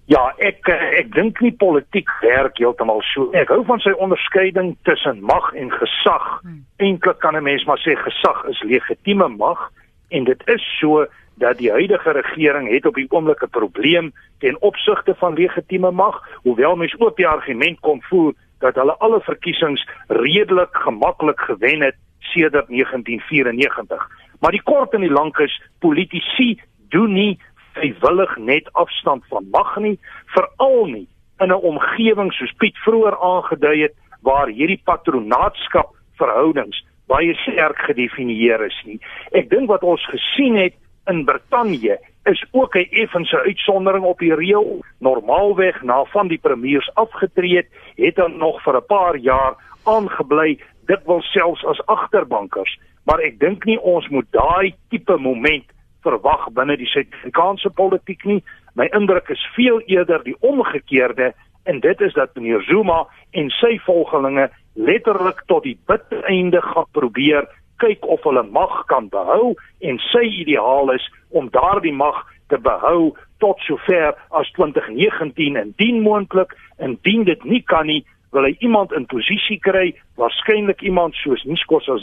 Ja, 0.06 0.34
ek 0.36 0.68
eh, 0.68 0.98
ek 1.00 1.14
dink 1.14 1.40
nie 1.40 1.54
politiek 1.56 2.10
werk 2.20 2.58
heeltemal 2.60 3.00
so. 3.14 3.30
Ek 3.32 3.48
hou 3.48 3.62
van 3.64 3.80
sy 3.80 3.94
onderskeiding 3.96 4.74
tussen 4.84 5.22
mag 5.24 5.54
en 5.54 5.70
gesag. 5.72 6.26
Hmm. 6.42 6.64
Eintlik 6.76 7.18
kan 7.18 7.36
'n 7.36 7.42
mens 7.42 7.64
maar 7.64 7.80
sê 7.80 7.96
gesag 7.96 8.44
is 8.52 8.62
legitieme 8.62 9.28
mag 9.28 9.70
en 10.10 10.24
dit 10.24 10.42
is 10.46 10.62
so 10.80 11.06
dat 11.34 11.58
die 11.58 11.70
huidige 11.70 12.10
regering 12.10 12.70
het 12.70 12.86
op 12.86 12.94
die 12.94 13.10
oomblik 13.10 13.42
'n 13.42 13.50
probleem 13.50 14.12
ten 14.38 14.62
opsigte 14.62 15.14
van 15.14 15.34
legitieme 15.34 15.90
mag, 15.90 16.22
hoewel 16.42 16.76
mens 16.76 16.94
ook 16.98 17.16
die 17.16 17.26
argument 17.26 17.80
kon 17.80 18.02
voer 18.02 18.32
dat 18.58 18.74
hulle 18.74 18.96
alle 18.96 19.20
verkiesings 19.20 19.88
redelik 20.06 20.76
gemaklik 20.76 21.40
gewen 21.40 21.80
het 21.80 21.96
sedert 22.18 22.68
1994. 22.68 24.08
Maar 24.40 24.50
die 24.50 24.62
kort 24.62 24.92
en 24.92 25.00
die 25.00 25.10
lank 25.10 25.38
is 25.38 25.62
politici 25.78 26.60
doen 26.88 27.12
nie 27.12 27.38
vrywillig 27.72 28.36
net 28.36 28.72
afstand 28.72 29.24
van 29.28 29.46
mag 29.50 29.76
nie, 29.76 29.98
veral 30.24 30.86
nie 30.86 31.08
in 31.38 31.48
'n 31.48 31.64
omgewing 31.70 32.32
soos 32.32 32.52
Piet 32.52 32.76
vroeër 32.76 33.18
aangedui 33.20 33.82
het 33.82 33.94
waar 34.22 34.46
hierdie 34.46 34.80
patronaatskap 34.84 35.96
verhoudings 36.16 36.84
baie 37.06 37.34
sterk 37.34 37.78
gedefinieer 37.78 38.64
is 38.64 38.82
nie. 38.84 39.00
Ek 39.32 39.50
dink 39.50 39.68
wat 39.68 39.82
ons 39.82 40.06
gesien 40.06 40.56
het 40.56 40.74
in 41.06 41.24
Brittanje 41.24 42.00
is 42.24 42.44
ook 42.50 42.74
'n 42.74 42.88
effense 42.90 43.40
uitsondering 43.40 44.04
op 44.04 44.18
die 44.18 44.34
reël. 44.34 44.84
Normaalweg 44.98 45.82
na 45.82 46.04
van 46.04 46.28
die 46.28 46.38
premiers 46.38 46.94
afgetree 46.94 47.56
het, 47.56 47.68
het 47.94 48.16
hulle 48.16 48.36
nog 48.36 48.62
vir 48.62 48.76
'n 48.76 48.86
paar 48.86 49.16
jaar 49.16 49.54
aangebly, 49.84 50.58
dit 50.86 51.00
wil 51.04 51.22
selfs 51.22 51.64
as 51.64 51.86
agterbankers. 51.86 52.78
Maar 53.04 53.18
ek 53.18 53.38
dink 53.38 53.64
nie 53.64 53.80
ons 53.80 54.08
moet 54.08 54.26
daai 54.30 54.74
tipe 54.88 55.16
moment 55.16 55.64
verwag 56.02 56.48
binne 56.52 56.76
die 56.76 56.86
Suid-Afrikaanse 56.86 57.70
politiek 57.70 58.24
nie. 58.24 58.42
My 58.74 58.88
indruk 58.92 59.28
is 59.28 59.50
veel 59.54 59.80
eerder 59.80 60.22
die 60.24 60.36
omgekeerde 60.40 61.32
en 61.64 61.80
dit 61.80 62.00
is 62.00 62.12
dat 62.12 62.34
meneer 62.34 62.62
Zuma 62.62 63.06
en 63.30 63.50
sy 63.50 63.78
volgelinge 63.78 64.50
letterlik 64.74 65.42
tot 65.46 65.62
die 65.62 65.78
bitter 65.86 66.24
einde 66.24 66.60
gaan 66.62 66.86
probeer 66.92 67.48
kyk 67.82 68.06
of 68.06 68.22
hulle 68.22 68.42
mag 68.42 68.84
kan 68.86 69.08
behou 69.12 69.54
en 69.80 69.98
sy 70.10 70.24
ideaal 70.42 70.92
is 70.94 71.04
om 71.30 71.50
daardie 71.54 71.94
mag 71.94 72.22
te 72.48 72.58
behou 72.58 73.14
tot 73.42 73.60
sover 73.66 74.14
as 74.38 74.50
2019 74.56 75.56
en 75.60 75.72
dien 75.80 76.02
moontlik 76.02 76.54
indien 76.78 77.24
dit 77.24 77.44
nie 77.44 77.62
kan 77.62 77.86
nie 77.86 78.02
wil 78.34 78.46
hy 78.48 78.54
iemand 78.66 78.92
in 78.92 79.06
posisie 79.10 79.60
kry 79.62 79.92
waarskynlik 80.18 80.82
iemand 80.82 81.14
soos 81.22 81.44
Nkosi 81.46 81.98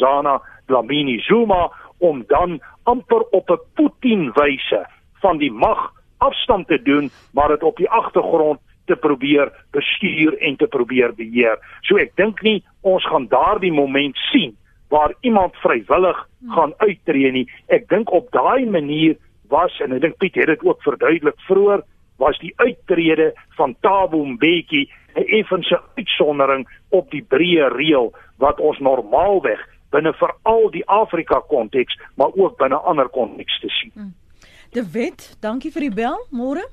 Dlamini 0.67 1.19
Zuma 1.27 1.69
om 1.99 2.23
dan 2.27 2.59
amper 2.83 3.23
op 3.31 3.49
'n 3.51 3.59
Putin 3.75 4.31
wyse 4.33 4.85
van 5.21 5.37
die 5.37 5.51
mag 5.51 5.91
afstand 6.17 6.67
te 6.67 6.81
doen 6.81 7.11
maar 7.33 7.47
dit 7.47 7.63
op 7.63 7.77
die 7.77 7.89
agtergrond 7.89 8.59
te 8.85 8.95
probeer 8.95 9.51
bestuur 9.71 10.37
en 10.37 10.55
te 10.55 10.67
probeer 10.67 11.13
beheer. 11.15 11.57
So 11.81 11.97
ek 11.97 12.15
dink 12.15 12.41
nie 12.41 12.63
ons 12.81 13.05
gaan 13.07 13.27
daardie 13.27 13.71
moment 13.71 14.17
sien 14.31 14.57
waar 14.91 15.13
iemand 15.21 15.55
vrywillig 15.63 16.17
gaan 16.51 16.73
uittreë 16.77 17.31
nie. 17.31 17.45
Ek 17.71 17.87
dink 17.89 18.11
op 18.11 18.27
daai 18.35 18.65
manier 18.67 19.15
was 19.51 19.77
en 19.79 19.95
ek 19.95 20.03
dink 20.03 20.17
Piet 20.19 20.35
het 20.35 20.51
dit 20.51 20.63
ook 20.67 20.83
verduidelik 20.83 21.39
vroeër 21.47 21.83
was 22.21 22.37
die 22.43 22.51
uittrede 22.59 23.31
van 23.57 23.75
Thabo 23.81 24.25
Mbeki 24.25 24.89
'n 25.15 25.27
effense 25.39 25.79
uitsondering 25.95 26.67
op 26.89 27.11
die 27.11 27.23
breë 27.23 27.71
reël 27.75 28.11
wat 28.37 28.59
ons 28.59 28.79
normaalweg 28.79 29.59
binne 29.91 30.13
veral 30.13 30.69
die 30.71 30.85
Afrika 30.87 31.39
konteks 31.47 31.99
maar 32.15 32.31
ook 32.33 32.57
binne 32.57 32.75
ander 32.75 33.09
kontekste 33.09 33.69
sien. 33.69 33.91
Hmm. 33.93 34.13
De 34.71 34.91
Wet, 34.91 35.37
dankie 35.39 35.71
vir 35.71 35.81
die 35.81 35.95
bel. 35.95 36.27
Môre. 36.31 36.63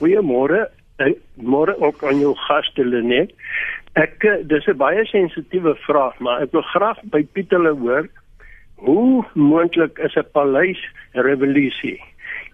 Goeiemôre. 0.00 0.68
Môre 1.34 1.74
ook 1.82 2.04
aan 2.04 2.20
jou 2.22 2.34
gaste 2.46 2.84
Lenet. 2.84 3.32
Ek 3.98 4.24
eh, 4.24 4.42
dis 4.46 4.66
'n 4.66 4.76
baie 4.78 5.04
sensitiewe 5.06 5.74
vraag, 5.86 6.18
maar 6.18 6.42
ek 6.42 6.52
wil 6.52 6.62
graag 6.62 6.98
by 7.10 7.22
Pieter 7.32 7.66
hoor 7.66 8.08
hoe 8.76 9.24
moontlik 9.34 9.98
is 9.98 10.14
'n 10.14 10.30
paleis 10.32 10.80
revolusie? 11.12 11.98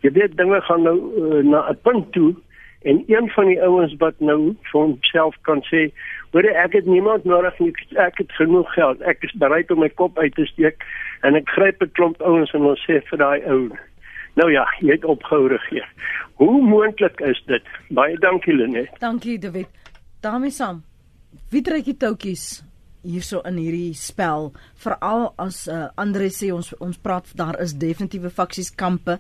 Jy 0.01 0.11
weet 0.13 0.37
dinge 0.37 0.61
gaan 0.61 0.83
nou 0.83 0.99
uh, 1.17 1.45
na 1.45 1.69
'n 1.69 1.79
punt 1.83 2.13
toe 2.13 2.35
en 2.83 3.05
een 3.07 3.31
van 3.31 3.47
die 3.47 3.63
ouens 3.63 3.95
wat 3.99 4.15
nou 4.21 4.57
vir 4.63 4.81
homself 4.81 5.37
kan 5.43 5.61
sê, 5.69 5.93
"Hoor 6.33 6.45
ek 6.45 6.73
het 6.73 6.87
niemand 6.87 7.25
nodig 7.25 7.59
nie, 7.59 7.73
ek 7.97 8.19
het 8.19 8.33
genoeg 8.33 8.73
geld. 8.73 9.01
Ek 9.01 9.23
is 9.23 9.33
bereid 9.33 9.71
om 9.71 9.79
my 9.79 9.89
kop 9.89 10.19
uit 10.19 10.35
te 10.35 10.47
steek 10.47 10.85
en 11.23 11.35
ek 11.35 11.49
gryp 11.49 11.83
'n 11.83 11.93
klomp 11.93 12.23
ouens 12.23 12.53
en 12.53 12.63
ons 12.63 12.87
sê 12.89 13.03
vir 13.05 13.19
daai 13.19 13.41
ou 13.45 13.71
Nou 14.35 14.53
ja, 14.53 14.65
jy 14.81 14.93
het 14.93 15.05
opgehou 15.05 15.49
regeer. 15.49 15.89
Hoe 16.35 16.63
moontlik 16.63 17.21
is 17.21 17.43
dit? 17.47 17.63
Baie 17.89 18.17
dankie 18.19 18.55
Lenet. 18.55 18.89
Dankie 18.99 19.39
David. 19.39 19.67
daarmee 20.21 20.53
saam 20.53 20.83
wie 21.51 21.63
trek 21.65 21.87
die 21.89 21.97
toutjies 21.97 22.63
hierso 23.07 23.41
in 23.49 23.57
hierdie 23.61 23.95
spel 23.97 24.51
veral 24.83 25.31
as 25.41 25.63
uh, 25.69 25.87
Andre 26.01 26.29
sê 26.35 26.51
ons 26.53 26.73
ons 26.85 26.99
praat 27.01 27.31
daar 27.39 27.57
is 27.65 27.73
definitiewe 27.81 28.33
faksies 28.41 28.73
kampe 28.83 29.19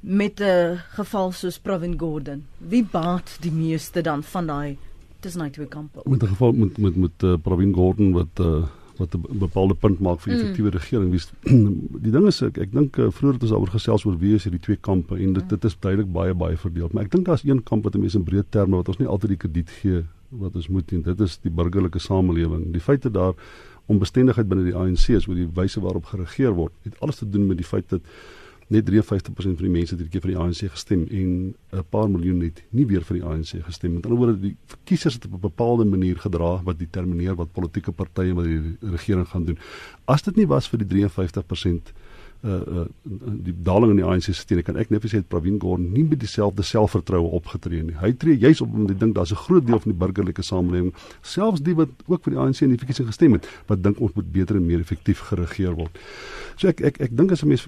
met 0.00 0.40
'n 0.40 0.44
uh, 0.44 0.78
geval 0.98 1.32
soos 1.32 1.58
Provin 1.58 1.98
Gordon 1.98 2.44
wie 2.58 2.84
baat 2.84 3.38
die 3.42 3.50
meeste 3.50 4.02
dan 4.02 4.22
van 4.22 4.46
daai 4.46 4.78
tussen 5.20 5.40
daai 5.40 5.50
twee 5.50 5.68
kampe 5.68 6.00
met 6.04 6.22
'n 6.22 6.34
geval 6.34 6.52
met 6.52 6.78
met 6.78 6.96
met 6.96 7.22
uh, 7.22 7.34
Provin 7.42 7.72
Gordon 7.74 8.12
wat 8.12 8.40
uh, 8.40 8.62
wat 8.98 9.14
'n 9.14 9.38
bepaalde 9.38 9.74
punt 9.74 10.00
maak 10.00 10.20
vir 10.20 10.34
effektiewe 10.34 10.70
mm. 10.70 10.76
regering 10.76 11.10
wie 11.10 11.22
die 12.06 12.12
ding 12.12 12.26
is 12.26 12.42
ek 12.42 12.58
ek 12.58 12.72
dink 12.72 12.98
uh, 12.98 13.10
vroeër 13.10 13.38
het 13.38 13.46
ons 13.48 13.52
oor 13.52 13.72
gesels 13.78 14.06
oor 14.06 14.18
wie 14.18 14.34
is 14.34 14.44
hierdie 14.44 14.62
twee 14.62 14.76
kampe 14.76 15.14
en 15.14 15.32
dit 15.32 15.44
mm. 15.44 15.48
dit 15.48 15.64
is 15.64 15.76
duidelik 15.80 16.12
baie 16.12 16.34
baie 16.34 16.56
verdeel 16.56 16.88
maar 16.92 17.04
ek 17.04 17.10
dink 17.10 17.26
daar's 17.26 17.44
een 17.44 17.62
kamp 17.62 17.84
wat 17.84 17.96
mense 17.96 18.18
in 18.18 18.24
breë 18.24 18.44
terme 18.50 18.76
wat 18.76 18.88
ons 18.88 18.98
nie 18.98 19.08
altyd 19.08 19.36
die 19.36 19.42
krediet 19.44 19.70
gee 19.80 20.04
wat 20.30 20.54
ons 20.54 20.68
moet 20.68 20.88
doen. 20.88 21.02
Dit 21.02 21.20
is 21.20 21.38
die 21.42 21.52
burgerlike 21.52 22.00
samelewing. 22.02 22.70
Die 22.74 22.82
feit 22.82 23.02
dat 23.06 23.14
daar 23.14 23.34
onbestendigheid 23.86 24.48
binne 24.48 24.66
die 24.66 24.74
ANC 24.74 25.08
is 25.14 25.28
oor 25.28 25.38
die 25.38 25.48
wyse 25.54 25.80
waarop 25.80 26.08
geregeer 26.10 26.56
word, 26.56 26.74
het 26.82 26.96
alles 27.00 27.20
te 27.20 27.28
doen 27.30 27.46
met 27.46 27.60
die 27.60 27.66
feit 27.66 27.86
dat 27.92 28.02
net 28.68 28.88
53% 28.90 29.60
van 29.60 29.66
die 29.66 29.70
mense 29.70 29.94
hierdie 29.94 30.10
keer 30.10 30.24
vir 30.24 30.32
die 30.32 30.38
ANC 30.42 30.72
gestem 30.74 31.04
en 31.06 31.54
'n 31.72 31.84
paar 31.90 32.08
miljoen 32.10 32.40
het 32.42 32.62
nie 32.70 32.86
weer 32.86 33.04
vir 33.04 33.20
die 33.20 33.24
ANC 33.24 33.62
gestem. 33.64 33.94
Met 33.94 34.06
ander 34.06 34.18
woorde, 34.18 34.40
die 34.40 34.56
kiesers 34.84 35.14
het 35.14 35.26
op 35.26 35.32
'n 35.32 35.40
bepaalde 35.40 35.84
manier 35.84 36.18
gedra 36.18 36.62
wat 36.64 36.78
determineer 36.78 37.36
wat 37.36 37.52
politieke 37.52 37.92
partye 37.92 38.34
met 38.34 38.44
die 38.44 38.76
regering 38.90 39.28
gaan 39.28 39.44
doen. 39.44 39.58
As 40.04 40.22
dit 40.22 40.36
nie 40.36 40.46
was 40.46 40.68
vir 40.68 40.78
die 40.78 40.88
53% 40.88 41.92
uh, 42.46 42.82
uh 42.82 42.86
die 43.46 43.54
daling 43.62 43.90
in 43.90 44.00
die 44.00 44.06
ANC 44.06 44.22
se 44.22 44.34
steun 44.34 44.62
kan 44.62 44.78
ek 44.80 44.90
net 44.90 45.04
sê 45.04 45.20
dat 45.20 45.28
Pravin 45.28 45.58
Gordhan 45.60 45.92
nie 45.92 46.04
met 46.04 46.20
dieselfde 46.20 46.62
selfvertroue 46.62 47.28
opgetree 47.38 47.82
nie. 47.82 47.96
Hy 48.00 48.12
tree 48.12 48.38
juis 48.38 48.60
op 48.64 48.72
omdat 48.72 48.94
hy 48.94 48.98
dink 49.04 49.14
daar's 49.14 49.32
'n 49.32 49.42
groot 49.46 49.66
deel 49.66 49.80
van 49.80 49.92
die 49.92 49.98
burgerlike 49.98 50.42
samelewing, 50.42 50.92
selfs 51.22 51.62
die 51.62 51.74
wat 51.74 51.90
ook 52.06 52.24
vir 52.24 52.32
die 52.32 52.40
ANC 52.40 52.62
in 52.62 52.70
die 52.70 52.78
verkiesing 52.78 53.06
gestem 53.06 53.32
het, 53.32 53.46
wat 53.66 53.82
dink 53.82 54.00
ons 54.00 54.14
moet 54.14 54.32
beter 54.32 54.56
en 54.56 54.66
meer 54.66 54.80
effektief 54.80 55.20
geregeer 55.28 55.74
word. 55.74 55.98
So 56.56 56.68
ek 56.68 56.80
ek 56.80 57.00
ek 57.00 57.16
dink 57.16 57.32
as 57.32 57.42
'n 57.42 57.48
mens 57.48 57.66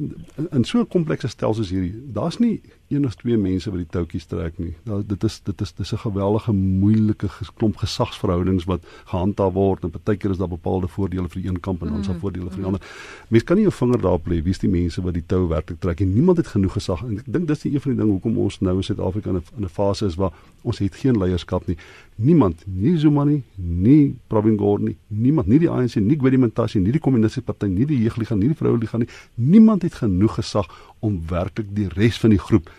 in 0.53 0.65
so 0.65 0.81
'n 0.81 0.87
komplekse 0.87 1.29
stelsel 1.29 1.59
soos 1.59 1.71
hierdie, 1.75 1.95
daar's 2.15 2.39
nie 2.39 2.61
een 2.89 3.05
of 3.05 3.15
twee 3.21 3.37
mense 3.37 3.71
wat 3.71 3.83
die 3.83 3.91
touwtjies 3.93 4.27
trek 4.31 4.59
nie. 4.59 4.75
Daar 4.85 5.03
dit 5.07 5.25
is 5.25 5.41
dit 5.45 5.61
is 5.61 5.73
dis 5.73 5.93
'n 5.93 5.99
geweldige 5.99 6.53
moeilike 6.53 7.29
klomp 7.57 7.77
gesagsverhoudings 7.77 8.65
wat 8.65 8.83
gehandhaaf 9.05 9.53
word 9.53 9.85
en 9.85 9.91
partykeer 9.91 10.31
is 10.31 10.39
daar 10.39 10.49
bepaalde 10.49 10.89
voordele 10.89 11.29
vir 11.29 11.43
die 11.43 11.49
een 11.51 11.61
kamp 11.61 11.83
en 11.83 11.89
dan 11.89 12.01
is 12.01 12.07
daar 12.07 12.15
mm. 12.15 12.21
voordele 12.21 12.51
vir 12.51 12.57
die 12.57 12.65
ander. 12.65 12.83
Mens 13.29 13.45
kan 13.45 13.57
nie 13.57 13.65
jou 13.65 13.75
vinger 13.75 14.01
daarop 14.01 14.27
lê 14.27 14.43
wie 14.43 14.51
is 14.51 14.59
die 14.69 14.83
mense 14.83 15.03
wat 15.03 15.17
die 15.17 15.25
tou 15.27 15.47
werklik 15.49 15.81
trek 15.81 16.03
en 16.05 16.13
niemand 16.15 16.39
het 16.39 16.51
genoeg 16.53 16.77
gesag 16.77 17.03
en 17.07 17.19
ek 17.19 17.27
dink 17.27 17.49
dis 17.49 17.65
die 17.65 17.73
een 17.75 17.83
van 17.85 17.95
die 17.95 18.01
dinge 18.01 18.13
hoekom 18.17 18.39
ons 18.45 18.61
nou 18.61 18.77
in 18.77 18.87
Suid-Afrika 18.87 19.31
in 19.31 19.65
'n 19.65 19.69
fase 19.69 20.07
is 20.07 20.17
waar 20.17 20.33
ons 20.63 20.79
het 20.79 20.95
geen 20.95 21.19
leierskap 21.19 21.67
nie. 21.67 21.77
Niemand, 22.17 22.65
nie 22.67 22.97
Zuma 22.99 23.25
nie, 23.25 23.43
nie 23.57 24.17
Pravin 24.29 24.59
Gordhan 24.59 24.89
nie, 24.89 24.97
niemand, 25.09 25.47
nie 25.47 25.59
die 25.59 25.71
ANC 25.71 25.97
nie, 25.97 26.17
Gwedi 26.17 26.37
Mantashe 26.37 26.79
nie, 26.79 26.93
die 26.93 27.01
Kommunistiese 27.01 27.43
Party 27.43 27.67
nie, 27.67 27.87
die 27.87 28.03
Jeugliga 28.03 28.35
nie, 28.35 28.49
die 28.49 28.57
Vroueliga 28.57 28.99
nie. 28.99 29.09
Niemand 29.35 29.83
het 29.83 29.95
genoeg 29.95 30.35
gesag 30.35 30.67
om 31.01 31.21
werklik 31.29 31.75
die 31.75 31.89
res 31.89 32.19
van 32.19 32.31
die 32.31 32.39
groep 32.39 32.71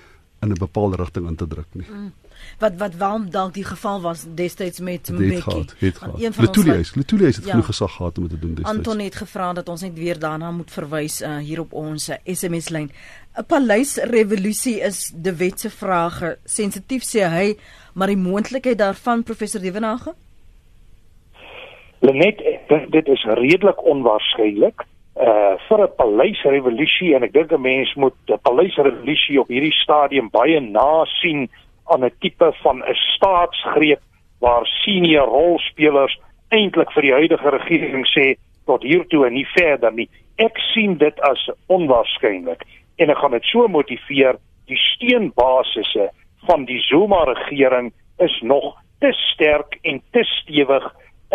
in 0.42 0.52
'n 0.52 0.60
bepaalde 0.60 0.98
rigting 0.98 1.28
in 1.28 1.36
te 1.36 1.48
druk 1.48 1.68
nie. 1.74 1.86
Mm. 1.90 2.12
Wat 2.60 2.78
wat 2.78 2.96
waarom 2.96 3.30
dalk 3.30 3.54
die 3.54 3.64
geval 3.64 4.02
was 4.02 4.26
destyds 4.28 4.80
met 4.80 5.10
Mbeki. 5.12 5.66
Letuli 6.38 6.80
is 6.80 6.96
Letuli 6.96 7.26
het 7.26 7.42
ja, 7.44 7.52
genoeg 7.52 7.66
gesag 7.66 7.96
gehad 7.96 8.18
om 8.18 8.28
te 8.28 8.40
doen 8.40 8.54
destyds. 8.54 8.78
Anton 8.78 9.00
het 9.00 9.16
gevra 9.16 9.54
dat 9.54 9.70
ons 9.70 9.82
net 9.82 9.94
weer 9.94 10.20
daarna 10.20 10.52
moet 10.52 10.72
verwys 10.72 11.22
uh, 11.22 11.38
hier 11.38 11.60
op 11.60 11.74
ons 11.74 12.10
SMS 12.26 12.70
lyn. 12.70 12.92
'n 13.38 13.46
Paleisrevolusie 13.46 14.80
is 14.82 15.12
die 15.16 15.32
wetse 15.32 15.70
vrae 15.70 16.38
sensitief 16.46 17.04
sê 17.08 17.28
hy, 17.30 17.58
maar 17.94 18.08
die 18.08 18.18
moontlikheid 18.18 18.78
daarvan 18.78 19.24
professor 19.24 19.62
Devenage? 19.62 20.14
Lenet, 22.00 22.42
dit 22.90 23.08
is 23.08 23.24
redelik 23.24 23.84
onwaarskynlik 23.84 24.86
uh 25.20 25.56
vir 25.68 25.82
'n 25.84 25.96
paleisrevolusie 25.96 27.16
en 27.16 27.24
ek 27.24 27.34
dink 27.34 27.52
'n 27.52 27.62
mens 27.62 27.94
moet 27.96 28.16
'n 28.28 28.40
paleisrevolusie 28.42 29.40
op 29.40 29.48
hierdie 29.48 29.74
stadium 29.84 30.30
baie 30.32 30.60
na 30.60 31.06
sien 31.06 31.50
aan 31.90 32.06
'n 32.06 32.16
tipe 32.20 32.52
van 32.64 32.84
'n 32.84 32.96
staatsgreep 33.16 34.02
waar 34.40 34.66
senior 34.66 35.28
rolspelers 35.28 36.20
eintlik 36.50 36.92
vir 36.92 37.02
die 37.02 37.14
huidige 37.14 37.50
regering 37.50 38.06
sê 38.08 38.36
tot 38.66 38.84
hiertoe 38.84 39.26
en 39.28 39.34
nie 39.34 39.48
verder 39.56 39.94
nie. 39.94 40.10
Ek 40.38 40.58
sien 40.74 40.98
dit 40.98 41.22
as 41.22 41.50
onwaarskynlik 41.68 42.64
en 42.98 43.10
ek 43.10 43.18
gaan 43.18 43.32
dit 43.32 43.44
so 43.44 43.68
motiveer 43.68 44.40
die 44.70 44.78
steunbasisse 44.78 46.10
van 46.48 46.66
die 46.66 46.80
Zuma 46.80 47.24
regering 47.24 47.92
is 48.18 48.42
nog 48.42 48.76
te 49.00 49.12
sterk 49.12 49.78
en 49.82 50.02
te 50.12 50.24
stewig 50.24 50.86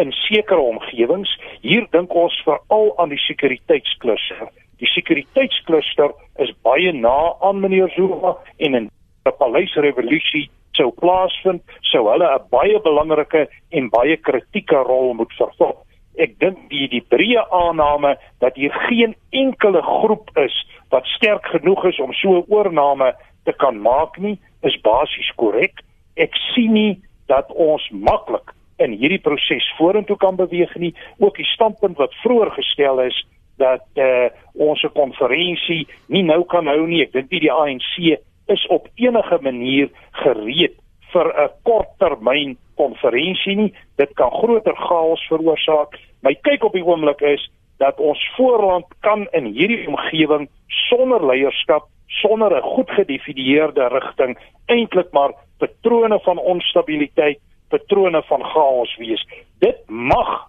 in 0.00 0.12
sekere 0.12 0.60
omgewings. 0.60 1.30
Hier 1.60 1.86
dink 1.90 2.14
ons 2.14 2.36
veral 2.44 2.92
aan 2.98 3.12
die 3.14 3.20
sekuriteitskluster. 3.26 4.48
Die 4.82 4.90
sekuriteitskluster 4.90 6.14
is 6.42 6.52
baie 6.66 6.92
na 6.92 7.34
aan 7.40 7.60
meneer 7.62 7.92
Zuma 7.96 8.34
en 8.58 8.74
in 8.74 8.90
'n 9.24 9.36
paleisrevolusie 9.38 10.50
sou 10.76 10.90
plaasvind, 11.00 11.62
sou 11.90 12.04
hulle 12.10 12.26
'n 12.28 12.46
baie 12.50 12.78
belangrike 12.80 13.48
en 13.70 13.88
baie 13.90 14.16
kritieke 14.16 14.76
rol 14.76 15.14
moet 15.14 15.32
vervul. 15.38 15.76
Ek 16.18 16.38
dink 16.38 16.58
die 16.68 16.88
die 16.88 17.04
breë 17.12 17.42
aanname 17.50 18.16
dat 18.40 18.54
hier 18.56 18.74
geen 18.88 19.14
enkele 19.30 19.82
groep 19.82 20.30
is 20.36 20.54
wat 20.90 21.06
sterk 21.06 21.46
genoeg 21.46 21.84
is 21.84 22.00
om 22.00 22.12
so 22.12 22.36
'n 22.36 22.44
oorneem 22.48 23.14
te 23.44 23.52
kan 23.52 23.80
maak 23.80 24.18
nie, 24.18 24.38
is 24.62 24.80
basies 24.80 25.32
korrek. 25.36 25.80
Ek 26.16 26.34
sien 26.54 26.72
nie 26.72 27.00
dat 27.26 27.50
ons 27.52 27.88
maklik 27.90 28.52
in 28.78 28.92
hierdie 28.92 29.22
proses 29.22 29.74
vorentoe 29.78 30.16
kan 30.16 30.36
beweeg 30.36 30.74
nie. 30.76 30.94
Ook 31.18 31.36
die 31.36 31.48
standpunt 31.54 31.96
wat 31.96 32.14
vroeër 32.22 32.50
gestel 32.50 33.00
is 33.00 33.26
dat 33.56 33.86
uh, 33.94 34.28
ons 34.52 34.82
'n 34.82 34.92
konferensie 34.92 35.86
nie 36.08 36.22
nou 36.22 36.44
kan 36.44 36.66
hou 36.66 36.86
nie. 36.86 37.02
Ek 37.02 37.12
dink 37.12 37.30
nie 37.30 37.40
die 37.40 37.52
ANC 37.52 38.20
is 38.46 38.66
op 38.66 38.88
enige 38.94 39.38
manier 39.40 39.90
gereed 40.10 40.74
vir 41.12 41.26
'n 41.44 41.50
korttermyn 41.62 42.56
konferensie 42.76 43.56
nie. 43.56 43.74
Dit 43.96 44.12
kan 44.14 44.30
groter 44.30 44.76
chaos 44.76 45.26
veroorsaak. 45.28 45.98
My 46.22 46.34
kyk 46.34 46.64
op 46.64 46.72
die 46.72 46.84
oomblik 46.84 47.20
is 47.20 47.50
dat 47.78 47.98
ons 47.98 48.30
voorland 48.36 48.86
kan 49.00 49.26
in 49.30 49.44
hierdie 49.44 49.86
omgewing 49.88 50.48
sonder 50.88 51.26
leierskap, 51.26 51.86
sonder 52.06 52.56
'n 52.56 52.62
goed 52.62 52.90
gedefinieerde 52.90 53.88
rigting 53.88 54.38
eintlik 54.66 55.12
maar 55.12 55.32
patrone 55.58 56.20
van 56.20 56.38
onstabiliteit, 56.38 57.38
patrone 57.68 58.22
van 58.22 58.44
chaos 58.44 58.96
wees. 58.96 59.26
Dit 59.58 59.78
mag 59.86 60.48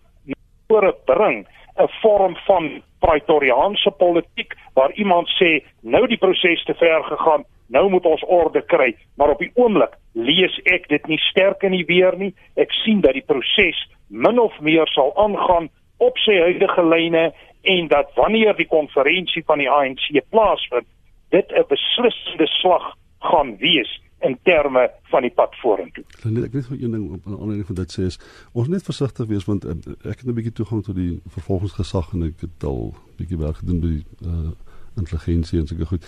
voorbring 0.68 1.48
'n 1.78 1.90
vorm 2.02 2.36
van 2.36 2.82
praetoriaanse 3.00 3.92
politiek 3.92 4.56
waar 4.74 4.92
iemand 4.92 5.28
sê 5.30 5.64
nou 5.82 6.08
die 6.08 6.18
proses 6.18 6.64
te 6.64 6.74
ver 6.74 7.04
gegaan 7.04 7.44
nou 7.68 7.90
moet 7.90 8.06
ons 8.06 8.24
orde 8.24 8.62
kry 8.62 8.96
maar 9.16 9.30
op 9.30 9.40
die 9.40 9.52
oomblik 9.54 9.98
lees 10.14 10.60
ek 10.64 10.88
dit 10.90 11.08
nie 11.08 11.20
sterk 11.30 11.64
in 11.64 11.72
die 11.72 11.86
weer 11.86 12.18
nie 12.18 12.34
ek 12.56 12.72
sien 12.84 13.02
dat 13.02 13.14
die 13.14 13.26
proses 13.26 13.80
min 14.08 14.40
of 14.40 14.60
meer 14.60 14.88
sal 14.88 15.14
aangaan 15.18 15.70
op 15.98 16.18
sy 16.18 16.38
huidige 16.40 16.84
lyne 16.84 17.32
en 17.62 17.88
dat 17.88 18.12
wanneer 18.16 18.56
die 18.56 18.70
konferensie 18.70 19.44
van 19.46 19.64
die 19.64 19.70
ANC 19.70 20.12
plaasvind 20.30 20.88
dit 21.30 21.52
'n 21.52 21.66
beslissende 21.68 22.48
slag 22.48 22.96
gaan 23.20 23.58
wees 23.58 24.02
in 24.20 24.38
terme 24.44 24.92
van 25.04 25.22
die 25.22 25.32
pad 25.32 25.56
vorentoe. 25.62 26.04
Ek 26.44 26.52
weet 26.52 26.66
van 26.66 26.78
een 26.82 26.92
ding 26.92 27.12
op 27.14 27.26
'n 27.26 27.40
ander 27.40 27.56
ding 27.56 27.66
van 27.66 27.76
dit 27.76 27.98
sê 28.00 28.02
is 28.02 28.20
ons 28.52 28.68
net 28.68 28.84
versigtig 28.84 29.26
wees 29.28 29.46
want 29.46 29.66
uh, 29.66 29.72
ek 30.12 30.20
het 30.20 30.26
'n 30.26 30.34
bietjie 30.34 30.52
toegang 30.60 30.84
tot 30.84 30.96
die 30.96 31.20
vervolgingsgesag 31.28 32.14
en 32.14 32.24
ek 32.24 32.42
het 32.42 32.64
al 32.64 32.94
bietjie 33.18 33.38
werk 33.38 33.56
gedoen 33.56 33.80
by 33.80 33.88
die 33.88 34.06
uh, 34.26 34.52
intelligensie 34.98 35.60
en 35.60 35.68
sulke 35.68 35.86
goed. 35.86 36.04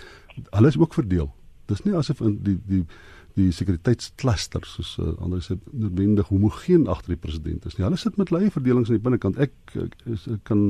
Hulle 0.50 0.68
is 0.68 0.78
ook 0.78 0.94
verdeel. 0.94 1.30
Dis 1.68 1.84
nie 1.84 1.96
asof 1.96 2.22
in 2.24 2.38
die 2.44 2.58
die 2.68 2.84
die 3.38 3.52
sekuriteitskluster 3.54 4.64
soos 4.66 4.96
uh, 4.98 5.12
ander 5.22 5.42
sê 5.44 5.54
noodwendig 5.70 6.30
homogeen 6.32 6.88
agter 6.90 7.14
die 7.14 7.20
president 7.22 7.66
is 7.68 7.76
nie. 7.76 7.84
Hulle 7.86 7.98
sit 8.00 8.16
met 8.18 8.32
leie 8.34 8.50
verdelings 8.50 8.90
aan 8.90 8.98
die 8.98 9.04
binnekant. 9.04 9.38
Ek, 9.38 9.54
ek, 9.78 9.94
ek 10.08 10.40
kan 10.48 10.62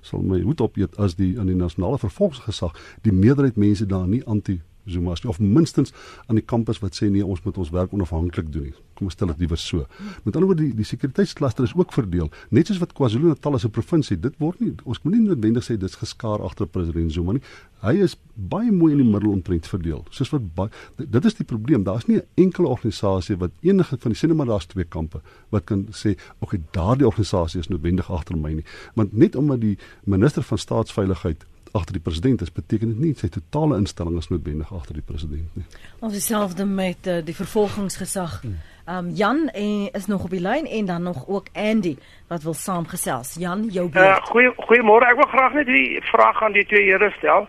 sal 0.00 0.24
my 0.24 0.40
hoed 0.44 0.62
opeet 0.64 0.96
as 1.04 1.18
die 1.18 1.34
aan 1.40 1.50
die 1.52 1.58
nasionale 1.58 2.00
vervolgingsgesag 2.00 2.78
die 3.04 3.12
meerderheid 3.12 3.60
mense 3.60 3.84
daar 3.90 4.06
nie 4.08 4.22
anti 4.24 4.62
Zuma 4.86 5.14
of 5.24 5.40
minstens 5.40 5.92
aan 6.26 6.38
die 6.38 6.44
kampus 6.44 6.80
wat 6.82 6.96
sê 6.96 7.08
nee 7.10 7.24
ons 7.24 7.42
moet 7.44 7.58
ons 7.58 7.70
werk 7.70 7.92
onafhanklik 7.92 8.52
doen 8.52 8.68
nie. 8.68 8.74
Kom 8.94 9.08
ons 9.08 9.16
stel 9.16 9.30
dit 9.32 9.44
liewer 9.44 9.58
so. 9.58 9.86
Met 10.22 10.36
ander 10.36 10.48
woorde 10.50 10.62
die 10.62 10.74
die 10.76 10.86
sekuriteitskluster 10.86 11.64
is 11.64 11.74
ook 11.74 11.92
verdeel, 11.92 12.30
net 12.54 12.68
soos 12.68 12.80
wat 12.82 12.94
KwaZulu-Natal 12.94 13.54
as 13.58 13.64
'n 13.64 13.70
provinsie, 13.70 14.16
dit 14.20 14.34
word 14.38 14.60
nie 14.60 14.74
ons 14.84 15.02
moet 15.02 15.14
nie 15.14 15.24
noodwendig 15.28 15.64
sê 15.64 15.76
dit's 15.76 15.96
geskaar 15.96 16.42
agter 16.42 16.66
president 16.66 17.12
Zuma 17.12 17.32
nie. 17.32 17.42
Hy 17.82 17.94
is 18.02 18.16
baie 18.34 18.72
mooi 18.72 18.92
in 18.92 18.98
die 18.98 19.10
middel 19.10 19.32
omtrent 19.32 19.66
verdeel. 19.66 20.04
Soos 20.10 20.30
wat 20.30 20.54
baie, 20.54 20.70
dit 20.96 21.24
is 21.24 21.34
die 21.34 21.44
probleem. 21.44 21.84
Daar's 21.84 22.06
nie 22.06 22.18
'n 22.18 22.26
enkele 22.34 22.68
organisasie 22.68 23.36
wat 23.36 23.50
enige 23.62 23.96
van 23.98 24.12
die 24.12 24.18
sê 24.18 24.28
net 24.28 24.36
maar 24.36 24.46
daar's 24.46 24.66
twee 24.66 24.84
kampe 24.84 25.20
wat 25.50 25.64
kan 25.64 25.86
sê 25.92 26.16
oké, 26.40 26.56
okay, 26.56 26.60
daardie 26.72 27.06
organisasie 27.06 27.60
is 27.60 27.68
noodwendig 27.68 28.10
agter 28.10 28.36
my 28.36 28.52
nie. 28.52 28.64
Want 28.94 29.12
net 29.12 29.36
omdat 29.36 29.60
die 29.60 29.78
minister 30.04 30.42
van 30.42 30.58
staatsveiligheid 30.58 31.44
agter 31.74 31.96
die 31.96 32.02
president 32.02 32.40
is, 32.40 32.52
beteken 32.52 32.92
dit 32.92 33.00
nie 33.02 33.14
sy 33.18 33.28
totale 33.34 33.78
instelling 33.82 34.18
is 34.20 34.30
noodwendig 34.30 34.70
agter 34.74 34.94
die 34.94 35.04
president 35.06 35.56
nie. 35.58 35.64
Ons 35.98 36.14
dieselfde 36.14 36.66
met 36.68 37.08
uh, 37.10 37.18
die 37.26 37.34
vervolgingsgesag. 37.34 38.38
Hmm. 38.44 38.60
Um 38.84 39.08
Jan 39.16 39.48
en 39.48 39.88
is 39.96 40.06
nog 40.06 40.26
op 40.26 40.30
die 40.30 40.42
lyn 40.44 40.66
en 40.66 40.86
dan 40.86 41.02
nog 41.02 41.24
ook 41.28 41.46
Andy 41.52 41.96
wat 42.28 42.42
wil 42.42 42.54
saamgesels. 42.54 43.34
Jan, 43.40 43.64
jou 43.72 43.88
beurt. 43.88 44.18
Uh, 44.18 44.30
goeie 44.30 44.52
goeiemôre. 44.68 45.08
Ek 45.08 45.16
wil 45.22 45.30
graag 45.32 45.56
net 45.56 45.66
die 45.66 46.00
vraag 46.12 46.42
aan 46.42 46.52
die 46.52 46.66
twee 46.68 46.84
here 46.90 47.10
stel. 47.16 47.48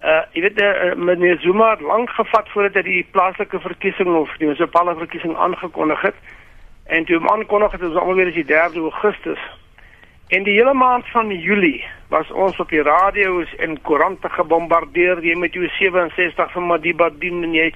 Uh 0.00 0.22
jy 0.32 0.46
weet 0.46 0.60
uh, 0.62 0.94
meneer 0.94 1.40
Zuma 1.42 1.72
het 1.74 1.82
lank 1.82 2.14
gevat 2.14 2.48
voordat 2.54 2.78
hy 2.78 2.84
die 2.86 3.06
plaaslike 3.10 3.60
verkiesing 3.60 4.14
of 4.14 4.30
die 4.38 4.46
munisipale 4.46 4.94
verkiesing 5.02 5.34
aangekondig 5.36 6.06
het. 6.06 6.26
En 6.86 7.04
toe 7.04 7.18
hom 7.18 7.28
aankondig 7.28 7.72
het, 7.74 7.82
is 7.82 7.98
almal 7.98 8.22
weer 8.22 8.30
as 8.30 8.38
die 8.38 8.46
3 8.46 8.86
Augustus. 8.86 9.42
In 10.28 10.42
die 10.44 10.58
hele 10.58 10.74
maand 10.74 11.06
van 11.08 11.30
Julie 11.32 11.84
was 12.08 12.30
ons 12.30 12.58
op 12.60 12.68
die 12.68 12.82
radio's 12.82 13.54
en 13.64 13.78
koerante 13.80 14.28
gebombardeer. 14.28 15.22
Jy 15.24 15.36
met 15.40 15.54
jou 15.56 15.64
67 15.78 16.52
van 16.52 16.66
Madiba 16.66 17.08
dien 17.20 17.42
en 17.46 17.54
jy 17.56 17.70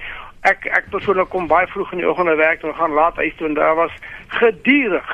ek 0.45 0.67
ek 0.77 0.91
persoonlik 0.93 1.31
kom 1.33 1.47
baie 1.49 1.65
vroeg 1.71 1.95
in 1.95 2.03
die 2.03 2.09
oggend 2.09 2.29
na 2.29 2.35
werk 2.37 2.61
en 2.61 2.75
gaan 2.77 2.93
laat 2.93 3.17
huis 3.17 3.33
toe 3.39 3.47
en 3.47 3.55
daar 3.57 3.75
was 3.75 3.95
gedurig 4.35 5.13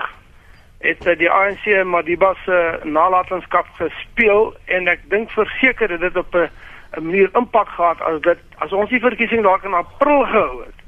het 0.83 1.05
eh, 1.07 1.15
die 1.19 1.29
ANC 1.31 1.63
Madiba 1.85 2.33
se 2.43 2.57
nalatenskap 2.83 3.71
gespeel 3.77 4.51
en 4.65 4.91
ek 4.91 5.05
dink 5.13 5.31
verseker 5.31 5.95
dit 5.99 6.17
op 6.17 6.35
'n 6.35 6.49
'n 6.97 7.05
manier 7.05 7.29
impak 7.39 7.69
gehad 7.69 8.01
as 8.01 8.21
dit 8.21 8.39
as 8.57 8.71
ons 8.71 8.89
die 8.89 8.99
verkiesing 8.99 9.43
dalk 9.43 9.63
in 9.63 9.73
April 9.73 10.25
gehou 10.25 10.59
het. 10.65 10.79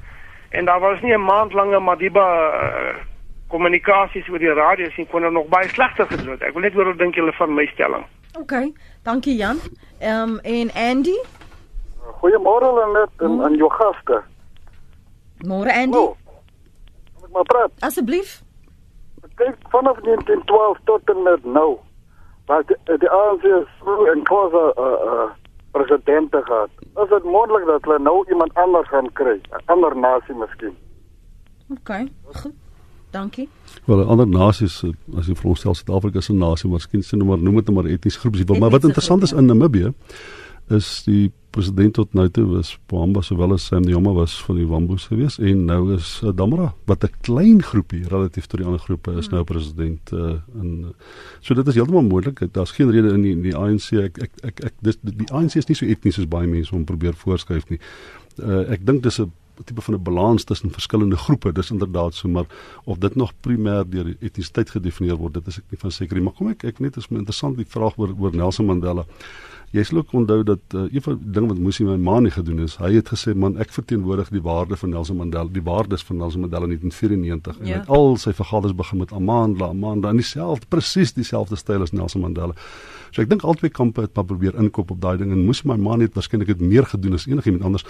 En 0.50 0.66
daar 0.66 0.80
was 0.80 1.02
nie 1.02 1.14
'n 1.14 1.24
maand 1.24 1.54
lange 1.54 1.80
Madiba 1.80 2.28
uh, 2.54 2.96
kommunikasies 3.52 4.30
oor 4.32 4.40
die 4.40 4.54
radio 4.58 4.90
sien 4.96 5.08
kon 5.12 5.24
er 5.28 5.32
nog 5.32 5.48
baie 5.52 5.70
slegter 5.70 6.08
gedoen 6.08 6.34
het. 6.36 6.44
Ek 6.48 6.56
wil 6.56 6.66
net 6.66 6.76
hoor 6.78 6.92
wat 6.92 7.00
dink 7.02 7.20
julle 7.20 7.34
van 7.38 7.54
my 7.56 7.66
stelling. 7.74 8.06
OK. 8.40 8.54
Dankie 9.08 9.36
Jan. 9.36 9.60
Ehm 10.00 10.38
um, 10.38 10.40
en 10.40 10.72
Andy? 10.88 11.18
Goeiemôre 12.22 12.72
net 12.94 13.26
en 13.28 13.42
aan 13.44 13.56
jou 13.56 13.70
gaste. 13.74 14.22
Môre 15.48 15.74
Andy. 15.74 15.98
Oh, 15.98 16.16
ek 17.24 17.30
maar 17.34 17.48
praat. 17.50 17.72
Asseblief. 17.80 18.40
Kyk 19.36 19.56
vanaf 19.74 20.00
1912 20.06 20.78
tot 20.90 21.14
en 21.14 21.24
met 21.24 21.46
nou. 21.46 21.78
Wat 22.46 22.68
die, 22.68 22.98
die 23.04 23.10
ANC 23.10 23.46
so 23.80 24.06
en 24.14 24.24
kosa 24.30 24.66
uh 24.78 24.98
uh 25.12 25.30
presidente 25.72 26.42
gehad. 26.44 26.70
Is 27.04 27.10
dit 27.10 27.24
moontlik 27.24 27.66
dat 27.66 27.86
hulle 27.88 28.00
nou 28.00 28.26
iemand 28.30 28.54
anders 28.54 28.88
gaan 28.88 29.12
kry? 29.14 29.40
'n 29.40 29.62
Ander 29.66 29.96
nasie 29.98 30.36
miskien. 30.36 30.76
OK. 31.70 31.90
Goed. 32.42 32.56
Dankie. 33.12 33.48
Wel, 33.86 34.04
ander 34.08 34.28
nasies 34.28 34.82
as 35.18 35.28
jy 35.28 35.36
vir 35.36 35.50
ons 35.52 35.60
stel 35.60 35.76
Suid-Afrika 35.76 36.22
se 36.22 36.34
nasie, 36.34 36.70
miskien 36.72 37.04
sê 37.04 37.18
nou 37.20 37.28
maar 37.28 37.42
noem 37.44 37.60
dit 37.60 37.74
maar 37.76 37.90
etnies 37.92 38.20
groepies, 38.22 38.46
maar 38.60 38.72
wat 38.72 38.88
interessant 38.88 39.24
is 39.24 39.36
in 39.36 39.46
Namibië 39.52 39.94
is 40.72 40.90
die 41.08 41.32
president 41.52 41.98
tot 41.98 42.14
nou 42.16 42.28
toe 42.32 42.46
was 42.48 42.72
Boamba 42.88 43.22
sowel 43.26 43.58
as 43.58 43.66
Sam 43.68 43.84
Nyoma 43.84 44.14
was 44.16 44.38
van 44.46 44.56
die 44.56 44.68
Wambos 44.70 45.10
gewees 45.12 45.36
en 45.44 45.66
nou 45.68 45.82
is 45.98 46.14
uh, 46.24 46.32
Damara 46.36 46.70
wat 46.88 47.04
'n 47.04 47.12
klein 47.28 47.60
groepie 47.62 48.08
relatief 48.08 48.48
tot 48.48 48.60
die 48.60 48.68
ander 48.68 48.80
groepe 48.80 49.12
is 49.20 49.30
nou 49.30 49.44
president 49.44 50.12
uh, 50.14 50.40
in 50.62 50.94
so 51.42 51.54
dit 51.54 51.68
is 51.68 51.76
heeltemal 51.76 52.08
moontlik 52.08 52.40
daar's 52.54 52.72
geen 52.72 52.92
rede 52.92 53.14
in 53.14 53.22
die, 53.22 53.32
in 53.32 53.42
die 53.42 53.56
ANC 53.56 53.92
ek 53.92 54.18
ek 54.24 54.32
ek, 54.44 54.64
ek 54.64 54.74
dis 54.80 54.98
die 55.02 55.32
ANC 55.32 55.56
is 55.56 55.68
nie 55.68 55.76
so 55.76 55.86
etnies 55.86 56.16
soos 56.16 56.28
baie 56.28 56.48
mense 56.48 56.76
om 56.76 56.86
probeer 56.86 57.14
voorskryf 57.14 57.68
nie. 57.70 57.80
Uh, 58.40 58.72
ek 58.72 58.86
dink 58.86 59.04
dis 59.04 59.20
'n 59.20 59.32
tipe 59.64 59.82
van 59.82 59.96
'n 59.96 60.04
balans 60.04 60.44
tussen 60.44 60.72
verskillende 60.72 61.18
groepe. 61.18 61.52
Dis 61.52 61.72
inderdaad 61.72 62.14
so, 62.14 62.30
maar 62.30 62.46
of 62.84 62.98
dit 62.98 63.16
nog 63.16 63.34
primêr 63.42 63.90
deur 63.90 64.16
etnisiteit 64.20 64.70
gedefinieer 64.70 65.16
word, 65.16 65.34
dit 65.34 65.48
is 65.48 65.58
ek 65.58 65.64
nie 65.70 65.80
van 65.80 65.92
seker 65.92 66.16
nie. 66.16 66.24
Maar 66.24 66.34
kom 66.34 66.50
ek 66.50 66.64
ek 66.64 66.80
net 66.80 66.98
is 66.98 67.10
my 67.10 67.18
interessant 67.18 67.58
die 67.58 67.66
vraag 67.66 67.98
oor 67.98 68.14
oor 68.20 68.36
Nelson 68.36 68.66
Mandela. 68.66 69.06
Jy 69.72 69.84
sal 69.88 70.02
ook 70.02 70.14
onthou 70.20 70.44
dat 70.44 70.76
uh, 70.76 70.82
een 70.92 71.02
van 71.02 71.16
die 71.16 71.32
dinge 71.32 71.48
wat 71.48 71.60
Musi 71.64 71.86
my 71.88 71.96
ma 71.96 72.18
nie 72.20 72.32
gedoen 72.36 72.60
is, 72.66 72.76
hy 72.82 72.90
het 72.98 73.12
gesê 73.14 73.32
man, 73.32 73.56
ek 73.64 73.72
verteenwoordig 73.72 74.32
die 74.36 74.44
waarde 74.44 74.76
van 74.76 74.92
Nelson 74.92 75.22
Mandela, 75.22 75.48
die 75.48 75.64
waardes 75.64 76.04
van 76.04 76.20
Nelson 76.20 76.44
Mandela 76.44 76.68
in 76.68 76.76
1994 76.76 77.62
en 77.62 77.70
ja. 77.70 77.74
hy 77.74 77.80
het 77.80 77.94
al 78.00 78.18
sy 78.20 78.34
vergaders 78.36 78.76
begin 78.76 79.00
met 79.00 79.14
Amandla, 79.16 79.72
Amandla, 79.72 80.12
en 80.12 80.20
dieselfde 80.20 80.68
presies 80.68 81.16
dieselfde 81.16 81.56
styl 81.56 81.88
as 81.88 81.96
Nelson 81.96 82.26
Mandela. 82.26 82.58
So 83.12 83.20
ek 83.20 83.28
dink 83.28 83.44
albei 83.44 83.68
kampe 83.68 84.06
het 84.06 84.14
maar 84.16 84.24
probeer 84.28 84.56
inkoop 84.60 84.94
op 84.94 85.00
daai 85.04 85.18
ding 85.20 85.34
en 85.36 85.42
moes 85.44 85.66
my 85.68 85.76
man 85.76 86.00
net 86.00 86.16
waarskynlik 86.16 86.48
dit 86.54 86.62
meer 86.64 86.88
gedoen 86.88 87.18
as 87.18 87.28
enigiemand 87.28 87.66
anders 87.68 87.84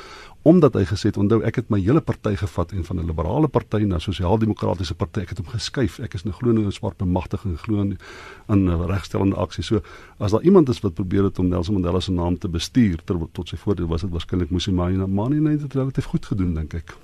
omdat 0.49 0.73
hy 0.73 0.81
gesê 0.89 1.11
het 1.11 1.19
onthou 1.21 1.43
ek 1.45 1.59
het 1.59 1.67
my 1.69 1.77
hele 1.77 2.01
party 2.01 2.33
gevat 2.39 2.73
en 2.73 2.81
van 2.87 2.97
'n 2.97 3.05
liberale 3.05 3.47
party 3.47 3.85
na 3.85 3.99
sosiaal-demokratiese 4.01 4.95
party 4.97 5.21
ek 5.21 5.29
het 5.29 5.37
hom 5.37 5.47
geskuif 5.53 5.99
ek 5.99 6.15
is 6.17 6.25
nou 6.25 6.33
glo 6.33 6.49
in 6.49 6.71
swart 6.71 6.97
bemagtiging 6.97 7.59
glo 7.59 7.81
in 7.81 7.97
in 8.49 8.65
regstellende 8.89 9.35
aksie 9.35 9.63
so 9.63 9.81
as 10.17 10.31
daar 10.31 10.41
iemand 10.41 10.69
is 10.69 10.81
wat 10.81 10.93
probeer 10.93 11.23
het 11.23 11.39
om 11.39 11.49
Nelson 11.49 11.70
Mandela 11.71 12.01
se 12.01 12.11
naam 12.11 12.37
te 12.37 12.49
bestuur 12.49 13.01
ter, 13.05 13.19
tot 13.33 13.47
sy 13.47 13.57
voordeel 13.57 13.87
was 13.91 14.05
dit 14.05 14.11
waarskynlik 14.11 14.51
maar 14.51 14.91
nie 14.91 15.07
maar 15.07 15.29
nie 15.29 15.41
net 15.41 15.73
relatief 15.73 16.05
goed 16.11 16.25
gedoen 16.25 16.53
dink 16.55 16.73
ek 16.73 16.95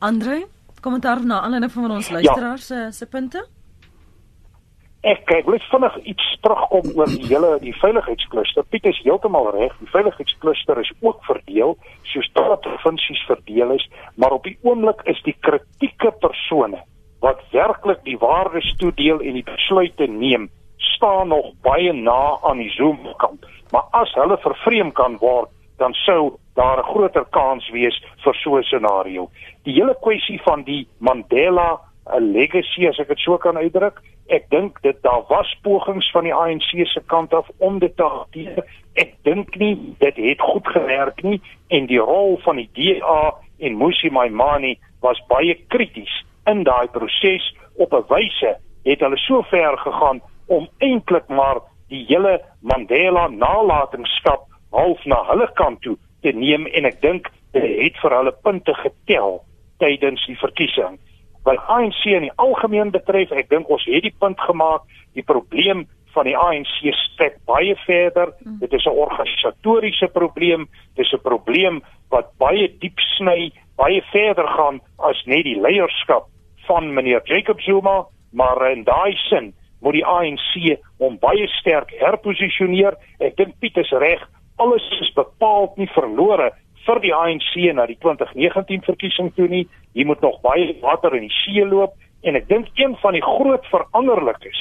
Andre, 0.00 0.44
kommentaar 0.80 1.24
na 1.24 1.40
aanleiding 1.40 1.72
van 1.72 1.90
ons 1.90 2.10
luisteraars 2.10 2.68
ja. 2.68 2.90
se 2.90 3.06
punte? 3.06 3.42
Ek 5.02 5.24
kyk 5.26 5.48
net 5.50 5.64
vinnig 5.66 5.94
iets 6.12 6.26
terugkom 6.46 6.92
oor 6.94 7.10
die 7.10 7.24
hele 7.26 7.56
die 7.58 7.72
veiligheidskluster. 7.74 8.62
Piet 8.70 8.84
is 8.86 9.00
heeltemal 9.02 9.48
reg. 9.50 9.72
Die 9.80 9.90
veiligheidskluster 9.90 10.78
is 10.78 10.92
ook 11.00 11.24
verdeel 11.26 11.74
soos 12.12 12.28
daardie 12.38 12.60
provinsies 12.68 13.24
verdeel 13.26 13.74
is, 13.74 13.88
maar 14.14 14.36
op 14.36 14.46
die 14.46 14.54
oomblik 14.62 15.02
is 15.10 15.18
die 15.26 15.34
kritieke 15.42 16.12
persone 16.22 16.84
wat 17.22 17.42
werklik 17.50 18.04
die 18.06 18.18
waardes 18.18 18.68
toedeel 18.78 19.20
en 19.22 19.36
die 19.38 19.46
besluite 19.46 20.06
neem, 20.10 20.48
staan 20.94 21.30
nog 21.30 21.52
baie 21.66 21.92
na 21.94 22.38
aan 22.42 22.62
die 22.62 22.70
Zuma 22.74 23.14
kant. 23.22 23.46
Maar 23.72 23.88
as 23.90 24.12
hulle 24.14 24.36
vervreem 24.44 24.92
kan 24.92 25.16
word, 25.20 25.48
dan 25.80 25.94
sou 26.04 26.36
daar 26.54 26.78
'n 26.78 26.90
groter 26.92 27.24
kans 27.30 27.70
wees 27.70 27.96
vir 28.24 28.34
so 28.34 28.56
'n 28.56 28.62
scenario. 28.62 29.30
Die 29.64 29.74
hele 29.74 29.96
kwessie 30.00 30.40
van 30.42 30.62
die 30.62 30.86
Mandela 30.98 31.80
'n 32.06 32.32
legacy 32.32 32.86
as 32.88 32.98
ek 32.98 33.08
dit 33.08 33.18
so 33.18 33.38
kan 33.38 33.56
uitdruk. 33.56 34.00
Ek 34.28 34.50
dink 34.50 34.82
dit 34.82 35.02
daar 35.02 35.22
was 35.28 35.56
pogings 35.62 36.10
van 36.10 36.24
die 36.24 36.34
ANC 36.34 36.86
se 36.86 37.00
kant 37.06 37.34
af 37.34 37.48
om 37.58 37.78
dit 37.78 37.96
te 37.96 38.02
hanteer. 38.02 38.64
Ek 38.94 39.14
dink 39.22 39.56
nie 39.56 39.94
dit 39.98 40.16
het 40.16 40.40
goed 40.40 40.66
gewerk 40.68 41.22
nie 41.22 41.40
en 41.68 41.86
die 41.86 42.00
rol 42.00 42.38
van 42.42 42.56
die 42.56 42.70
DA 42.72 43.34
en 43.58 43.76
Musi 43.76 44.10
Maimane 44.10 44.76
was 45.00 45.22
baie 45.28 45.54
krities 45.68 46.24
in 46.46 46.62
daai 46.62 46.88
proses 46.88 47.54
op 47.76 47.92
'n 47.92 48.04
wyse 48.08 48.56
het 48.84 49.00
hulle 49.00 49.16
so 49.16 49.42
ver 49.42 49.78
gegaan 49.78 50.20
om 50.46 50.68
eintlik 50.78 51.28
maar 51.28 51.60
die 51.92 52.04
hele 52.08 52.40
Mandela 52.60 53.28
nalatenskap 53.28 54.48
half 54.72 55.04
na 55.06 55.22
hulle 55.30 55.48
kant 55.60 55.80
toe 55.84 55.96
te 56.24 56.32
neem 56.32 56.66
en 56.66 56.88
ek 56.88 57.00
dink 57.04 57.30
dit 57.52 57.64
het 57.84 57.98
vir 58.02 58.16
hulle 58.18 58.34
punte 58.44 58.74
getel 58.80 59.42
tydens 59.82 60.24
die 60.26 60.38
verkiesing 60.40 60.98
wat 61.44 61.58
ANC 61.66 62.04
in 62.06 62.28
die 62.28 62.36
algemeen 62.38 62.92
betref, 62.94 63.32
ek 63.34 63.50
dink 63.50 63.70
ons 63.72 63.84
het 63.90 64.04
die 64.06 64.14
punt 64.22 64.40
gemaak, 64.46 64.84
die 65.18 65.26
probleem 65.26 65.86
van 66.14 66.28
die 66.28 66.36
ANC 66.38 66.92
strek 66.98 67.38
baie 67.48 67.74
verder. 67.86 68.34
Mm. 68.44 68.58
Dit 68.60 68.72
is 68.72 68.86
'n 68.86 68.98
organisatoriese 69.06 70.08
probleem, 70.12 70.68
dit 70.94 71.04
is 71.06 71.12
'n 71.12 71.22
probleem 71.22 71.82
wat 72.10 72.30
baie 72.38 72.68
diep 72.78 72.98
sny, 73.16 73.52
baie 73.76 74.02
verder 74.12 74.46
gaan 74.46 74.80
as 74.98 75.22
net 75.26 75.44
die 75.44 75.60
leierskap 75.60 76.26
van 76.66 76.94
meneer 76.94 77.22
Jacob 77.24 77.60
Zuma, 77.60 78.06
maar 78.32 78.70
in 78.70 78.84
daai 78.84 79.16
sin 79.16 79.54
moet 79.82 79.98
die 79.98 80.06
ANC 80.06 80.78
hom 81.02 81.18
baie 81.22 81.46
sterk 81.58 81.92
herposisioneer. 82.00 82.96
Ek 83.20 83.36
dink 83.36 83.58
Piet 83.60 83.78
is 83.82 83.90
reg, 84.02 84.22
alles 84.62 84.84
is 85.00 85.10
bepaald 85.16 85.76
nie 85.80 85.90
verlore 85.94 86.52
vir 86.86 87.00
die 87.02 87.12
ANC 87.14 87.52
na 87.74 87.86
die 87.86 87.98
2019 88.02 88.86
verkiesing 88.86 89.30
toe 89.36 89.48
nie. 89.50 89.66
Hier 89.94 90.06
moet 90.06 90.22
nog 90.22 90.40
baie 90.46 90.72
water 90.82 91.14
in 91.18 91.26
die 91.28 91.36
see 91.42 91.66
loop 91.66 91.94
en 92.22 92.38
ek 92.38 92.48
dink 92.50 92.70
een 92.78 92.94
van 93.02 93.16
die 93.18 93.24
groot 93.24 93.66
veranderlikes 93.70 94.60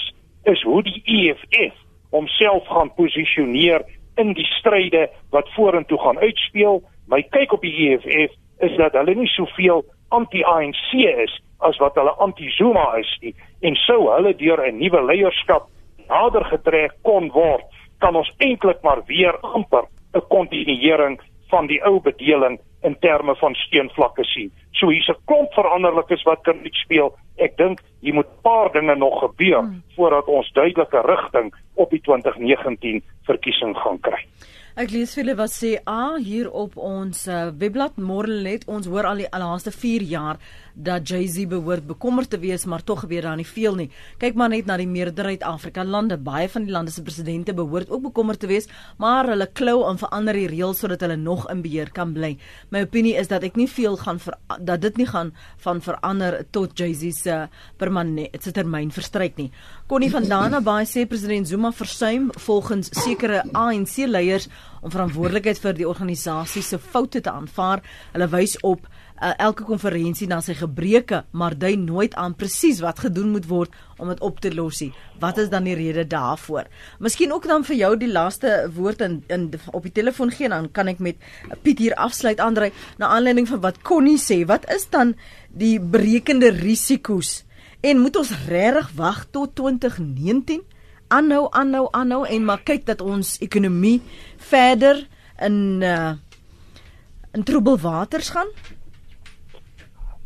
is 0.50 0.62
hoe 0.66 0.82
die 0.86 1.02
EFF 1.06 1.78
homself 2.12 2.68
gaan 2.68 2.90
posisioneer 2.98 3.86
in 4.22 4.34
die 4.38 4.48
stryde 4.58 5.08
wat 5.32 5.50
vorentoe 5.56 6.00
gaan 6.02 6.20
uitspeel. 6.20 6.82
My 7.08 7.22
kyk 7.30 7.54
op 7.54 7.66
die 7.66 7.74
EFF 7.88 8.34
is 8.66 8.78
dat 8.78 8.98
hulle 8.98 9.16
nie 9.18 9.30
soveel 9.32 9.86
anti-ANC 10.10 10.92
is 11.26 11.38
as 11.62 11.78
wat 11.78 11.96
hulle 11.96 12.14
anti-Zuma 12.18 12.98
is 13.00 13.18
nie 13.22 13.36
en 13.62 13.76
sou 13.76 14.10
hulle 14.10 14.34
deur 14.38 14.66
'n 14.68 14.80
nuwe 14.80 15.02
leierskap 15.06 15.68
nader 16.10 16.46
getrek 16.46 16.92
kon 17.04 17.30
word, 17.32 17.66
kan 18.00 18.16
ons 18.16 18.32
eintlik 18.40 18.82
maar 18.84 19.02
weer 19.08 19.38
amper 19.42 19.86
'n 20.14 20.28
kontinuering 20.28 21.20
van 21.50 21.68
die 21.68 21.82
ou 21.84 22.00
bedeling 22.00 22.60
in 22.82 22.96
terme 23.00 23.36
van 23.36 23.56
steenvlakke 23.56 24.24
sien. 24.24 24.52
So 24.72 24.90
hier's 24.90 25.10
'n 25.10 25.22
klomp 25.26 25.54
veranderlikes 25.54 26.24
wat 26.24 26.42
kan 26.44 26.60
speel. 26.72 27.16
Ek 27.38 27.58
dink 27.58 27.82
hier 28.02 28.14
moet 28.14 28.28
'n 28.28 28.42
paar 28.42 28.72
dinge 28.72 28.96
nog 28.96 29.20
gebeur 29.20 29.60
hmm. 29.60 29.84
voordat 29.96 30.26
ons 30.26 30.52
duidelike 30.52 31.02
rigting 31.02 31.54
op 31.76 31.90
die 31.90 32.02
2019 32.02 33.04
verkiesing 33.24 33.78
gaan 33.78 34.00
kry. 34.00 34.26
Ek 34.80 34.94
lees 34.94 35.12
vir 35.12 35.26
julle 35.26 35.34
wat 35.36 35.52
sê 35.52 35.70
A 35.84 35.94
ah, 35.94 36.14
hier 36.16 36.48
op 36.48 36.78
ons 36.80 37.26
uh, 37.28 37.50
webblad 37.60 37.98
Morrelet 38.00 38.64
ons 38.72 38.86
hoor 38.88 39.04
al 39.10 39.20
die 39.20 39.28
laaste 39.28 39.74
4 39.76 40.06
jaar 40.08 40.40
dat 40.76 41.10
Jay-Z 41.12 41.50
behoort 41.52 41.84
bekommerd 41.90 42.30
te 42.32 42.40
wees 42.40 42.64
maar 42.66 42.80
tog 42.88 43.02
gebeur 43.04 43.26
daar 43.28 43.36
nie 43.36 43.48
veel 43.48 43.76
nie. 43.76 43.90
Kyk 44.22 44.38
maar 44.40 44.54
net 44.54 44.70
na 44.70 44.78
die 44.80 44.88
meerderheid 44.88 45.44
Afrika 45.44 45.84
lande. 45.84 46.16
Baie 46.16 46.48
van 46.50 46.64
die 46.64 46.72
lande 46.72 46.94
se 46.96 47.04
presidente 47.04 47.54
behoort 47.54 47.92
ook 47.92 48.06
bekommerd 48.06 48.40
te 48.40 48.48
wees, 48.48 48.70
maar 48.98 49.28
hulle 49.28 49.50
klou 49.52 49.82
aan 49.90 50.00
verander 50.00 50.40
die 50.40 50.48
reëls 50.54 50.80
sodat 50.80 51.04
hulle 51.04 51.20
nog 51.20 51.50
in 51.52 51.66
beheer 51.66 51.92
kan 51.92 52.14
bly. 52.16 52.38
My 52.72 52.86
opinie 52.88 53.18
is 53.20 53.28
dat 53.28 53.44
ek 53.44 53.60
nie 53.60 53.68
veel 53.68 54.00
gaan 54.00 54.24
ver, 54.24 54.40
dat 54.60 54.82
dit 54.88 55.04
nie 55.04 55.10
gaan 55.12 55.34
van 55.66 55.84
verander 55.84 56.40
tot 56.56 56.80
Jay-Z 56.80 57.12
se 57.20 57.38
permanente 57.76 58.56
termyn 58.56 58.96
verstryk 58.96 59.36
nie. 59.36 59.50
Connie 59.92 60.08
van 60.08 60.24
Dana 60.24 60.62
Bay 60.64 60.86
sê 60.88 61.02
president 61.04 61.50
Zuma 61.50 61.74
versuim 61.76 62.30
volgens 62.40 62.88
sekere 62.96 63.42
ANC 63.52 63.98
leiers 64.08 64.46
om 64.80 64.94
verantwoordelikheid 64.94 65.60
vir 65.60 65.74
die 65.76 65.88
organisasie 65.90 66.64
se 66.64 66.80
foute 66.80 67.20
te 67.20 67.28
aanvaar. 67.28 67.84
Hulle 68.14 68.30
wys 68.32 68.54
op 68.64 68.86
uh, 68.88 69.34
elke 69.36 69.68
konferensie 69.68 70.30
na 70.32 70.38
sy 70.40 70.56
gebreke, 70.62 71.26
maar 71.36 71.58
dui 71.60 71.74
nooit 71.76 72.16
aan 72.16 72.38
presies 72.40 72.80
wat 72.80 73.04
gedoen 73.04 73.36
moet 73.36 73.52
word 73.52 73.76
om 74.00 74.08
dit 74.14 74.24
op 74.24 74.40
te 74.40 74.54
los 74.56 74.80
nie. 74.86 74.94
Wat 75.20 75.44
is 75.44 75.52
dan 75.52 75.68
die 75.68 75.76
rede 75.76 76.08
daarvoor? 76.08 76.72
Miskien 77.04 77.36
ook 77.36 77.52
dan 77.52 77.68
vir 77.68 77.82
jou 77.82 77.92
die 78.00 78.14
laaste 78.16 78.56
woord 78.72 79.04
in, 79.04 79.22
in 79.28 79.50
op 79.76 79.84
die 79.92 79.96
telefoon 80.00 80.32
gee 80.32 80.56
dan 80.56 80.72
kan 80.72 80.88
ek 80.88 81.04
met 81.04 81.20
Piet 81.68 81.84
hier 81.84 82.00
afsluit 82.00 82.40
Andre 82.40 82.72
na 82.96 83.12
aanleiding 83.12 83.52
van 83.52 83.66
wat 83.68 83.84
Connie 83.84 84.16
sê. 84.24 84.46
Wat 84.48 84.72
is 84.72 84.88
dan 84.88 85.18
die 85.52 85.82
berekende 85.84 86.56
risiko's? 86.64 87.42
En 87.82 88.00
moet 88.00 88.16
ons 88.16 88.48
regtig 88.48 88.92
wag 88.96 89.26
tot 89.32 89.56
2019? 89.56 90.62
aanhou 91.12 91.48
aanhou 91.52 91.88
aanhou 91.92 92.26
en 92.26 92.46
maar 92.46 92.64
kyk 92.64 92.86
dat 92.88 93.02
ons 93.02 93.38
ekonomie 93.44 94.00
verder 94.52 95.08
in 95.48 95.58
uh 95.94 96.12
in 97.32 97.44
troebel 97.48 97.78
waters 97.80 98.30
gaan. 98.36 98.50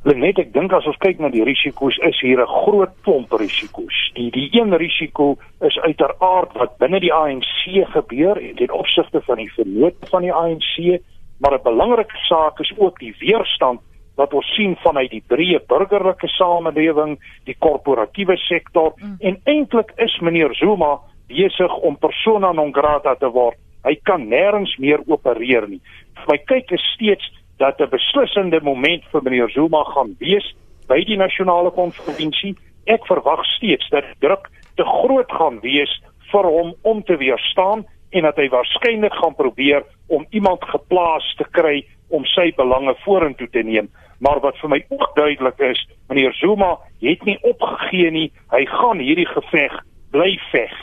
Net 0.05 0.39
ek 0.41 0.53
dink 0.53 0.73
as 0.73 0.87
ons 0.89 0.97
kyk 1.03 1.19
na 1.21 1.29
die 1.33 1.43
risiko's 1.45 1.97
is 2.07 2.17
hier 2.21 2.41
'n 2.41 2.53
groot 2.65 2.93
klomp 3.05 3.33
risiko's. 3.41 3.97
Die 4.17 4.31
die 4.31 4.49
een 4.53 4.73
risiko 4.77 5.37
is 5.61 5.77
uiteraard 5.77 6.53
wat 6.61 6.77
binne 6.77 6.99
die 6.99 7.13
ANC 7.13 7.85
gebeur 7.93 8.41
en 8.41 8.55
ten 8.55 8.71
opsigte 8.71 9.21
van 9.21 9.37
die 9.37 9.51
vernoot 9.53 10.09
van 10.09 10.21
die 10.21 10.33
ANC, 10.33 11.01
maar 11.37 11.53
'n 11.53 11.63
belangrike 11.63 12.17
saak 12.29 12.59
is 12.59 12.73
ook 12.77 12.99
die 12.99 13.15
weerstand 13.19 13.81
wat 14.15 14.33
ons 14.33 14.47
sien 14.55 14.75
vanuit 14.83 15.11
die 15.11 15.23
breë 15.27 15.61
burgerlike 15.69 16.27
samelewing, 16.35 17.17
die 17.45 17.55
korporatiewe 17.59 18.37
sektor 18.47 18.93
mm. 18.97 19.17
en 19.19 19.39
eintlik 19.51 19.91
is 20.05 20.15
meneer 20.21 20.55
Zuma 20.55 20.97
besig 21.27 21.73
om 21.83 21.97
persona 21.99 22.51
non 22.53 22.73
grata 22.73 23.15
te 23.19 23.29
word. 23.31 23.57
Hy 23.85 23.95
kan 24.07 24.27
nêrens 24.29 24.75
meer 24.81 25.03
opereer 25.07 25.67
nie. 25.69 25.81
My 26.29 26.37
kyk 26.49 26.71
is 26.77 26.85
steeds 26.95 27.25
dat 27.59 27.79
'n 27.79 27.89
beslissende 27.89 28.59
moment 28.61 29.03
vir 29.11 29.21
meneer 29.23 29.49
Zuma 29.49 29.83
gaan 29.83 30.15
wees 30.19 30.55
by 30.87 31.03
die 31.05 31.17
nasionale 31.17 31.71
konferensie. 31.71 32.55
Ek 32.85 33.05
verwag 33.07 33.45
steeds 33.57 33.89
dat 33.89 34.05
druk 34.19 34.49
te 34.75 34.83
groot 34.83 35.31
gaan 35.31 35.59
wees 35.61 35.91
vir 36.31 36.43
hom 36.43 36.73
om 36.81 37.03
te 37.03 37.17
weerstaan 37.17 37.85
en 38.11 38.23
dat 38.23 38.37
hy 38.37 38.49
waarskynlik 38.49 39.13
gaan 39.13 39.35
probeer 39.35 39.83
om 40.07 40.25
iemand 40.29 40.63
geplaas 40.63 41.35
te 41.37 41.45
kry 41.51 41.85
om 42.09 42.25
sy 42.25 42.51
belange 42.55 42.95
vorentoe 43.03 43.47
te 43.49 43.63
neem 43.63 43.89
maar 44.19 44.39
wat 44.39 44.57
vir 44.57 44.69
my 44.69 44.85
ook 44.89 45.15
duidelik 45.15 45.59
is, 45.59 45.87
meneer 46.07 46.33
Zuma 46.33 46.77
het 47.01 47.23
nie 47.23 47.37
opgegee 47.41 48.11
nie. 48.11 48.31
Hy 48.51 48.65
gaan 48.65 48.99
hierdie 48.99 49.27
geveg 49.27 49.73
bly 50.11 50.39
veg. 50.51 50.73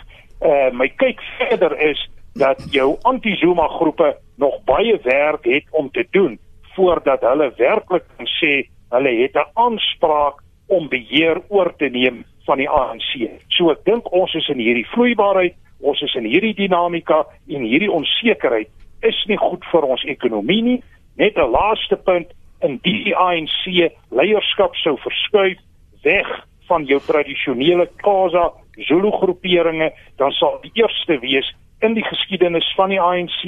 Uh 0.41 0.71
my 0.73 0.89
kyk 0.89 1.21
verder 1.39 1.79
is 1.81 2.01
dat 2.35 2.63
jou 2.73 2.97
anti-Zuma 3.03 3.69
groepe 3.69 4.17
nog 4.37 4.65
baie 4.65 4.99
werk 5.03 5.45
het 5.45 5.65
om 5.71 5.91
te 5.91 6.07
doen 6.11 6.39
voordat 6.75 7.21
hulle 7.21 7.53
werklik 7.57 8.05
kan 8.17 8.29
sê 8.41 8.53
hulle 8.91 9.13
het 9.23 9.37
'n 9.37 9.51
aanspraak 9.55 10.43
om 10.67 10.89
beheer 10.89 11.43
oor 11.49 11.77
te 11.77 11.89
neem 11.89 12.25
van 12.47 12.59
die 12.59 12.69
ANC. 12.69 13.31
So 13.49 13.71
ek 13.71 13.85
dink 13.85 14.13
ons 14.13 14.35
is 14.35 14.49
in 14.49 14.59
hierdie 14.59 14.87
vloeibaarheid, 14.95 15.55
ons 15.81 16.03
is 16.03 16.15
in 16.15 16.25
hierdie 16.25 16.55
dinamika 16.55 17.27
en 17.49 17.63
hierdie 17.63 17.93
onsekerheid 17.93 18.69
is 19.03 19.25
nie 19.27 19.37
goed 19.37 19.65
vir 19.73 19.83
ons 19.83 20.05
ekonomie 20.05 20.63
nie. 20.63 20.83
Net 21.17 21.37
'n 21.37 21.51
laaste 21.51 21.97
punt, 21.97 22.33
in 22.63 22.79
die 22.83 23.15
ANC 23.17 23.93
leierskap 24.11 24.75
sou 24.77 24.97
verskuif 25.03 25.59
weg 26.03 26.29
van 26.69 26.85
jou 26.85 27.01
tradisionele 27.07 27.89
Xhosa 28.03 28.53
Zulu 28.89 29.11
groeperinge, 29.11 29.93
dan 30.17 30.31
sal 30.33 30.59
die 30.63 30.73
eerste 30.81 31.19
wees 31.21 31.49
in 31.85 31.95
die 31.95 32.05
geskiedenis 32.05 32.69
van 32.77 32.89
die 32.89 33.01
ANC 33.01 33.43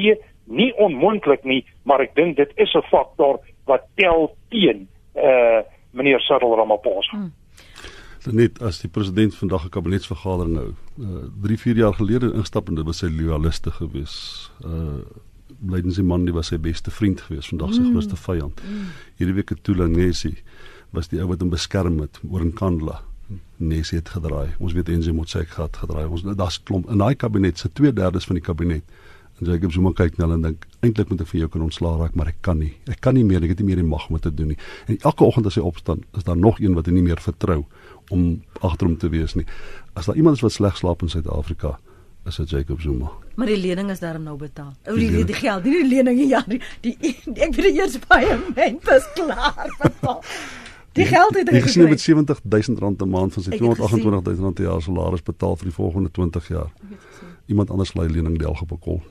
nie 0.44 0.72
onmoontlik 0.76 1.44
nie, 1.48 1.62
maar 1.88 2.02
ek 2.04 2.12
dink 2.18 2.36
dit 2.36 2.50
is 2.60 2.74
'n 2.74 2.84
faktor 2.90 3.40
wat 3.64 3.86
tel 3.96 4.36
teen 4.50 4.88
eh 5.14 5.24
uh, 5.24 5.62
meneer 5.92 6.20
Cyril 6.20 6.56
Ramaphosa. 6.56 7.16
Hmm. 7.16 7.32
Net 8.32 8.62
as 8.62 8.80
die 8.80 8.90
president 8.90 9.34
vandag 9.34 9.64
'n 9.64 9.70
kabinetsvergadering 9.70 10.56
hou, 10.56 10.72
uh, 11.00 11.28
3, 11.42 11.58
4 11.58 11.76
jaar 11.76 11.94
gelede 11.94 12.32
ingestap 12.32 12.68
en 12.68 12.74
dit 12.74 12.84
was 12.84 12.98
sy 12.98 13.06
loyaliste 13.06 13.70
gewees. 13.70 14.50
Uh 14.64 15.04
Blydens 15.60 15.98
die 16.00 16.06
man 16.06 16.26
die 16.26 16.34
was 16.34 16.50
sy 16.52 16.58
beste 16.58 16.90
vriend 16.90 17.20
geweest, 17.20 17.52
vandag 17.52 17.74
sy 17.74 17.82
mm. 17.82 17.90
grootste 17.94 18.18
vyand. 18.20 18.60
Mm. 18.64 18.92
Hierdie 19.20 19.36
week 19.38 19.54
het 19.54 19.64
Tulangesi 19.66 20.34
was 20.94 21.10
die 21.10 21.20
ou 21.22 21.28
wat 21.30 21.42
hom 21.42 21.50
beskerm 21.52 21.98
het 22.02 22.20
oor 22.28 22.44
in 22.44 22.54
Kandla. 22.56 23.00
Nesi 23.56 23.96
het 23.98 24.12
gedraai. 24.14 24.54
Ons 24.62 24.74
weet 24.76 24.90
Enzo 24.92 25.14
Motsek 25.16 25.54
gehad 25.56 25.76
gedraai. 25.80 26.06
Ons 26.06 26.26
daar's 26.36 26.60
klomp 26.62 26.90
in 26.92 27.00
daai 27.02 27.14
kabinet 27.18 27.58
se 27.58 27.70
2/3 27.72 28.26
van 28.28 28.40
die 28.40 28.44
kabinet. 28.44 28.84
En 29.40 29.50
Jacob 29.50 29.72
Zuma 29.72 29.90
kyk 29.92 30.16
na 30.16 30.28
hulle 30.28 30.36
en 30.38 30.42
dink 30.46 30.66
eintlik 30.86 31.08
moet 31.10 31.24
ek 31.24 31.30
vir 31.32 31.40
jou 31.40 31.48
kan 31.56 31.64
ontslaa 31.66 31.96
raak, 31.98 32.14
maar 32.14 32.28
ek 32.30 32.36
kan 32.46 32.58
nie. 32.58 32.76
Ek 32.86 33.00
kan 33.02 33.16
nie 33.18 33.24
meer, 33.26 33.42
ek 33.42 33.56
het 33.56 33.62
nie 33.64 33.66
meer 33.66 33.80
die 33.82 33.88
mag 33.88 34.06
om 34.06 34.14
dit 34.14 34.22
te 34.22 34.30
doen 34.30 34.52
nie. 34.52 34.58
En 34.86 34.98
elke 35.00 35.26
oggend 35.26 35.48
as 35.50 35.58
hy 35.58 35.64
opstaan, 35.66 36.04
is 36.14 36.22
daar 36.22 36.38
nog 36.38 36.60
een 36.62 36.76
wat 36.78 36.86
hy 36.86 36.94
nie 36.94 37.02
meer 37.02 37.18
vertrou 37.18 37.64
om 38.14 38.42
agter 38.60 38.86
hom 38.86 38.96
te 38.96 39.10
wees 39.10 39.34
nie. 39.34 39.46
As 39.98 40.06
daar 40.06 40.16
iemand 40.20 40.38
is 40.38 40.44
wat 40.46 40.54
sleg 40.54 40.78
slaap 40.78 41.02
in 41.02 41.10
Suid-Afrika, 41.10 41.78
is 42.26 42.36
dit 42.36 42.50
Jacob 42.50 42.80
Zuma. 42.80 43.10
Maar 43.36 43.46
die 43.46 43.58
lening 43.60 43.90
is 43.90 44.00
daarom 44.00 44.22
nou 44.22 44.36
betaal. 44.36 44.72
Ou 44.88 44.96
die, 44.98 45.10
die, 45.10 45.24
die 45.24 45.34
geld, 45.34 45.64
nie 45.64 45.82
die 45.82 45.88
lening 45.88 46.20
ja, 46.28 46.42
die, 46.48 46.60
die, 46.80 46.96
die 47.00 47.42
ek 47.44 47.54
weet 47.58 47.76
eers 47.76 47.98
paaiement 48.06 48.92
is 48.96 49.08
klaar 49.14 49.74
betaal. 49.80 50.22
Die 50.94 51.02
geld 51.10 51.34
het 51.34 51.48
hy 51.50 51.58
gesien 51.64 51.88
met 51.90 51.98
70000 52.00 52.78
rand 52.78 53.00
'n 53.02 53.08
maand 53.10 53.32
van 53.34 53.42
sy 53.42 53.50
228000 53.50 54.44
rand 54.44 54.54
per 54.54 54.64
jaar 54.64 54.82
salaris 54.82 55.24
betaal 55.26 55.56
vir 55.56 55.66
die 55.66 55.74
volgende 55.74 56.10
20 56.10 56.48
jaar. 56.48 56.70
Iemand 57.50 57.70
anders 57.70 57.94
lei 57.98 58.06
lening 58.06 58.38
'n 58.38 58.78
kol. 58.78 59.02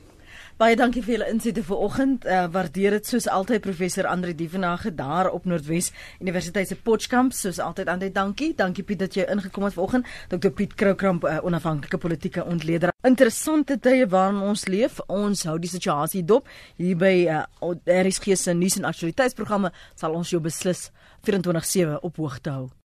Baie 0.54 0.76
dankie 0.78 1.02
vir 1.02 1.16
julle 1.16 1.28
insigte 1.34 1.64
vanoggend. 1.66 2.28
Uh, 2.30 2.44
waardeer 2.54 2.94
dit 2.94 3.08
soos 3.10 3.26
altyd 3.26 3.64
professor 3.66 4.06
Andre 4.06 4.36
Dievenage 4.38 4.92
daar 4.94 5.32
op 5.34 5.48
Noordwes 5.50 5.90
Universiteit 6.22 6.70
se 6.70 6.76
Potchkamp. 6.76 7.34
Soos 7.34 7.58
altyd 7.60 7.90
Andre, 7.90 8.12
dankie. 8.14 8.52
Dankie 8.56 8.84
Piet 8.86 9.02
dat 9.02 9.18
jy 9.18 9.26
ingekom 9.34 9.66
het 9.66 9.74
vanoggend. 9.74 10.12
Dr 10.30 10.54
Piet 10.54 10.76
Kroukramp, 10.78 11.26
uh, 11.26 11.40
onafhanklike 11.42 11.98
politieke 11.98 12.46
ontleder. 12.46 12.94
Interessante 13.02 13.80
tye 13.82 14.06
waarin 14.08 14.44
ons 14.46 14.68
leef. 14.70 15.02
Ons 15.10 15.42
hou 15.50 15.58
die 15.58 15.74
situasie 15.74 16.22
dop. 16.22 16.46
Hier 16.78 17.02
by 17.02 17.16
uh, 17.26 17.42
RSG 17.90 18.38
se 18.38 18.54
nuus 18.54 18.78
en 18.78 18.86
aktualiteitsprogramme 18.94 19.74
sal 19.98 20.14
ons 20.14 20.30
jou 20.30 20.42
beslis 20.42 20.92
24/7 21.26 21.98
op 22.06 22.22
hoogte 22.22 22.54
hou. 22.54 22.70